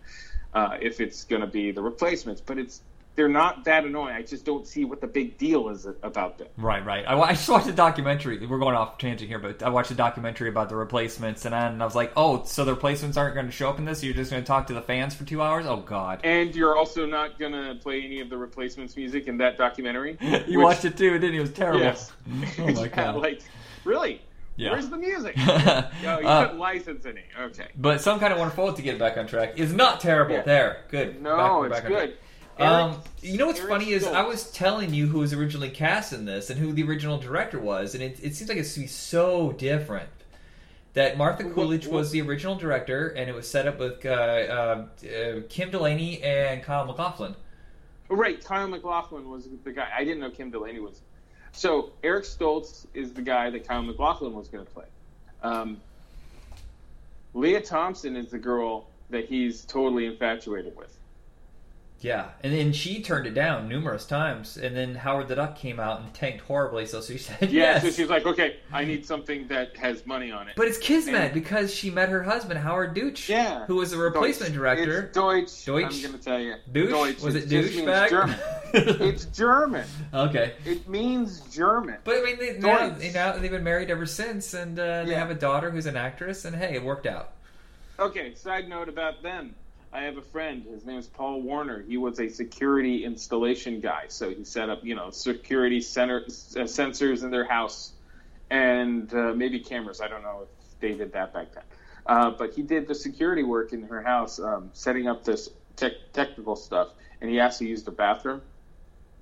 Uh, 0.53 0.77
if 0.81 0.99
it's 0.99 1.23
going 1.25 1.41
to 1.41 1.47
be 1.47 1.71
the 1.71 1.81
replacements, 1.81 2.41
but 2.41 2.57
it's 2.57 2.81
they're 3.15 3.27
not 3.27 3.65
that 3.65 3.83
annoying. 3.83 4.15
I 4.15 4.21
just 4.21 4.45
don't 4.45 4.65
see 4.65 4.85
what 4.85 5.01
the 5.01 5.07
big 5.07 5.39
deal 5.39 5.69
is 5.69 5.87
about 6.03 6.37
them. 6.37 6.47
Right, 6.55 6.85
right. 6.85 7.03
I, 7.07 7.19
I 7.19 7.31
just 7.33 7.49
watched 7.49 7.67
a 7.67 7.71
documentary. 7.73 8.45
We're 8.45 8.59
going 8.59 8.75
off 8.75 8.99
tangent 8.99 9.27
here, 9.27 9.39
but 9.39 9.63
I 9.63 9.69
watched 9.69 9.89
a 9.89 9.95
documentary 9.95 10.49
about 10.49 10.69
the 10.69 10.75
replacements, 10.75 11.45
and 11.45 11.55
I, 11.55 11.65
and 11.67 11.81
I 11.81 11.85
was 11.85 11.95
like, 11.95 12.11
"Oh, 12.15 12.43
so 12.45 12.63
the 12.63 12.73
replacements 12.75 13.17
aren't 13.17 13.33
going 13.33 13.47
to 13.47 13.51
show 13.51 13.69
up 13.69 13.79
in 13.79 13.85
this? 13.85 14.03
You're 14.03 14.13
just 14.13 14.29
going 14.29 14.43
to 14.43 14.47
talk 14.47 14.67
to 14.67 14.73
the 14.75 14.83
fans 14.83 15.15
for 15.15 15.25
two 15.25 15.41
hours? 15.41 15.65
Oh 15.67 15.77
God!" 15.77 16.21
And 16.23 16.55
you're 16.55 16.77
also 16.77 17.07
not 17.07 17.39
going 17.39 17.53
to 17.53 17.75
play 17.81 18.03
any 18.03 18.19
of 18.21 18.29
the 18.29 18.37
replacements 18.37 18.95
music 18.95 19.27
in 19.27 19.37
that 19.39 19.57
documentary. 19.57 20.17
You 20.47 20.59
which- 20.59 20.63
watched 20.63 20.85
it 20.85 20.95
too, 20.97 21.11
didn't 21.17 21.33
you? 21.33 21.39
It 21.39 21.43
was 21.43 21.51
terrible. 21.53 21.79
Yes. 21.81 22.11
Oh 22.59 22.67
my 22.67 22.69
yeah, 22.83 22.87
God. 22.87 23.15
like 23.17 23.41
really? 23.83 24.21
Yeah. 24.57 24.71
Where's 24.71 24.89
the 24.89 24.97
music? 24.97 25.35
oh, 25.37 25.89
you 26.01 26.07
Uh, 26.07 26.43
couldn't 26.45 26.59
license 26.59 27.05
any. 27.05 27.21
Okay. 27.39 27.67
But 27.77 28.01
some 28.01 28.19
kind 28.19 28.33
of 28.33 28.39
wonderful 28.39 28.73
to 28.73 28.81
get 28.81 28.97
back 28.99 29.15
on 29.17 29.27
track 29.27 29.57
is 29.59 29.71
not 29.71 30.01
terrible. 30.01 30.35
Yeah. 30.35 30.41
There, 30.41 30.83
good. 30.89 31.21
No, 31.21 31.61
Back- 31.69 31.71
it's 31.71 31.81
back 31.81 31.87
good. 31.87 32.17
Um, 32.59 33.01
you 33.21 33.37
know 33.37 33.45
what's 33.45 33.59
funny 33.59 33.91
is 33.91 34.03
I 34.03 34.23
was 34.23 34.49
telling 34.51 34.91
you 34.91 35.05
who 35.05 35.19
was 35.19 35.31
originally 35.31 35.69
cast 35.69 36.11
in 36.11 36.25
this 36.25 36.49
and 36.49 36.59
who 36.59 36.73
the 36.73 36.81
original 36.83 37.19
director 37.19 37.59
was, 37.59 37.93
and 37.93 38.01
it, 38.03 38.19
it 38.23 38.33
seems 38.35 38.49
like 38.49 38.57
it's 38.57 38.73
to 38.73 38.79
be 38.79 38.87
so 38.87 39.51
different. 39.51 40.09
That 40.93 41.15
Martha 41.19 41.43
Coolidge 41.43 41.85
what- 41.85 41.97
was 41.97 42.09
the 42.11 42.21
original 42.21 42.55
director, 42.55 43.09
and 43.09 43.29
it 43.29 43.35
was 43.35 43.47
set 43.47 43.67
up 43.67 43.77
with 43.77 44.03
uh, 44.03 44.09
uh, 44.09 44.85
uh, 45.05 45.39
Kim 45.49 45.69
Delaney 45.69 46.23
and 46.23 46.63
Kyle 46.63 46.85
MacLachlan. 46.87 47.35
Right, 48.09 48.43
Kyle 48.43 48.67
MacLachlan 48.67 49.29
was 49.29 49.47
the 49.63 49.71
guy. 49.71 49.89
I 49.95 50.03
didn't 50.03 50.21
know 50.21 50.31
Kim 50.31 50.49
Delaney 50.49 50.79
was. 50.79 51.01
So 51.51 51.91
Eric 52.03 52.25
Stoltz 52.25 52.85
is 52.93 53.13
the 53.13 53.21
guy 53.21 53.49
that 53.49 53.67
Kyle 53.67 53.81
MacLachlan 53.81 54.33
was 54.33 54.47
going 54.47 54.65
to 54.65 54.71
play. 54.71 54.85
Um, 55.41 55.81
Lea 57.33 57.61
Thompson 57.61 58.15
is 58.15 58.31
the 58.31 58.39
girl 58.39 58.87
that 59.09 59.25
he's 59.25 59.63
totally 59.65 60.05
infatuated 60.05 60.75
with. 60.75 60.96
Yeah, 61.99 62.29
and 62.41 62.53
then 62.53 62.73
she 62.73 63.01
turned 63.01 63.25
it 63.25 63.33
down 63.33 63.67
numerous 63.67 64.05
times, 64.05 64.55
and 64.57 64.75
then 64.77 64.93
Howard 64.93 65.27
the 65.29 65.35
Duck 65.35 65.55
came 65.57 65.79
out 65.79 65.99
and 66.01 66.13
tanked 66.13 66.41
horribly, 66.41 66.85
so 66.85 67.01
she 67.01 67.17
said 67.17 67.49
Yeah, 67.51 67.73
yes. 67.73 67.81
so 67.81 67.89
she's 67.89 68.07
like, 68.09 68.25
okay, 68.27 68.57
I 68.71 68.83
need 68.85 69.03
something 69.03 69.47
that 69.47 69.75
has 69.77 70.05
money 70.05 70.31
on 70.31 70.47
it. 70.47 70.53
but 70.55 70.67
it's 70.67 70.77
Kismet 70.77 71.15
And- 71.15 71.33
because 71.33 71.73
she 71.73 71.89
met 71.89 72.09
her 72.09 72.21
husband 72.21 72.59
Howard 72.59 72.93
Deutsch, 72.93 73.27
Yeah. 73.29 73.65
who 73.65 73.75
was 73.77 73.93
a 73.93 73.97
replacement 73.97 74.51
Deutsch. 74.53 74.59
director. 74.59 74.99
It's 75.05 75.13
Deutsch. 75.15 75.65
Deutsch? 75.65 75.95
I'm 75.95 76.01
going 76.11 76.19
to 76.19 76.23
tell 76.23 76.39
you. 76.39 76.55
Douche? 76.71 76.89
Deutsch. 76.91 77.21
Was 77.21 77.33
it 77.35 77.49
means 77.49 77.69
douchebag? 77.75 78.09
German. 78.09 78.35
it's 78.73 79.25
German. 79.25 79.87
okay, 80.13 80.53
It 80.65 80.87
means 80.87 81.41
German. 81.51 81.97
but 82.03 82.17
I 82.17 82.21
mean, 82.21 82.37
they, 82.37 82.59
now, 82.59 82.89
Deutsch. 82.89 83.13
now 83.13 83.31
they've 83.37 83.49
been 83.49 83.63
married 83.63 83.89
ever 83.89 84.05
since, 84.05 84.53
and 84.53 84.77
uh, 84.79 85.03
they 85.03 85.11
Yeah. 85.11 85.19
have 85.19 85.31
a 85.31 85.35
daughter 85.35 85.71
who's 85.71 85.87
an 85.87 85.97
actress, 85.97 86.45
and 86.45 86.55
hey, 86.55 86.75
it 86.75 86.83
worked 86.83 87.07
out. 87.07 87.31
Okay, 87.99 88.35
side 88.35 88.69
note 88.69 88.87
about 88.87 89.23
them. 89.23 89.55
I 89.93 90.01
have 90.01 90.17
a 90.17 90.21
friend. 90.21 90.65
His 90.65 90.85
name 90.85 90.99
is 90.99 91.07
Paul 91.07 91.41
Warner. 91.41 91.83
He 91.87 91.97
was 91.97 92.19
a 92.19 92.27
security 92.27 93.05
installation 93.05 93.79
guy. 93.79 94.05
So 94.09 94.29
he 94.29 94.43
set 94.43 94.69
up, 94.69 94.83
you 94.83 94.95
know, 94.95 95.11
security 95.11 95.79
center 95.79 96.23
uh, 96.25 96.63
sensors 96.63 97.23
in 97.23 97.31
their 97.31 97.45
house 97.45 97.93
and 98.49 99.11
uh, 99.13 99.33
maybe 99.33 99.59
cameras. 99.59 100.01
I 100.01 100.07
don't 100.07 100.23
know 100.23 100.43
if 100.43 100.79
they 100.79 100.93
did 100.93 101.13
that 101.13 101.33
back 101.33 101.53
then. 101.53 101.63
Uh, 102.05 102.31
but 102.31 102.53
he 102.53 102.61
did 102.61 102.87
the 102.87 102.95
security 102.95 103.43
work 103.43 103.73
in 103.73 103.83
her 103.83 104.01
house, 104.01 104.39
um, 104.39 104.69
setting 104.73 105.07
up 105.07 105.23
this 105.23 105.49
tech 105.75 105.93
technical 106.13 106.55
stuff. 106.55 106.89
And 107.21 107.29
he 107.29 107.39
asked 107.39 107.59
to 107.59 107.65
use 107.65 107.83
the 107.83 107.91
bathroom. 107.91 108.41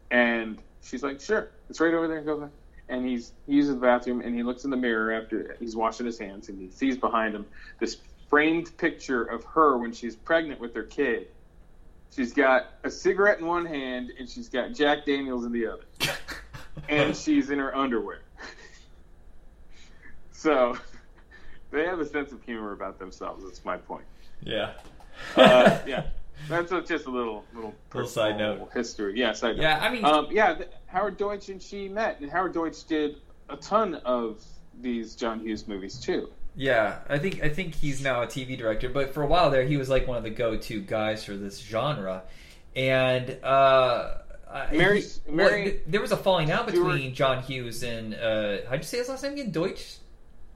And 0.09 0.57
she's 0.83 1.03
like, 1.03 1.21
sure, 1.21 1.51
it's 1.69 1.79
right 1.79 1.93
over 1.93 2.07
there. 2.07 2.21
Go 2.21 2.39
there. 2.39 2.51
And 2.89 3.05
he's, 3.05 3.33
he 3.47 3.53
uses 3.53 3.75
the 3.75 3.81
bathroom 3.81 4.21
and 4.21 4.35
he 4.35 4.43
looks 4.43 4.63
in 4.63 4.71
the 4.71 4.77
mirror 4.77 5.11
after 5.11 5.55
he's 5.59 5.75
washing 5.75 6.05
his 6.05 6.19
hands 6.19 6.49
and 6.49 6.59
he 6.59 6.69
sees 6.69 6.97
behind 6.97 7.33
him 7.33 7.45
this 7.79 7.97
framed 8.35 8.75
picture 8.77 9.23
of 9.23 9.45
her 9.45 9.77
when 9.77 9.93
she's 9.93 10.13
pregnant 10.13 10.59
with 10.59 10.75
her 10.75 10.83
kid. 10.83 11.27
She's 12.13 12.33
got 12.33 12.65
a 12.83 12.91
cigarette 12.91 13.39
in 13.39 13.45
one 13.45 13.65
hand 13.65 14.11
and 14.19 14.27
she's 14.27 14.49
got 14.49 14.73
Jack 14.73 15.05
Daniels 15.05 15.45
in 15.45 15.53
the 15.53 15.67
other. 15.67 15.85
and 16.89 17.15
she's 17.15 17.49
in 17.49 17.59
her 17.59 17.73
underwear. 17.73 18.23
so 20.33 20.77
they 21.71 21.85
have 21.85 22.01
a 22.01 22.05
sense 22.05 22.33
of 22.33 22.43
humor 22.43 22.73
about 22.73 22.99
themselves. 22.99 23.41
That's 23.45 23.63
my 23.63 23.77
point. 23.77 24.03
yeah. 24.41 24.73
Uh, 25.37 25.79
yeah, 25.87 26.07
that's 26.49 26.73
a, 26.73 26.81
just 26.81 27.05
a 27.05 27.09
little 27.09 27.45
little, 27.53 27.73
Little 27.93 28.09
side 28.09 28.37
note. 28.37 28.69
history. 28.73 29.17
Yeah, 29.17 29.31
side 29.31 29.55
note. 29.55 29.63
Yeah, 29.63 29.79
I 29.81 29.89
mean, 29.89 30.03
Um, 30.03 30.27
yeah, 30.29 30.55
th- 30.55 30.69
Howard 30.87 31.15
Deutsch 31.15 31.47
and 31.47 31.61
she 31.61 31.87
met, 31.87 32.19
and 32.19 32.29
Howard 32.29 32.53
Deutsch 32.53 32.83
did 32.83 33.15
a 33.47 33.55
ton 33.55 33.95
of 34.03 34.43
these 34.81 35.15
John 35.15 35.39
Hughes 35.39 35.69
movies 35.69 35.97
too. 36.01 36.27
Yeah, 36.55 36.99
I 37.09 37.17
think 37.19 37.43
I 37.43 37.49
think 37.49 37.75
he's 37.75 38.01
now 38.01 38.21
a 38.21 38.27
TV 38.27 38.57
director, 38.57 38.87
but 38.89 39.13
for 39.13 39.23
a 39.23 39.27
while 39.27 39.49
there, 39.51 39.63
he 39.65 39.75
was 39.77 39.89
like 39.89 40.07
one 40.07 40.17
of 40.17 40.23
the 40.23 40.29
go-to 40.29 40.79
guys 40.81 41.23
for 41.25 41.35
this 41.35 41.59
genre. 41.59 42.23
And 42.75 43.37
uh, 43.43 44.17
Mary- 44.71 45.01
he- 45.01 45.31
Mary 45.31 45.63
th- 45.63 45.81
there 45.87 46.01
was 46.01 46.11
a 46.13 46.17
falling 46.17 46.51
out 46.51 46.69
Stewart- 46.69 46.93
between 46.93 47.13
John 47.13 47.43
Hughes 47.43 47.83
and 47.83 48.13
uh, 48.15 48.57
how'd 48.69 48.79
you 48.79 48.83
say 48.83 48.99
his 48.99 49.09
last 49.09 49.23
name 49.23 49.33
again? 49.33 49.51
Deutsch. 49.51 49.97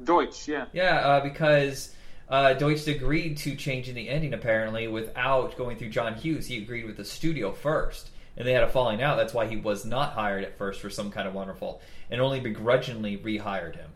Deutsch, 0.02 0.47
yeah. 0.47 0.66
Yeah, 0.72 0.95
uh, 1.00 1.20
because 1.22 1.93
uh, 2.30 2.54
Deutsch 2.54 2.88
agreed 2.88 3.36
to 3.39 3.56
changing 3.58 3.95
the 3.95 4.08
ending 4.08 4.34
apparently 4.34 4.88
without 4.88 5.58
going 5.58 5.76
through 5.78 5.89
John 5.89 6.16
Hughes. 6.16 6.47
He 6.47 6.58
agreed 6.60 6.86
with 6.86 6.95
the 6.95 7.04
studio 7.04 7.52
first, 7.52 8.10
and 8.38 8.47
they 8.47 8.54
had 8.54 8.64
a 8.64 8.70
falling 8.70 9.02
out. 9.02 9.18
That's 9.18 9.34
why 9.34 9.47
he 9.47 9.58
was 9.58 9.84
not 9.86 10.14
hired 10.14 10.45
at 10.45 10.58
first 10.58 10.80
for 10.80 10.89
some 10.89 11.12
kind 11.12 11.28
of 11.28 11.34
wonderful, 11.34 11.82
and 12.10 12.22
only 12.22 12.39
begrudgingly 12.39 13.18
rehired 13.18 13.76
him. 13.76 13.89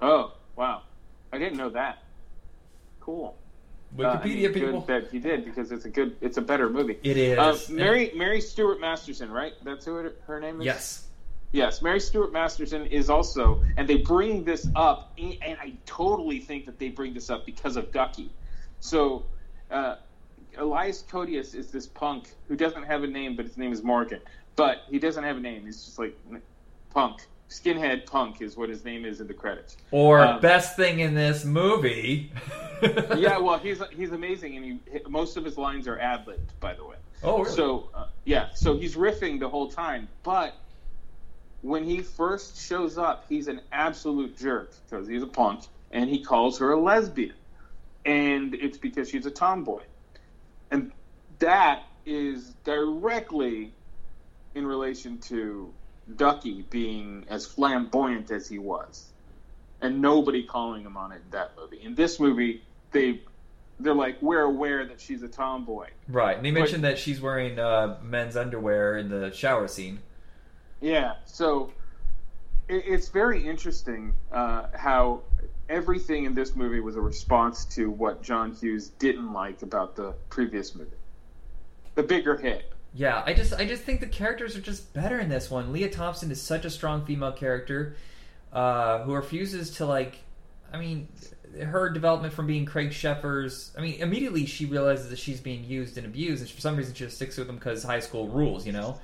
Oh, 0.00 0.34
wow. 0.54 0.82
I 1.32 1.38
didn't 1.38 1.58
know 1.58 1.70
that. 1.70 2.02
Cool. 3.00 3.36
Uh, 3.98 4.02
I 4.02 4.24
mean, 4.24 4.36
Wikipedia 4.36 4.42
good 4.42 4.54
people. 4.54 4.80
that 4.82 5.10
he 5.10 5.18
did 5.18 5.44
because 5.44 5.72
it's 5.72 5.84
a 5.84 5.88
good, 5.88 6.16
it's 6.20 6.36
a 6.36 6.42
better 6.42 6.70
movie. 6.70 6.98
It 7.02 7.16
is. 7.16 7.38
Uh, 7.38 7.58
Mary 7.70 8.12
Mary 8.14 8.40
Stuart 8.40 8.80
Masterson, 8.80 9.30
right? 9.30 9.54
That's 9.64 9.84
who 9.84 9.98
it, 9.98 10.22
her 10.26 10.38
name 10.38 10.60
is. 10.60 10.66
Yes. 10.66 11.06
Yes, 11.52 11.82
Mary 11.82 11.98
Stuart 11.98 12.32
Masterson 12.32 12.86
is 12.86 13.10
also, 13.10 13.60
and 13.76 13.88
they 13.88 13.96
bring 13.96 14.44
this 14.44 14.68
up, 14.76 15.12
and 15.18 15.36
I 15.42 15.72
totally 15.84 16.38
think 16.38 16.64
that 16.66 16.78
they 16.78 16.90
bring 16.90 17.12
this 17.12 17.28
up 17.28 17.44
because 17.44 17.76
of 17.76 17.90
Ducky. 17.90 18.30
So, 18.78 19.24
uh, 19.68 19.96
Elias 20.56 21.02
Koteas 21.10 21.56
is 21.56 21.72
this 21.72 21.88
punk 21.88 22.28
who 22.46 22.54
doesn't 22.54 22.84
have 22.84 23.02
a 23.02 23.08
name, 23.08 23.34
but 23.34 23.46
his 23.46 23.56
name 23.56 23.72
is 23.72 23.82
Morgan. 23.82 24.20
But 24.54 24.82
he 24.88 25.00
doesn't 25.00 25.24
have 25.24 25.38
a 25.38 25.40
name; 25.40 25.66
he's 25.66 25.84
just 25.84 25.98
like 25.98 26.16
punk, 26.90 27.26
skinhead 27.50 28.06
punk 28.06 28.40
is 28.40 28.56
what 28.56 28.68
his 28.68 28.84
name 28.84 29.04
is 29.04 29.20
in 29.20 29.26
the 29.26 29.34
credits. 29.34 29.76
Or 29.90 30.20
Um, 30.20 30.40
best 30.40 30.76
thing 30.76 31.00
in 31.00 31.14
this 31.14 31.44
movie. 31.44 32.32
yeah, 33.16 33.38
well, 33.38 33.58
he's 33.58 33.82
he's 33.92 34.12
amazing, 34.12 34.56
and 34.56 34.64
he 34.64 35.00
most 35.08 35.36
of 35.36 35.44
his 35.44 35.58
lines 35.58 35.86
are 35.86 35.98
ad 35.98 36.26
libbed, 36.26 36.58
by 36.60 36.74
the 36.74 36.84
way. 36.84 36.96
Oh, 37.22 37.40
really? 37.42 37.50
So 37.50 37.90
uh, 37.94 38.06
yeah, 38.24 38.48
so 38.54 38.76
he's 38.76 38.96
riffing 38.96 39.38
the 39.40 39.48
whole 39.48 39.68
time, 39.68 40.08
but 40.22 40.54
when 41.62 41.84
he 41.84 42.00
first 42.00 42.66
shows 42.66 42.96
up, 42.96 43.26
he's 43.28 43.48
an 43.48 43.60
absolute 43.72 44.38
jerk 44.38 44.72
because 44.88 45.06
he's 45.06 45.22
a 45.22 45.26
punk, 45.26 45.64
and 45.90 46.08
he 46.08 46.22
calls 46.24 46.58
her 46.58 46.72
a 46.72 46.80
lesbian, 46.80 47.34
and 48.06 48.54
it's 48.54 48.78
because 48.78 49.10
she's 49.10 49.26
a 49.26 49.30
tomboy, 49.30 49.82
and 50.70 50.92
that 51.40 51.82
is 52.06 52.54
directly 52.64 53.72
in 54.54 54.66
relation 54.66 55.18
to 55.18 55.72
Ducky 56.16 56.62
being 56.70 57.24
as 57.28 57.46
flamboyant 57.46 58.30
as 58.30 58.48
he 58.48 58.58
was, 58.58 59.08
and 59.80 60.00
nobody 60.00 60.42
calling 60.42 60.82
him 60.82 60.96
on 60.96 61.12
it 61.12 61.22
in 61.24 61.30
that 61.30 61.52
movie. 61.56 61.80
In 61.82 61.94
this 61.94 62.20
movie, 62.20 62.62
they 62.92 63.20
they're 63.78 63.94
like, 63.94 64.20
we're 64.20 64.42
aware 64.42 64.84
that 64.86 65.00
she's 65.00 65.22
a 65.22 65.28
tomboy. 65.28 65.88
right. 66.08 66.36
And 66.36 66.44
they 66.44 66.50
mentioned 66.50 66.84
that 66.84 66.98
she's 66.98 67.20
wearing 67.20 67.58
uh, 67.58 67.96
men's 68.02 68.36
underwear 68.36 68.98
in 68.98 69.08
the 69.08 69.32
shower 69.32 69.68
scene. 69.68 70.00
Yeah, 70.80 71.14
so 71.24 71.72
it, 72.68 72.84
it's 72.86 73.08
very 73.08 73.46
interesting 73.46 74.14
uh, 74.32 74.66
how 74.74 75.22
everything 75.68 76.24
in 76.24 76.34
this 76.34 76.54
movie 76.54 76.80
was 76.80 76.96
a 76.96 77.00
response 77.00 77.64
to 77.64 77.90
what 77.90 78.22
John 78.22 78.52
Hughes 78.52 78.88
didn't 78.98 79.32
like 79.32 79.62
about 79.62 79.96
the 79.96 80.12
previous 80.28 80.74
movie. 80.74 80.90
The 81.94 82.02
bigger 82.02 82.36
hit. 82.36 82.72
Yeah, 82.92 83.22
I 83.24 83.34
just 83.34 83.52
I 83.54 83.64
just 83.66 83.82
think 83.84 84.00
the 84.00 84.06
characters 84.06 84.56
are 84.56 84.60
just 84.60 84.92
better 84.92 85.18
in 85.20 85.28
this 85.28 85.50
one. 85.50 85.72
Lea 85.72 85.88
Thompson 85.88 86.30
is 86.30 86.42
such 86.42 86.64
a 86.64 86.70
strong 86.70 87.04
female 87.04 87.32
character 87.32 87.94
uh, 88.52 89.02
who 89.04 89.14
refuses 89.14 89.70
to 89.76 89.86
like. 89.86 90.16
I 90.72 90.78
mean, 90.78 91.08
her 91.62 91.88
development 91.90 92.32
from 92.34 92.46
being 92.46 92.64
Craig 92.64 92.90
Sheffer's. 92.90 93.72
I 93.78 93.80
mean, 93.80 94.00
immediately 94.00 94.46
she 94.46 94.66
realizes 94.66 95.10
that 95.10 95.18
she's 95.18 95.40
being 95.40 95.64
used 95.64 95.98
and 95.98 96.06
abused, 96.06 96.42
and 96.42 96.50
for 96.50 96.60
some 96.60 96.76
reason 96.76 96.94
she 96.94 97.04
just 97.04 97.16
sticks 97.16 97.36
with 97.36 97.48
him 97.48 97.56
because 97.56 97.82
high 97.84 98.00
school 98.00 98.28
rules, 98.28 98.66
you 98.66 98.72
know. 98.72 98.98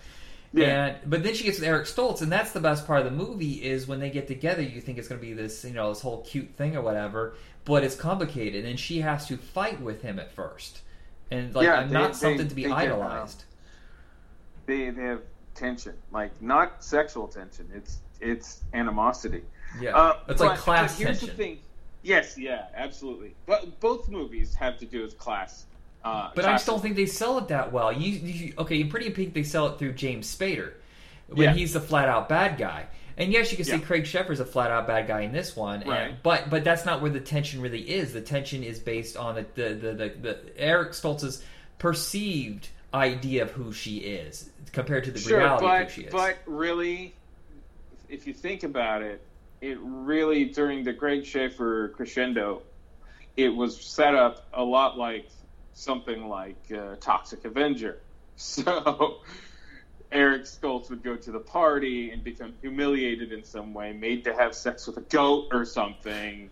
Yeah. 0.53 0.87
And 0.87 0.97
but 1.11 1.22
then 1.22 1.34
she 1.34 1.45
gets 1.45 1.59
with 1.59 1.68
Eric 1.68 1.87
Stoltz, 1.87 2.22
and 2.22 2.30
that's 2.32 2.53
the 2.53 2.61
best 2.61 2.87
part 2.87 3.01
of 3.01 3.05
the 3.05 3.11
movie 3.12 3.62
is 3.64 3.87
when 3.87 4.01
they 4.01 4.11
get 4.11 4.26
together. 4.26 4.62
You 4.62 4.80
think 4.80 4.99
it's 4.99 5.07
going 5.09 5.20
to 5.20 5.26
be 5.26 5.32
this, 5.32 5.64
you 5.64 5.72
know, 5.74 5.91
this 5.91 6.01
whole 6.01 6.22
cute 6.22 6.55
thing 6.57 6.76
or 6.76 6.82
whatever, 6.82 7.34
but 7.64 7.84
it's 7.84 7.97
complicated, 7.97 8.64
and 8.64 8.78
she 8.80 9.01
has 9.01 9.26
to 9.28 9.37
fight 9.37 9.80
with 9.80 10.03
him 10.03 10.18
at 10.18 10.32
first, 10.32 10.80
and 11.30 11.55
like 11.55 11.66
Yeah, 11.66 11.74
I'm 11.80 11.89
they- 11.89 11.95
not 11.95 12.12
they- 12.14 12.18
something 12.18 12.49
to 12.49 12.55
be 12.55 12.64
they 12.64 12.70
uh, 12.70 12.76
idolized. 12.76 13.45
They 14.66 14.90
they 14.90 15.02
have 15.02 15.22
tension, 15.54 15.94
like 16.12 16.40
not 16.42 16.84
sexual 16.84 17.28
tension. 17.28 17.68
It's 17.74 17.98
it's 18.20 18.62
animosity. 18.74 19.42
Yeah, 19.80 19.96
Uh, 19.96 20.18
it's 20.28 20.40
like 20.40 20.58
class 20.58 20.96
but 20.96 21.04
here's 21.06 21.20
tension. 21.20 21.36
the 21.36 21.42
thing. 21.42 21.58
Yes, 22.02 22.38
yeah, 22.38 22.66
absolutely. 22.74 23.34
But 23.46 23.80
both 23.80 24.08
movies 24.08 24.54
have 24.54 24.78
to 24.78 24.86
do 24.86 25.02
with 25.02 25.18
class. 25.18 25.66
Uh, 26.04 26.30
But 26.34 26.44
I 26.44 26.52
just 26.52 26.66
don't 26.66 26.80
think 26.80 26.94
they 26.96 27.06
sell 27.06 27.36
it 27.38 27.48
that 27.48 27.72
well. 27.72 27.92
You, 27.92 28.10
you 28.12 28.54
okay? 28.58 28.80
In 28.80 28.88
Pretty 28.88 29.06
in 29.06 29.12
Pink, 29.12 29.34
they 29.34 29.42
sell 29.42 29.66
it 29.66 29.78
through 29.78 29.92
James 29.94 30.32
Spader 30.34 30.74
when 31.28 31.48
Yeah. 31.48 31.52
he's 31.54 31.72
the 31.72 31.80
flat 31.80 32.08
out 32.08 32.28
bad 32.28 32.58
guy. 32.58 32.86
And 33.18 33.32
yes, 33.32 33.50
you 33.50 33.56
can 33.56 33.64
say 33.66 33.72
Yeah. 33.78 33.84
Craig 33.84 34.04
Sheffer's 34.04 34.38
a 34.40 34.44
flat 34.44 34.70
out 34.70 34.86
bad 34.86 35.08
guy 35.08 35.22
in 35.22 35.32
this 35.32 35.56
one, 35.56 35.80
and- 35.82 35.90
Right. 35.90 36.22
but 36.22 36.48
but 36.48 36.62
that's 36.64 36.84
not 36.86 37.02
where 37.02 37.10
the 37.10 37.18
tension 37.20 37.60
really 37.60 37.80
is. 37.82 38.12
The 38.12 38.20
tension 38.20 38.62
is 38.62 38.78
based 38.78 39.16
on 39.16 39.34
the 39.34 39.46
the 39.54 39.74
the, 39.74 39.92
the, 39.94 40.08
the 40.20 40.38
Eric 40.58 40.92
Stoltz's 40.92 41.42
perceived 41.78 42.68
idea 42.97 43.42
of 43.42 43.51
who 43.51 43.72
she 43.72 43.99
is 43.99 44.51
compared 44.72 45.05
to 45.05 45.11
the 45.11 45.18
sure, 45.18 45.38
reality 45.38 45.64
but 45.66 45.82
of 45.82 45.88
who 45.88 45.92
she 45.92 46.07
is. 46.07 46.12
but 46.12 46.38
really, 46.47 47.14
if 48.09 48.26
you 48.26 48.32
think 48.32 48.62
about 48.62 49.03
it, 49.03 49.20
it 49.61 49.78
really 49.80 50.47
during 50.47 50.84
the 50.84 50.92
Greg 50.92 51.24
Schaefer 51.24 51.88
crescendo, 51.88 52.62
it 53.36 53.49
was 53.49 53.80
set 53.80 54.14
up 54.14 54.47
a 54.53 54.62
lot 54.62 54.99
like 54.99 55.28
something 55.74 56.28
like 56.28 56.57
uh, 56.72 56.97
Toxic 57.01 57.44
Avenger. 57.44 57.99
So 58.38 59.20
Eric 60.12 60.42
Stoltz 60.42 60.90
would 60.90 61.03
go 61.03 61.16
to 61.16 61.30
the 61.32 61.38
party 61.40 62.11
and 62.11 62.22
become 62.22 62.53
humiliated 62.61 63.32
in 63.32 63.44
some 63.44 63.72
way, 63.72 63.94
made 63.94 64.24
to 64.24 64.34
have 64.34 64.55
sex 64.55 64.86
with 64.86 64.99
a 64.99 65.03
goat 65.03 65.49
or 65.53 65.64
something. 65.64 66.51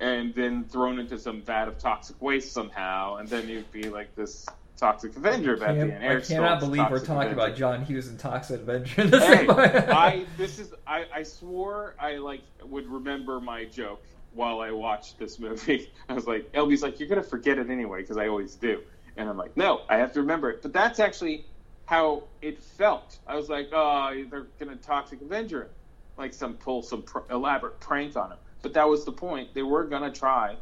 And 0.00 0.34
then 0.34 0.64
thrown 0.64 0.98
into 0.98 1.18
some 1.18 1.40
vat 1.42 1.66
of 1.66 1.78
toxic 1.78 2.20
waste 2.20 2.52
somehow, 2.52 3.16
and 3.16 3.26
then 3.26 3.48
he'd 3.48 3.72
be 3.72 3.88
like 3.88 4.14
this 4.14 4.46
Toxic 4.78 5.16
Avenger 5.16 5.54
at 5.54 5.74
the 5.74 5.80
end. 5.80 5.92
I 5.92 6.20
cannot 6.20 6.58
Stoltz, 6.58 6.60
believe 6.60 6.90
we're 6.90 7.00
talking 7.00 7.16
Avenger. 7.32 7.32
about 7.34 7.56
John 7.56 7.84
Hughes 7.84 8.08
and 8.08 8.18
Toxic 8.18 8.60
Avenger 8.60 9.02
in 9.02 9.10
the 9.10 9.20
Hey, 9.20 9.36
same. 9.46 9.50
I 9.50 10.24
this 10.38 10.58
is 10.58 10.72
I, 10.86 11.04
I 11.12 11.22
swore 11.24 11.94
I 12.00 12.16
like 12.16 12.42
would 12.64 12.86
remember 12.86 13.40
my 13.40 13.64
joke 13.64 14.02
while 14.34 14.60
I 14.60 14.70
watched 14.70 15.18
this 15.18 15.38
movie. 15.40 15.90
I 16.08 16.12
was 16.12 16.26
like, 16.26 16.52
LB's 16.52 16.82
like, 16.82 17.00
you're 17.00 17.08
gonna 17.08 17.22
forget 17.22 17.58
it 17.58 17.68
anyway 17.70 18.02
because 18.02 18.16
I 18.16 18.28
always 18.28 18.54
do, 18.54 18.80
and 19.16 19.28
I'm 19.28 19.36
like, 19.36 19.56
no, 19.56 19.82
I 19.88 19.96
have 19.96 20.12
to 20.14 20.20
remember 20.20 20.48
it. 20.50 20.62
But 20.62 20.72
that's 20.72 21.00
actually 21.00 21.44
how 21.86 22.22
it 22.40 22.62
felt. 22.62 23.18
I 23.26 23.34
was 23.34 23.48
like, 23.48 23.70
oh, 23.72 24.24
they're 24.30 24.46
gonna 24.60 24.76
Toxic 24.76 25.20
Avenger 25.22 25.62
him, 25.62 25.68
like 26.16 26.32
some 26.32 26.54
pull 26.54 26.82
some 26.82 27.02
pr- 27.02 27.30
elaborate 27.30 27.80
prank 27.80 28.16
on 28.16 28.30
him. 28.30 28.38
But 28.62 28.74
that 28.74 28.88
was 28.88 29.04
the 29.04 29.12
point. 29.12 29.54
They 29.54 29.62
were 29.62 29.84
gonna 29.84 30.12
try, 30.12 30.56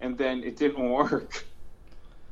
and 0.00 0.18
then 0.18 0.42
it 0.42 0.56
didn't 0.56 0.88
work. 0.90 1.44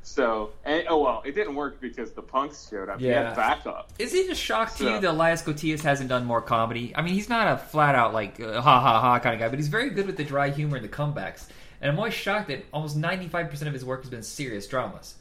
So, 0.08 0.50
and, 0.64 0.84
oh 0.88 1.02
well, 1.02 1.22
it 1.26 1.34
didn't 1.34 1.54
work 1.54 1.80
because 1.80 2.12
the 2.12 2.22
punks 2.22 2.68
showed 2.70 2.88
up. 2.88 2.98
He 2.98 3.08
Yeah. 3.08 3.28
had 3.28 3.36
backup. 3.36 3.92
Is 3.98 4.10
he 4.12 4.26
just 4.26 4.40
shocked 4.40 4.78
to 4.78 4.84
So- 4.84 4.94
you 4.94 5.00
that 5.00 5.10
Elias 5.10 5.42
Koteas 5.42 5.82
hasn't 5.82 6.08
done 6.08 6.24
more 6.24 6.40
comedy? 6.40 6.92
I 6.96 7.02
mean, 7.02 7.12
he's 7.14 7.28
not 7.28 7.46
a 7.46 7.58
flat 7.58 7.94
out 7.94 8.14
like 8.14 8.40
uh, 8.40 8.60
ha 8.60 8.80
ha 8.80 9.00
ha 9.00 9.18
kind 9.20 9.34
of 9.34 9.40
guy, 9.40 9.48
but 9.48 9.58
he's 9.58 9.68
very 9.68 9.90
good 9.90 10.06
with 10.06 10.16
the 10.16 10.24
dry 10.24 10.48
humor 10.48 10.76
and 10.76 10.84
the 10.84 10.88
comebacks. 10.88 11.48
And 11.80 11.90
I'm 11.90 11.98
always 11.98 12.14
shocked 12.14 12.48
that 12.48 12.64
almost 12.72 12.96
95% 12.98 13.66
of 13.68 13.72
his 13.74 13.84
work 13.84 14.00
has 14.00 14.10
been 14.10 14.22
serious 14.22 14.66
dramas. 14.66 15.16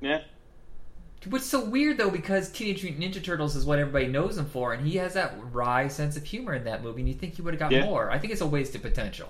Yeah. 0.00 0.20
What's 1.28 1.46
so 1.46 1.64
weird 1.64 1.96
though, 1.98 2.10
because 2.10 2.50
Teenage 2.50 2.82
Mutant 2.84 3.02
Ninja 3.14 3.24
Turtles 3.24 3.56
is 3.56 3.64
what 3.64 3.78
everybody 3.78 4.06
knows 4.08 4.36
him 4.38 4.46
for, 4.46 4.72
and 4.74 4.86
he 4.86 4.96
has 4.98 5.14
that 5.14 5.34
wry 5.52 5.88
sense 5.88 6.16
of 6.16 6.24
humor 6.24 6.52
in 6.54 6.64
that 6.64 6.82
movie, 6.82 7.00
and 7.00 7.08
you 7.08 7.14
think 7.14 7.34
he 7.34 7.42
would 7.42 7.54
have 7.54 7.58
got 7.58 7.72
Yeah. 7.72 7.84
more. 7.86 8.10
I 8.10 8.18
think 8.18 8.32
it's 8.32 8.40
a 8.42 8.46
wasted 8.46 8.82
potential. 8.82 9.28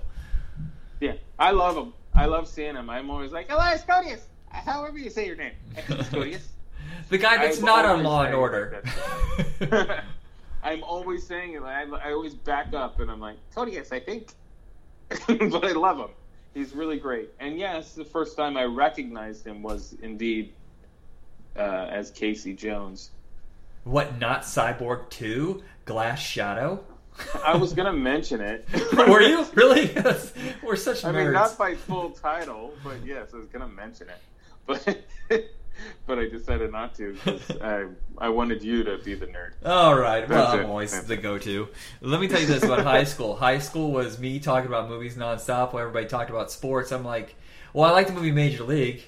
Yeah, 1.00 1.14
I 1.38 1.52
love 1.52 1.76
him. 1.76 1.92
I 2.14 2.26
love 2.26 2.46
seeing 2.48 2.74
him. 2.76 2.90
I'm 2.90 3.10
always 3.10 3.32
like, 3.32 3.50
Elias 3.50 3.82
Koteas, 3.82 4.22
however 4.50 4.98
you 4.98 5.10
say 5.10 5.26
your 5.26 5.36
name. 5.36 5.52
Koteas. 5.76 6.42
The 7.08 7.18
guy 7.18 7.38
that's 7.38 7.58
I'm 7.58 7.64
not 7.64 7.84
on 7.84 8.02
Law 8.04 8.22
and 8.22 8.34
Order. 8.34 8.82
I'm 10.62 10.82
always 10.84 11.26
saying 11.26 11.54
it. 11.54 11.62
I, 11.62 11.82
I 11.82 12.12
always 12.12 12.34
back 12.34 12.72
up 12.74 13.00
and 13.00 13.10
I'm 13.10 13.20
like, 13.20 13.36
Koteas, 13.54 13.92
I 13.92 14.00
think. 14.00 14.28
but 15.26 15.64
I 15.64 15.72
love 15.72 15.98
him. 15.98 16.10
He's 16.54 16.72
really 16.72 16.98
great. 16.98 17.30
And 17.40 17.58
yes, 17.58 17.94
the 17.94 18.04
first 18.04 18.36
time 18.36 18.56
I 18.56 18.64
recognized 18.64 19.46
him 19.46 19.62
was 19.62 19.96
indeed 20.02 20.52
uh, 21.56 21.88
as 21.90 22.10
Casey 22.10 22.54
Jones. 22.54 23.10
what, 23.84 24.18
not 24.18 24.42
Cyborg 24.42 25.10
2? 25.10 25.62
Glass 25.84 26.20
Shadow? 26.20 26.84
I 27.44 27.56
was 27.56 27.72
going 27.72 27.86
to 27.86 27.92
mention 27.92 28.40
it. 28.40 28.66
Were 28.92 29.20
you? 29.20 29.44
Really? 29.54 29.90
We're 30.62 30.76
such 30.76 31.04
I 31.04 31.12
mean, 31.12 31.32
not 31.32 31.58
by 31.58 31.74
full 31.74 32.10
title, 32.10 32.72
but 32.84 33.04
yes, 33.04 33.30
I 33.34 33.38
was 33.38 33.46
going 33.46 33.68
to 33.68 33.74
mention 33.74 34.08
it. 34.08 34.18
But 35.28 35.54
but 36.06 36.18
I 36.18 36.28
decided 36.28 36.72
not 36.72 36.94
to 36.96 37.12
because 37.14 37.50
I, 37.62 37.86
I 38.18 38.28
wanted 38.28 38.62
you 38.62 38.82
to 38.84 38.98
be 38.98 39.14
the 39.14 39.26
nerd. 39.26 39.52
All 39.64 39.94
right. 39.96 40.28
Well, 40.28 40.42
That's 40.42 40.54
I'm 40.54 40.60
it. 40.60 40.66
always 40.66 40.92
That's 40.92 41.06
the 41.06 41.16
go-to. 41.16 41.68
Let 42.00 42.20
me 42.20 42.28
tell 42.28 42.40
you 42.40 42.46
this 42.46 42.62
about 42.64 42.80
high 42.80 43.04
school. 43.04 43.36
High 43.36 43.58
school 43.58 43.90
was 43.92 44.18
me 44.18 44.40
talking 44.40 44.66
about 44.68 44.88
movies 44.88 45.16
nonstop 45.16 45.72
while 45.72 45.82
everybody 45.82 46.06
talked 46.06 46.28
about 46.30 46.50
sports. 46.50 46.92
I'm 46.92 47.04
like, 47.04 47.36
well, 47.72 47.88
I 47.88 47.92
like 47.92 48.08
the 48.08 48.12
movie 48.12 48.32
Major 48.32 48.64
League. 48.64 49.02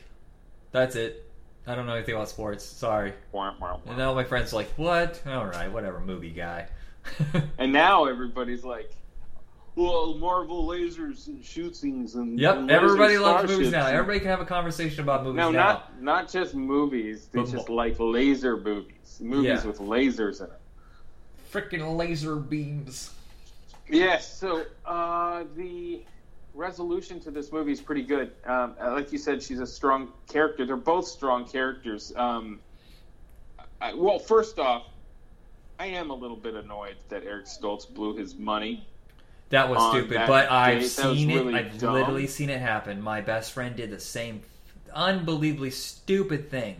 That's 0.70 0.94
it. 0.96 1.28
I 1.66 1.74
don't 1.74 1.86
know 1.86 1.94
anything 1.94 2.14
about 2.14 2.28
sports. 2.28 2.64
Sorry. 2.64 3.12
Wah, 3.32 3.54
wah, 3.60 3.78
wah. 3.84 3.92
And 3.92 4.00
all 4.00 4.14
my 4.14 4.24
friends 4.24 4.52
are 4.52 4.56
like, 4.56 4.70
what? 4.76 5.20
All 5.26 5.46
right, 5.46 5.70
whatever, 5.70 6.00
movie 6.00 6.30
guy. 6.30 6.68
And 7.58 7.72
now 7.72 8.06
everybody's 8.06 8.64
like, 8.64 8.92
well, 9.74 10.14
Marvel 10.14 10.66
lasers 10.66 11.28
and 11.28 11.42
shootings 11.44 12.14
and 12.14 12.38
yep, 12.38 12.56
and 12.56 12.70
everybody 12.70 13.16
loves 13.18 13.50
movies 13.50 13.70
now. 13.70 13.86
Everybody 13.86 14.18
can 14.20 14.28
have 14.28 14.40
a 14.40 14.44
conversation 14.46 15.00
about 15.02 15.24
movies 15.24 15.36
No, 15.38 15.50
now. 15.50 15.58
not 15.58 16.02
not 16.02 16.28
just 16.30 16.54
movies. 16.54 17.26
They 17.32 17.40
But 17.40 17.50
just 17.50 17.68
mo- 17.68 17.74
like 17.74 17.96
laser 17.98 18.56
movies. 18.56 19.18
Movies 19.20 19.60
Yeah. 19.62 19.66
with 19.66 19.78
lasers 19.78 20.40
in 20.40 20.48
them. 20.48 20.56
Freaking 21.52 21.96
laser 21.96 22.36
beams. 22.36 23.10
Yes. 23.88 24.38
So 24.38 24.64
uh, 24.84 25.44
the 25.56 26.04
resolution 26.54 27.18
to 27.20 27.30
this 27.30 27.50
movie 27.52 27.72
is 27.72 27.80
pretty 27.80 28.02
good. 28.02 28.32
Um, 28.44 28.74
uh, 28.80 28.92
like 28.92 29.10
you 29.12 29.18
said, 29.18 29.42
she's 29.42 29.60
a 29.60 29.66
strong 29.66 30.12
character. 30.28 30.66
They're 30.66 30.76
both 30.76 31.06
strong 31.06 31.46
characters. 31.46 32.12
Um, 32.16 32.60
I, 33.80 33.94
well, 33.94 34.18
first 34.18 34.58
off, 34.58 34.86
I 35.78 35.86
am 35.86 36.10
a 36.10 36.14
little 36.14 36.36
bit 36.36 36.54
annoyed 36.54 36.96
that 37.08 37.24
Eric 37.24 37.46
Stoltz 37.46 37.92
blew 37.92 38.14
his 38.16 38.34
money. 38.36 38.86
That 39.52 39.68
was 39.68 39.90
stupid, 39.90 40.16
that 40.16 40.26
but 40.28 40.50
I've. 40.50 40.84
Seen 40.86 41.30
it. 41.30 41.34
really 41.36 41.54
I've 41.54 41.78
dumb. 41.78 41.92
literally 41.94 42.26
seen 42.26 42.48
it 42.50 42.60
happen. 42.60 43.00
My 43.00 43.20
best 43.20 43.52
friend 43.52 43.76
did 43.76 43.90
the 43.90 44.00
same 44.00 44.40
unbelievably 44.94 45.70
stupid 45.70 46.50
thing. 46.50 46.76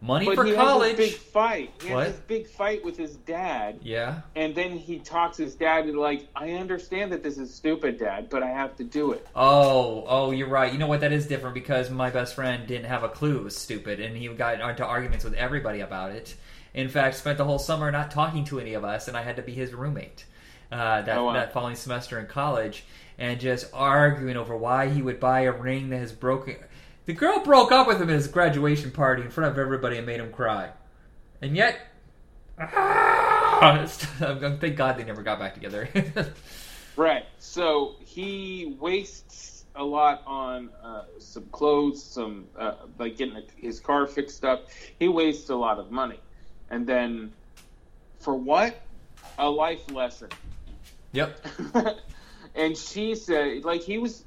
Money 0.00 0.26
But 0.26 0.34
for 0.34 0.44
he 0.44 0.52
college. 0.54 0.96
big 0.96 1.12
fight. 1.14 1.70
He 1.80 1.92
What? 1.92 2.06
this 2.08 2.16
big 2.26 2.46
fight 2.48 2.84
with 2.84 2.96
his 2.96 3.14
dad, 3.14 3.78
Yeah. 3.82 4.22
and 4.34 4.52
then 4.52 4.72
he 4.72 4.98
talks 4.98 5.36
his 5.36 5.54
dad 5.54 5.84
and 5.84 5.96
like, 5.96 6.26
I 6.34 6.52
understand 6.54 7.12
that 7.12 7.22
this 7.22 7.38
is 7.38 7.54
stupid, 7.54 7.98
Dad, 8.00 8.28
but 8.28 8.42
I 8.42 8.48
have 8.48 8.76
to 8.78 8.84
do 8.84 9.12
it. 9.12 9.24
Oh, 9.36 10.04
oh, 10.08 10.30
you're 10.32 10.48
right. 10.48 10.72
You 10.72 10.78
know 10.80 10.88
what? 10.88 11.00
That 11.02 11.12
is 11.12 11.28
different 11.28 11.54
because 11.54 11.88
my 11.88 12.10
best 12.10 12.34
friend 12.34 12.66
didn't 12.66 12.86
have 12.86 13.04
a 13.04 13.08
clue 13.08 13.36
it 13.38 13.44
was 13.44 13.56
stupid, 13.56 14.00
and 14.00 14.16
he 14.16 14.26
got 14.28 14.60
into 14.60 14.84
arguments 14.84 15.24
with 15.24 15.34
everybody 15.34 15.80
about 15.80 16.10
it. 16.10 16.34
In 16.74 16.88
fact, 16.88 17.14
spent 17.16 17.38
the 17.38 17.44
whole 17.44 17.60
summer 17.60 17.90
not 17.92 18.10
talking 18.10 18.44
to 18.46 18.58
any 18.58 18.74
of 18.74 18.82
us, 18.84 19.06
and 19.06 19.16
I 19.16 19.22
had 19.22 19.36
to 19.36 19.42
be 19.42 19.52
his 19.52 19.72
roommate 19.72 20.24
uh, 20.72 21.02
that 21.02 21.16
Oh, 21.18 21.26
wow. 21.26 21.32
that 21.34 21.52
following 21.52 21.76
semester 21.76 22.18
in 22.18 22.26
college, 22.26 22.84
and 23.18 23.38
just 23.38 23.70
arguing 23.72 24.36
over 24.36 24.56
why 24.56 24.88
he 24.88 25.02
would 25.02 25.20
buy 25.20 25.42
a 25.42 25.52
ring 25.52 25.90
that 25.90 25.98
has 25.98 26.12
broken. 26.12 26.56
The 27.06 27.12
girl 27.12 27.40
broke 27.44 27.70
up 27.72 27.86
with 27.86 28.00
him 28.00 28.08
at 28.08 28.14
his 28.14 28.26
graduation 28.28 28.90
party 28.90 29.22
in 29.22 29.30
front 29.30 29.50
of 29.52 29.58
everybody 29.58 29.96
and 29.98 30.06
made 30.06 30.18
him 30.20 30.32
cry, 30.32 30.70
and 31.40 31.56
yet. 31.56 31.78
Ah, 32.58 33.86
thank 33.86 34.76
God 34.76 34.96
they 34.98 35.04
never 35.04 35.22
got 35.22 35.38
back 35.38 35.54
together. 35.54 35.88
Right. 36.96 37.24
So 37.38 37.96
he 38.04 38.76
wastes 38.78 39.64
a 39.76 39.82
lot 39.82 40.22
on 40.26 40.68
uh, 40.84 41.04
some 41.18 41.46
clothes, 41.46 42.02
some 42.02 42.44
uh, 42.58 42.74
like 42.98 43.16
getting 43.16 43.42
his 43.56 43.80
car 43.80 44.06
fixed 44.06 44.44
up. 44.44 44.68
He 44.98 45.08
wastes 45.08 45.48
a 45.48 45.56
lot 45.56 45.78
of 45.78 45.90
money, 45.90 46.20
and 46.70 46.86
then 46.86 47.32
for 48.20 48.34
what? 48.34 48.80
A 49.38 49.48
life 49.48 49.90
lesson. 49.90 50.28
Yep. 51.12 51.46
and 52.54 52.76
she 52.76 53.14
said, 53.14 53.64
like 53.64 53.82
he 53.82 53.98
was. 53.98 54.24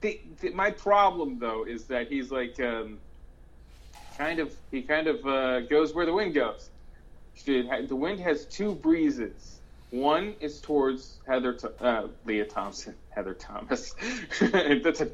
The, 0.00 0.20
the, 0.40 0.50
my 0.50 0.70
problem 0.72 1.38
though 1.38 1.64
is 1.64 1.84
that 1.84 2.08
he's 2.08 2.30
like 2.30 2.58
um, 2.60 2.98
kind 4.18 4.40
of 4.40 4.52
he 4.70 4.82
kind 4.82 5.06
of 5.06 5.24
uh, 5.26 5.60
goes 5.60 5.94
where 5.94 6.06
the 6.06 6.12
wind 6.12 6.34
goes. 6.34 6.68
She- 7.34 7.62
The 7.62 7.96
wind 7.96 8.20
has 8.20 8.44
two 8.46 8.74
breezes. 8.74 9.58
One 9.90 10.34
is 10.40 10.60
towards 10.60 11.18
Heather, 11.26 11.56
uh, 11.80 12.08
Lea 12.24 12.44
Thompson, 12.44 12.94
Heather 13.10 13.34
Thomas. 13.34 13.94
That's 14.40 15.02
a 15.02 15.10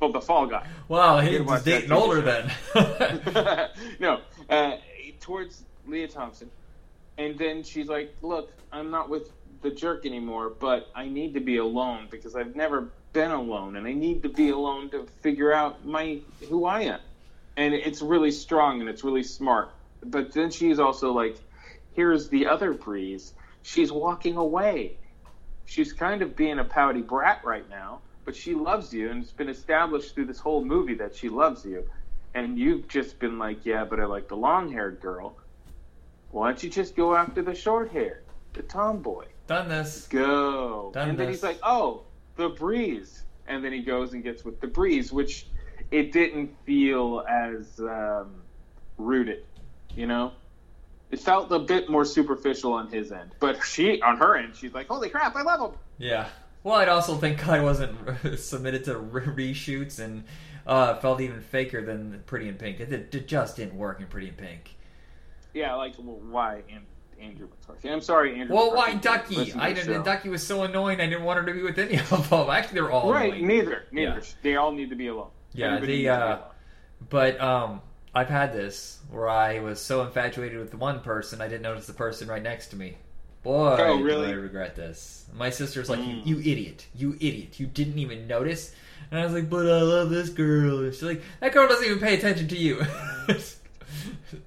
well, 0.00 0.12
the 0.12 0.20
Fall 0.20 0.46
Guy. 0.46 0.66
Wow, 0.88 1.20
he's 1.20 1.62
dating 1.62 1.92
older 1.92 2.20
then. 2.20 2.52
no, 4.00 4.20
uh, 4.48 4.76
towards 5.20 5.62
Lea 5.86 6.06
Thompson. 6.06 6.50
And 7.16 7.38
then 7.38 7.62
she's 7.64 7.88
like, 7.88 8.14
Look, 8.22 8.52
I'm 8.72 8.90
not 8.90 9.08
with 9.08 9.30
the 9.62 9.70
jerk 9.70 10.06
anymore, 10.06 10.50
but 10.50 10.88
I 10.94 11.06
need 11.06 11.34
to 11.34 11.40
be 11.40 11.58
alone 11.58 12.08
because 12.10 12.34
I've 12.36 12.56
never 12.56 12.88
been 13.12 13.30
alone 13.30 13.76
and 13.76 13.86
I 13.86 13.92
need 13.92 14.22
to 14.22 14.28
be 14.28 14.50
alone 14.50 14.90
to 14.90 15.06
figure 15.20 15.52
out 15.52 15.84
my 15.84 16.20
who 16.48 16.64
I 16.64 16.82
am. 16.82 17.00
And 17.56 17.74
it's 17.74 18.02
really 18.02 18.30
strong 18.30 18.80
and 18.80 18.88
it's 18.88 19.02
really 19.02 19.24
smart. 19.24 19.70
But 20.02 20.32
then 20.32 20.50
she's 20.50 20.78
also 20.78 21.12
like, 21.12 21.36
Here's 21.94 22.28
the 22.28 22.46
other 22.46 22.72
breeze. 22.72 23.34
She's 23.62 23.90
walking 23.90 24.36
away. 24.36 24.98
She's 25.66 25.92
kind 25.92 26.22
of 26.22 26.36
being 26.36 26.60
a 26.60 26.64
pouty 26.64 27.02
brat 27.02 27.40
right 27.44 27.68
now, 27.68 28.00
but 28.24 28.36
she 28.36 28.54
loves 28.54 28.94
you, 28.94 29.10
and 29.10 29.22
it's 29.22 29.32
been 29.32 29.48
established 29.48 30.14
through 30.14 30.26
this 30.26 30.38
whole 30.38 30.64
movie 30.64 30.94
that 30.94 31.16
she 31.16 31.28
loves 31.28 31.64
you 31.64 31.84
and 32.34 32.58
you've 32.58 32.88
just 32.88 33.18
been 33.18 33.38
like, 33.38 33.64
yeah, 33.64 33.84
but 33.84 34.00
I 34.00 34.04
like 34.04 34.28
the 34.28 34.36
long 34.36 34.70
haired 34.70 35.00
girl. 35.00 35.36
Why 36.30 36.48
don't 36.48 36.62
you 36.62 36.70
just 36.70 36.94
go 36.94 37.14
after 37.14 37.42
the 37.42 37.54
short 37.54 37.90
hair, 37.90 38.22
the 38.52 38.62
tomboy? 38.62 39.24
Done 39.48 39.68
this. 39.68 40.06
Go. 40.08 40.90
Done 40.92 41.10
and 41.10 41.18
then 41.18 41.28
he's 41.28 41.42
like, 41.42 41.58
oh, 41.62 42.02
the 42.36 42.50
breeze. 42.50 43.24
And 43.48 43.64
then 43.64 43.72
he 43.72 43.80
goes 43.80 44.12
and 44.12 44.22
gets 44.22 44.44
with 44.44 44.60
the 44.60 44.66
breeze, 44.66 45.10
which 45.10 45.46
it 45.90 46.12
didn't 46.12 46.54
feel 46.64 47.24
as 47.28 47.80
um, 47.80 48.42
rooted, 48.98 49.44
you 49.96 50.06
know? 50.06 50.32
It 51.10 51.18
felt 51.18 51.50
a 51.50 51.58
bit 51.58 51.88
more 51.88 52.04
superficial 52.04 52.74
on 52.74 52.90
his 52.90 53.10
end. 53.10 53.30
But 53.40 53.64
she, 53.64 54.02
on 54.02 54.18
her 54.18 54.36
end, 54.36 54.54
she's 54.54 54.74
like, 54.74 54.86
holy 54.86 55.08
crap, 55.08 55.34
I 55.34 55.40
love 55.40 55.72
him. 55.72 55.78
Yeah. 55.96 56.28
Well, 56.62 56.74
I'd 56.74 56.90
also 56.90 57.16
think 57.16 57.48
I 57.48 57.60
wasn't 57.60 57.96
submitted 58.38 58.84
to 58.84 58.98
re- 58.98 59.52
reshoots 59.52 59.98
and 59.98 60.24
uh, 60.66 60.96
felt 60.96 61.22
even 61.22 61.40
faker 61.40 61.82
than 61.82 62.22
Pretty 62.26 62.48
in 62.48 62.56
Pink. 62.56 62.80
It, 62.80 62.92
it 62.92 63.26
just 63.26 63.56
didn't 63.56 63.78
work 63.78 64.00
in 64.00 64.06
Pretty 64.08 64.28
in 64.28 64.34
Pink. 64.34 64.76
Yeah, 65.54 65.74
like, 65.76 65.94
well, 65.98 66.20
why 66.28 66.62
An- 66.70 66.84
Andrew 67.20 67.48
McCarthy? 67.48 67.90
I'm 67.90 68.00
sorry, 68.00 68.38
Andrew 68.40 68.54
Well, 68.56 68.74
why 68.74 68.94
Ducky? 68.94 69.52
I 69.54 69.72
didn't. 69.72 70.04
Ducky 70.04 70.28
was 70.28 70.46
so 70.46 70.62
annoying. 70.62 71.00
I 71.00 71.06
didn't 71.06 71.24
want 71.24 71.40
her 71.40 71.46
to 71.46 71.52
be 71.52 71.62
with 71.62 71.78
any 71.78 71.98
of 71.98 72.30
them. 72.30 72.50
Actually, 72.50 72.74
they're 72.74 72.90
all 72.90 73.12
Right, 73.12 73.32
annoying. 73.32 73.46
neither. 73.46 73.84
Neither. 73.92 74.14
Yeah. 74.20 74.26
They 74.42 74.56
all 74.56 74.72
need 74.72 74.90
to 74.90 74.96
be 74.96 75.08
alone. 75.08 75.28
Yeah, 75.52 75.66
Everybody 75.74 76.04
the, 76.04 76.08
needs 76.10 76.20
to 76.20 76.26
be 76.26 76.32
uh. 76.32 76.38
But 77.10 77.40
um, 77.40 77.80
I've 78.14 78.28
had 78.28 78.52
this 78.52 78.98
where 79.10 79.28
I 79.28 79.60
was 79.60 79.80
so 79.80 80.02
infatuated 80.02 80.58
with 80.58 80.74
one 80.74 81.00
person 81.00 81.40
I 81.40 81.48
didn't 81.48 81.62
notice 81.62 81.86
the 81.86 81.92
person 81.92 82.28
right 82.28 82.42
next 82.42 82.68
to 82.68 82.76
me. 82.76 82.96
Boy, 83.44 83.76
Oh, 83.78 84.00
really? 84.00 84.28
I 84.28 84.32
regret 84.32 84.74
this. 84.74 85.26
My 85.32 85.50
sister's 85.50 85.88
like, 85.88 86.00
Mm. 86.00 86.26
you, 86.26 86.36
you 86.36 86.52
idiot, 86.52 86.86
you 86.94 87.14
idiot, 87.20 87.60
you 87.60 87.66
didn't 87.66 87.98
even 87.98 88.26
notice. 88.26 88.74
And 89.10 89.20
I 89.20 89.24
was 89.24 89.32
like, 89.32 89.48
but 89.48 89.66
I 89.66 89.80
love 89.80 90.10
this 90.10 90.28
girl. 90.28 90.80
And 90.80 90.92
she's 90.92 91.02
like, 91.04 91.22
that 91.40 91.52
girl 91.52 91.68
doesn't 91.68 91.86
even 91.86 92.00
pay 92.00 92.16
attention 92.16 92.48
to 92.48 92.56
you. 92.56 92.80
An 93.28 93.36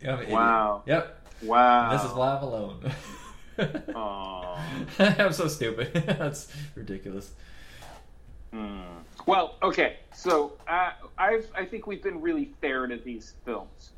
idiot. 0.02 0.30
Wow. 0.30 0.84
Yep. 0.86 1.18
Wow. 1.44 1.92
This 1.92 2.10
is 2.10 2.16
live 2.16 2.44
alone. 2.44 2.92
I'm 5.00 5.34
so 5.34 5.48
stupid. 5.48 5.94
That's 6.06 6.52
ridiculous. 6.76 7.32
Hmm. 8.52 8.82
Well, 9.26 9.56
okay. 9.62 9.98
So 10.14 10.54
uh, 10.68 10.92
I've 11.18 11.48
I 11.56 11.66
think 11.66 11.88
we've 11.88 12.04
been 12.04 12.22
really 12.22 12.52
fair 12.62 12.88
to 12.88 12.98
these 12.98 13.34
films. 13.46 13.92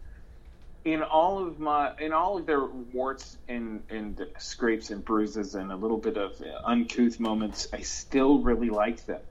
In 0.86 1.02
all 1.02 1.46
of 1.46 1.60
my 1.60 1.94
in 1.98 2.12
all 2.12 2.38
of 2.38 2.46
their 2.46 2.66
warts 2.66 3.38
and 3.48 3.84
and 3.90 4.26
scrapes 4.38 4.90
and 4.90 5.04
bruises 5.04 5.56
and 5.56 5.72
a 5.72 5.76
little 5.76 5.98
bit 5.98 6.18
of 6.18 6.42
uncouth 6.66 7.20
moments, 7.20 7.68
I 7.74 7.82
still 7.82 8.40
really 8.40 8.70
like 8.70 9.06
them. 9.06 9.22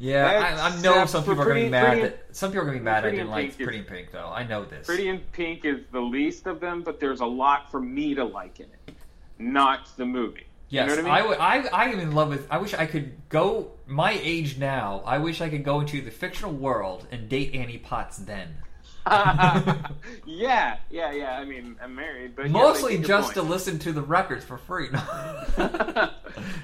Yeah, 0.00 0.56
I, 0.58 0.68
I 0.68 0.80
know 0.80 1.04
some 1.04 1.24
people 1.24 1.42
are 1.42 1.44
gonna 1.44 1.60
be 1.60 1.68
mad. 1.68 1.86
Pretty- 1.86 2.00
that, 2.02 2.26
some 2.32 2.50
people 2.50 2.62
are 2.62 2.64
gonna 2.64 2.78
be 2.78 2.84
mad. 2.84 3.04
I 3.04 3.10
didn't 3.10 3.28
like 3.28 3.56
Pretty 3.56 3.78
in 3.78 3.84
Pink 3.84 4.10
though. 4.10 4.28
I 4.28 4.44
know 4.44 4.64
this. 4.64 4.86
Pretty 4.86 5.08
in 5.08 5.18
Pink 5.32 5.66
is 5.66 5.80
the 5.92 6.00
least 6.00 6.46
of 6.46 6.58
them, 6.58 6.82
but 6.82 6.98
there's 6.98 7.20
a 7.20 7.26
lot 7.26 7.70
for 7.70 7.80
me 7.80 8.14
to 8.14 8.24
like 8.24 8.60
in 8.60 8.66
it, 8.86 8.94
not 9.38 9.94
the 9.98 10.06
movie. 10.06 10.46
Yes, 10.70 10.88
you 10.88 10.96
know 10.96 11.02
what 11.02 11.12
I 11.12 11.20
mean? 11.20 11.28
would. 11.28 11.38
I 11.38 11.56
I 11.68 11.84
am 11.90 12.00
in 12.00 12.12
love 12.12 12.30
with. 12.30 12.46
I 12.50 12.56
wish 12.56 12.72
I 12.72 12.86
could 12.86 13.12
go 13.28 13.72
my 13.86 14.18
age 14.22 14.56
now. 14.56 15.02
I 15.04 15.18
wish 15.18 15.42
I 15.42 15.50
could 15.50 15.64
go 15.64 15.80
into 15.80 16.00
the 16.00 16.10
fictional 16.10 16.52
world 16.52 17.06
and 17.10 17.28
date 17.28 17.54
Annie 17.54 17.78
Potts 17.78 18.16
then. 18.16 18.56
yeah, 19.06 20.76
yeah, 20.90 21.10
yeah. 21.12 21.38
I 21.38 21.44
mean, 21.44 21.76
I'm 21.82 21.94
married, 21.94 22.36
but 22.36 22.48
Mostly 22.50 22.94
I 22.94 22.96
your 22.98 23.06
just 23.06 23.34
to 23.34 23.42
listen 23.42 23.78
to 23.80 23.92
the 23.92 24.02
records 24.02 24.44
for 24.44 24.56
free. 24.56 24.88
I 24.94 26.10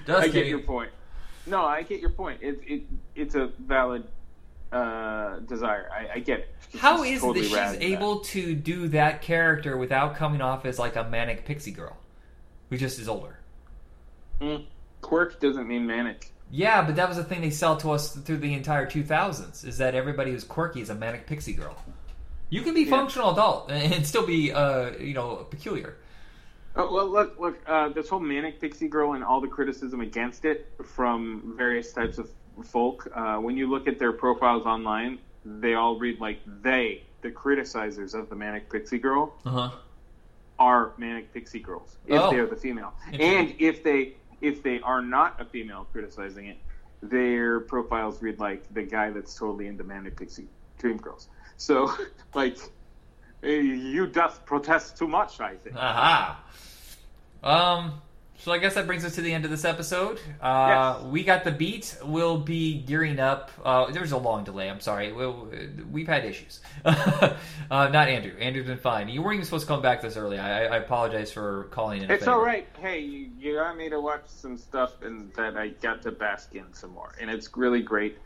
Just 0.06 0.24
get 0.26 0.32
kidding. 0.32 0.50
your 0.50 0.60
point. 0.60 0.90
No, 1.46 1.64
I 1.64 1.82
get 1.82 2.00
your 2.00 2.10
point. 2.10 2.40
It, 2.42 2.60
it 2.66 2.82
it's 3.14 3.34
a 3.34 3.52
valid 3.58 4.04
uh, 4.72 5.38
desire. 5.40 5.88
I, 5.92 6.14
I 6.16 6.18
get 6.20 6.40
it. 6.40 6.54
How 6.78 7.02
She's 7.04 7.20
totally 7.20 7.44
she's 7.44 7.52
in 7.52 7.58
that. 7.58 7.82
able 7.82 8.20
to 8.20 8.54
do 8.54 8.88
that 8.88 9.22
character 9.22 9.76
without 9.76 10.16
coming 10.16 10.40
off 10.40 10.66
as 10.66 10.78
like 10.78 10.96
a 10.96 11.04
manic 11.04 11.44
pixie 11.44 11.70
girl, 11.70 11.96
who 12.70 12.76
just 12.76 12.98
is 12.98 13.08
older? 13.08 13.38
Mm. 14.40 14.64
Quirk 15.02 15.40
doesn't 15.40 15.66
mean 15.68 15.86
manic. 15.86 16.32
Yeah, 16.50 16.82
but 16.82 16.96
that 16.96 17.08
was 17.08 17.16
the 17.16 17.24
thing 17.24 17.40
they 17.40 17.50
sell 17.50 17.76
to 17.78 17.90
us 17.92 18.14
through 18.14 18.38
the 18.38 18.54
entire 18.54 18.86
2000s 18.88 19.64
is 19.66 19.78
that 19.78 19.94
everybody 19.94 20.30
who's 20.32 20.44
quirky 20.44 20.80
is 20.80 20.90
a 20.90 20.94
manic 20.94 21.26
pixie 21.26 21.54
girl. 21.54 21.76
You 22.50 22.62
can 22.62 22.74
be 22.74 22.82
Yeah. 22.82 22.90
functional 22.90 23.32
adult 23.32 23.70
and 23.70 24.06
still 24.06 24.26
be, 24.26 24.52
uh, 24.52 24.90
you 24.98 25.14
know, 25.14 25.46
peculiar. 25.50 25.96
Oh, 26.76 26.92
well, 26.92 27.10
look, 27.10 27.38
look. 27.40 27.58
Uh, 27.66 27.88
this 27.88 28.08
whole 28.08 28.20
manic 28.20 28.60
pixie 28.60 28.88
girl 28.88 29.14
and 29.14 29.24
all 29.24 29.40
the 29.40 29.48
criticism 29.48 30.00
against 30.00 30.44
it 30.44 30.68
from 30.84 31.54
various 31.56 31.92
types 31.92 32.18
of 32.18 32.28
folk. 32.64 33.08
Uh, 33.14 33.36
when 33.38 33.56
you 33.56 33.68
look 33.68 33.88
at 33.88 33.98
their 33.98 34.12
profiles 34.12 34.66
online, 34.66 35.18
they 35.44 35.74
all 35.74 35.98
read 35.98 36.20
like 36.20 36.40
they, 36.46 37.02
the 37.22 37.30
criticizers 37.30 38.14
of 38.14 38.28
the 38.28 38.36
manic 38.36 38.70
pixie 38.70 38.98
girl, 38.98 39.34
Uh 39.44 39.50
huh. 39.50 39.70
are 40.58 40.92
manic 40.98 41.32
pixie 41.32 41.60
girls 41.60 41.98
if 42.06 42.20
Oh. 42.22 42.30
they 42.30 42.38
are 42.38 42.46
the 42.46 42.56
female, 42.56 42.94
and 43.18 43.54
if 43.58 43.82
they 43.82 44.14
if 44.40 44.62
they 44.62 44.80
are 44.80 45.02
not 45.02 45.40
a 45.40 45.44
female 45.44 45.86
criticizing 45.92 46.46
it, 46.46 46.58
their 47.02 47.60
profiles 47.60 48.22
read 48.22 48.38
like 48.38 48.62
the 48.72 48.82
guy 48.82 49.10
that's 49.10 49.34
totally 49.34 49.66
into 49.66 49.84
manic 49.84 50.16
pixie 50.16 50.48
dream 50.78 50.96
girls. 50.98 51.28
So, 51.56 51.90
like, 52.34 52.58
you 53.42 54.06
doth 54.06 54.44
protest 54.46 54.96
too 54.96 55.08
much, 55.08 55.40
I 55.40 55.54
think. 55.56 55.76
Aha. 55.76 56.42
Um. 57.42 58.00
So 58.38 58.52
I 58.52 58.58
guess 58.58 58.74
that 58.74 58.86
brings 58.86 59.04
us 59.04 59.14
to 59.14 59.22
the 59.22 59.32
end 59.32 59.44
of 59.46 59.50
this 59.50 59.64
episode. 59.64 60.20
Uh, 60.40 61.02
We 61.06 61.24
got 61.24 61.42
the 61.42 61.50
beat. 61.50 61.96
We'll 62.04 62.38
be 62.38 62.82
gearing 62.82 63.18
up. 63.18 63.50
Uh, 63.64 63.90
there 63.90 64.02
was 64.02 64.12
a 64.12 64.18
long 64.18 64.44
delay. 64.44 64.68
I'm 64.68 64.78
sorry. 64.80 65.10
We'll, 65.12 65.48
we've 65.90 66.06
had 66.06 66.24
issues. 66.24 66.60
uh, 66.84 67.34
not 67.70 68.08
Andrew. 68.08 68.36
Andrew's 68.38 68.66
been 68.66 68.78
fine. 68.78 69.08
You 69.08 69.22
weren't 69.22 69.36
even 69.36 69.46
supposed 69.46 69.66
to 69.66 69.72
come 69.72 69.80
back 69.80 70.02
this 70.02 70.16
early. 70.18 70.38
I, 70.38 70.66
I 70.66 70.76
apologize 70.76 71.32
for 71.32 71.64
calling 71.70 72.02
in. 72.02 72.10
It's 72.10 72.26
all 72.26 72.40
right. 72.40 72.68
Hey, 72.78 73.00
you, 73.00 73.30
you 73.38 73.54
got 73.54 73.76
me 73.76 73.88
to 73.88 74.00
watch 74.00 74.26
some 74.26 74.58
stuff, 74.58 75.02
and 75.02 75.32
that 75.34 75.56
I 75.56 75.68
got 75.68 76.02
to 76.02 76.12
bask 76.12 76.54
in 76.54 76.72
some 76.74 76.90
more, 76.90 77.14
and 77.20 77.30
it's 77.30 77.48
really 77.56 77.82
great. 77.82 78.18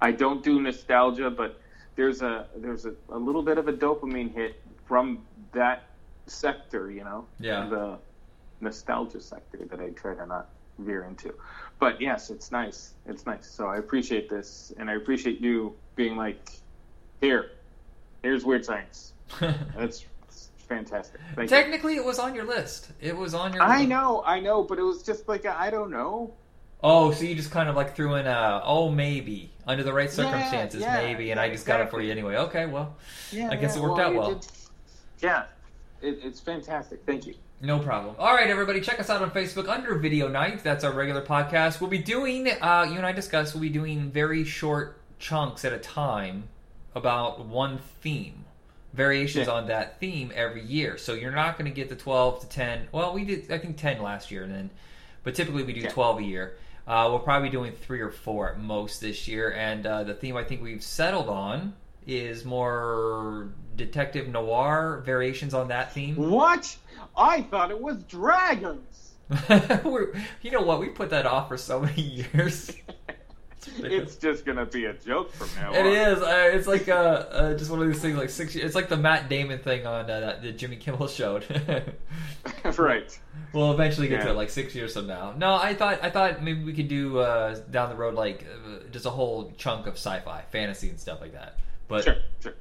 I 0.00 0.12
don't 0.12 0.42
do 0.42 0.60
nostalgia, 0.62 1.30
but 1.30 1.60
there's 1.98 2.22
a 2.22 2.46
there's 2.56 2.86
a, 2.86 2.94
a 3.10 3.18
little 3.18 3.42
bit 3.42 3.58
of 3.58 3.66
a 3.66 3.72
dopamine 3.72 4.32
hit 4.32 4.62
from 4.86 5.18
that 5.52 5.82
sector, 6.26 6.90
you 6.92 7.02
know, 7.02 7.26
Yeah. 7.40 7.66
the 7.68 7.98
nostalgia 8.60 9.20
sector 9.20 9.58
that 9.68 9.80
I 9.80 9.90
try 9.90 10.14
to 10.14 10.24
not 10.24 10.48
veer 10.78 11.04
into. 11.04 11.34
But 11.80 12.00
yes, 12.00 12.30
it's 12.30 12.52
nice. 12.52 12.94
It's 13.06 13.26
nice. 13.26 13.50
So 13.50 13.66
I 13.66 13.78
appreciate 13.78 14.30
this, 14.30 14.72
and 14.78 14.88
I 14.88 14.94
appreciate 14.94 15.40
you 15.40 15.74
being 15.96 16.16
like, 16.16 16.38
here, 17.20 17.50
here's 18.22 18.44
weird 18.44 18.64
science. 18.64 19.12
That's 19.40 20.06
fantastic. 20.68 21.20
Thank 21.34 21.50
you. 21.50 21.56
Technically, 21.56 21.96
it 21.96 22.04
was 22.04 22.20
on 22.20 22.32
your 22.32 22.44
list. 22.44 22.92
It 23.00 23.16
was 23.16 23.34
on 23.34 23.54
your. 23.54 23.62
I 23.62 23.84
know, 23.84 24.22
I 24.24 24.38
know, 24.38 24.62
but 24.62 24.78
it 24.78 24.82
was 24.84 25.02
just 25.02 25.26
like 25.28 25.46
I 25.46 25.66
I 25.66 25.70
don't 25.70 25.90
know. 25.90 26.32
Oh, 26.82 27.10
so 27.10 27.24
you 27.24 27.34
just 27.34 27.50
kind 27.50 27.68
of 27.68 27.74
like 27.76 27.96
threw 27.96 28.14
in 28.14 28.26
a 28.26 28.60
oh 28.64 28.88
maybe 28.90 29.50
under 29.66 29.82
the 29.82 29.92
right 29.92 30.10
circumstances 30.10 30.80
yeah, 30.80 30.96
maybe, 31.02 31.30
and 31.32 31.40
I 31.40 31.46
yeah, 31.46 31.52
just 31.52 31.66
got 31.66 31.80
it 31.80 31.90
for 31.90 32.00
you 32.00 32.10
anyway. 32.12 32.36
Okay, 32.36 32.66
well, 32.66 32.94
Yeah, 33.32 33.50
I 33.50 33.56
guess 33.56 33.74
yeah, 33.76 33.82
it 33.82 33.84
worked 33.84 33.98
well, 33.98 34.06
out 34.08 34.14
well. 34.14 34.34
did- 34.34 34.46
Yeah, 35.20 35.44
it, 36.00 36.20
it's 36.22 36.40
fantastic. 36.40 37.00
Thank 37.04 37.26
you. 37.26 37.34
no 37.60 37.80
problem. 37.80 38.14
All 38.18 38.32
right, 38.34 38.48
everybody, 38.48 38.80
check 38.80 39.00
us 39.00 39.10
out 39.10 39.20
on 39.22 39.30
Facebook 39.32 39.68
under 39.68 39.96
Video 39.96 40.28
Night. 40.28 40.62
That's 40.62 40.84
our 40.84 40.92
regular 40.92 41.20
podcast. 41.22 41.80
We'll 41.80 41.90
be 41.90 41.98
doing, 41.98 42.48
uh, 42.48 42.86
you 42.88 42.96
and 42.96 43.04
I 43.04 43.10
discussed, 43.12 43.54
we'll 43.54 43.62
be 43.62 43.68
doing 43.70 44.10
very 44.12 44.44
short 44.44 45.00
chunks 45.18 45.64
at 45.64 45.72
a 45.72 45.78
time 45.78 46.44
about 46.94 47.44
one 47.44 47.78
theme. 48.00 48.44
Variations 48.94 49.48
Yeah. 49.48 49.52
on 49.54 49.66
that 49.66 49.98
theme 50.00 50.32
every 50.34 50.62
year. 50.62 50.96
So 50.96 51.12
you're 51.14 51.32
not 51.32 51.58
going 51.58 51.70
to 51.70 51.74
get 51.74 51.88
the 51.88 51.96
12 51.96 52.40
to 52.42 52.48
10. 52.48 52.88
Well, 52.92 53.12
we 53.12 53.24
did, 53.24 53.50
I 53.50 53.58
think, 53.58 53.76
10 53.76 54.00
last 54.00 54.30
year, 54.30 54.44
and 54.44 54.54
then, 54.54 54.70
but 55.24 55.34
typically 55.34 55.64
we 55.64 55.72
do 55.72 55.80
Yeah. 55.80 55.90
12 55.90 56.20
a 56.20 56.22
year. 56.22 56.56
Uh, 56.88 57.06
we'll 57.10 57.18
probably 57.18 57.50
be 57.50 57.52
doing 57.52 57.72
three 57.72 58.00
or 58.00 58.10
four 58.10 58.48
at 58.48 58.58
most 58.58 59.02
this 59.02 59.28
year, 59.28 59.52
and 59.52 59.86
uh, 59.86 60.04
the 60.04 60.14
theme 60.14 60.38
I 60.38 60.44
think 60.44 60.62
we've 60.62 60.82
settled 60.82 61.28
on 61.28 61.74
is 62.06 62.46
more 62.46 63.50
detective 63.76 64.26
noir 64.28 65.02
variations 65.04 65.52
on 65.52 65.68
that 65.68 65.92
theme. 65.92 66.16
What? 66.16 66.74
I 67.14 67.42
thought 67.42 67.70
it 67.70 67.78
was 67.78 68.02
dragons. 68.04 69.12
We're, 69.84 70.14
you 70.40 70.50
know 70.50 70.62
what? 70.62 70.80
We 70.80 70.88
put 70.88 71.10
that 71.10 71.26
off 71.26 71.48
for 71.48 71.58
so 71.58 71.80
many 71.80 72.00
years. 72.32 72.72
it's 73.78 74.16
just 74.16 74.44
gonna 74.44 74.66
be 74.66 74.84
a 74.86 74.92
joke 74.94 75.32
from 75.32 75.48
now 75.60 75.72
It 75.72 75.80
on. 75.86 75.92
is. 75.92 76.22
Uh, 76.22 76.50
it's 76.54 76.66
like 76.66 76.88
uh, 76.88 76.92
uh, 76.92 77.54
just 77.54 77.70
one 77.70 77.80
of 77.82 77.88
these 77.88 78.00
things. 78.00 78.16
Like 78.18 78.30
six. 78.30 78.54
Years, 78.54 78.66
It's 78.66 78.74
like 78.74 78.88
the 78.88 78.96
Matt 78.96 79.28
Damon 79.28 79.58
thing 79.58 79.86
on 79.86 80.10
uh, 80.10 80.20
that- 80.20 80.42
the 80.42 80.52
Jimmy 80.52 80.76
Kimmel 80.76 81.06
showed. 81.08 81.44
right. 82.78 83.18
we'll 83.52 83.72
eventually 83.72 84.08
get 84.08 84.22
to 84.22 84.30
it 84.30 84.34
like 84.36 84.50
six 84.50 84.74
years 84.74 84.94
from 84.94 85.06
now. 85.06 85.32
No, 85.36 85.54
I 85.54 85.74
thought 85.74 86.00
I 86.02 86.10
thought 86.10 86.42
maybe 86.42 86.64
we 86.64 86.72
could 86.72 86.88
do 86.88 87.18
uh, 87.18 87.56
down 87.70 87.88
the 87.90 87.96
road 87.96 88.14
like 88.14 88.44
uh, 88.66 88.88
just 88.90 89.06
a 89.06 89.10
whole 89.10 89.52
chunk 89.56 89.86
of 89.86 89.94
sci-fi, 89.94 90.42
fantasy, 90.50 90.88
and 90.88 90.98
stuff 90.98 91.20
like 91.20 91.32
that. 91.32 91.58
But 91.88 92.04
Sure. 92.04 92.16
Sure. 92.40 92.54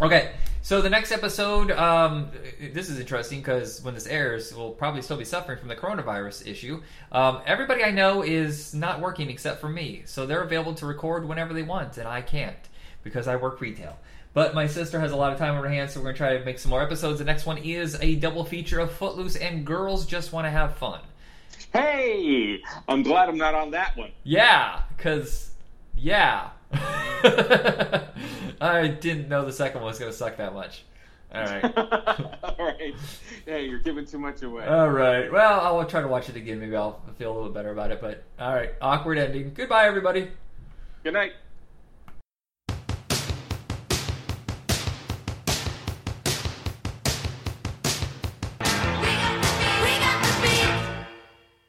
Okay, 0.00 0.32
so 0.62 0.80
the 0.80 0.90
next 0.90 1.12
episode, 1.12 1.70
um, 1.72 2.30
this 2.60 2.88
is 2.88 3.00
interesting 3.00 3.40
because 3.40 3.82
when 3.82 3.94
this 3.94 4.06
airs, 4.06 4.54
we'll 4.54 4.70
probably 4.70 5.02
still 5.02 5.16
be 5.16 5.24
suffering 5.24 5.58
from 5.58 5.68
the 5.68 5.76
coronavirus 5.76 6.46
issue. 6.46 6.82
Um, 7.10 7.40
everybody 7.46 7.82
I 7.82 7.90
know 7.90 8.22
is 8.22 8.74
not 8.74 9.00
working 9.00 9.30
except 9.30 9.60
for 9.60 9.68
me, 9.68 10.02
so 10.04 10.26
they're 10.26 10.42
available 10.42 10.74
to 10.74 10.86
record 10.86 11.26
whenever 11.26 11.52
they 11.54 11.62
want, 11.62 11.98
and 11.98 12.06
I 12.06 12.20
can't 12.22 12.56
because 13.02 13.26
I 13.26 13.36
work 13.36 13.60
retail. 13.60 13.98
But 14.34 14.54
my 14.54 14.66
sister 14.66 15.00
has 15.00 15.10
a 15.10 15.16
lot 15.16 15.32
of 15.32 15.38
time 15.38 15.54
on 15.54 15.64
her 15.64 15.68
hands, 15.68 15.94
so 15.94 16.00
we're 16.00 16.04
going 16.04 16.14
to 16.14 16.18
try 16.18 16.38
to 16.38 16.44
make 16.44 16.58
some 16.58 16.70
more 16.70 16.82
episodes. 16.82 17.18
The 17.18 17.24
next 17.24 17.46
one 17.46 17.58
is 17.58 17.98
a 18.00 18.14
double 18.16 18.44
feature 18.44 18.78
of 18.78 18.92
Footloose 18.92 19.36
and 19.36 19.64
Girls 19.64 20.06
Just 20.06 20.32
Want 20.32 20.44
to 20.46 20.50
Have 20.50 20.76
Fun. 20.76 21.00
Hey, 21.72 22.62
I'm 22.86 23.02
glad 23.02 23.28
I'm 23.28 23.38
not 23.38 23.54
on 23.54 23.72
that 23.72 23.96
one. 23.96 24.12
Yeah, 24.22 24.82
because, 24.96 25.50
yeah. 25.96 26.50
I 28.60 28.88
didn't 29.00 29.28
know 29.28 29.44
the 29.44 29.52
second 29.52 29.80
one 29.80 29.88
was 29.88 29.98
going 29.98 30.10
to 30.10 30.16
suck 30.16 30.36
that 30.36 30.54
much. 30.54 30.84
All 31.34 31.42
right. 31.42 31.64
All 32.42 32.56
right. 32.58 32.94
Hey, 33.44 33.66
you're 33.66 33.78
giving 33.80 34.06
too 34.06 34.18
much 34.18 34.42
away. 34.42 34.66
All 34.66 34.88
right. 34.88 35.30
Well, 35.30 35.60
I'll 35.60 35.84
try 35.84 36.00
to 36.00 36.08
watch 36.08 36.28
it 36.28 36.36
again. 36.36 36.60
Maybe 36.60 36.74
I'll 36.76 37.00
feel 37.18 37.32
a 37.32 37.34
little 37.34 37.50
better 37.50 37.70
about 37.70 37.90
it. 37.90 38.00
But 38.00 38.24
all 38.38 38.54
right, 38.54 38.70
awkward 38.80 39.18
ending. 39.18 39.52
Goodbye, 39.54 39.86
everybody. 39.86 40.30
Good 41.04 41.14
night. 41.14 41.32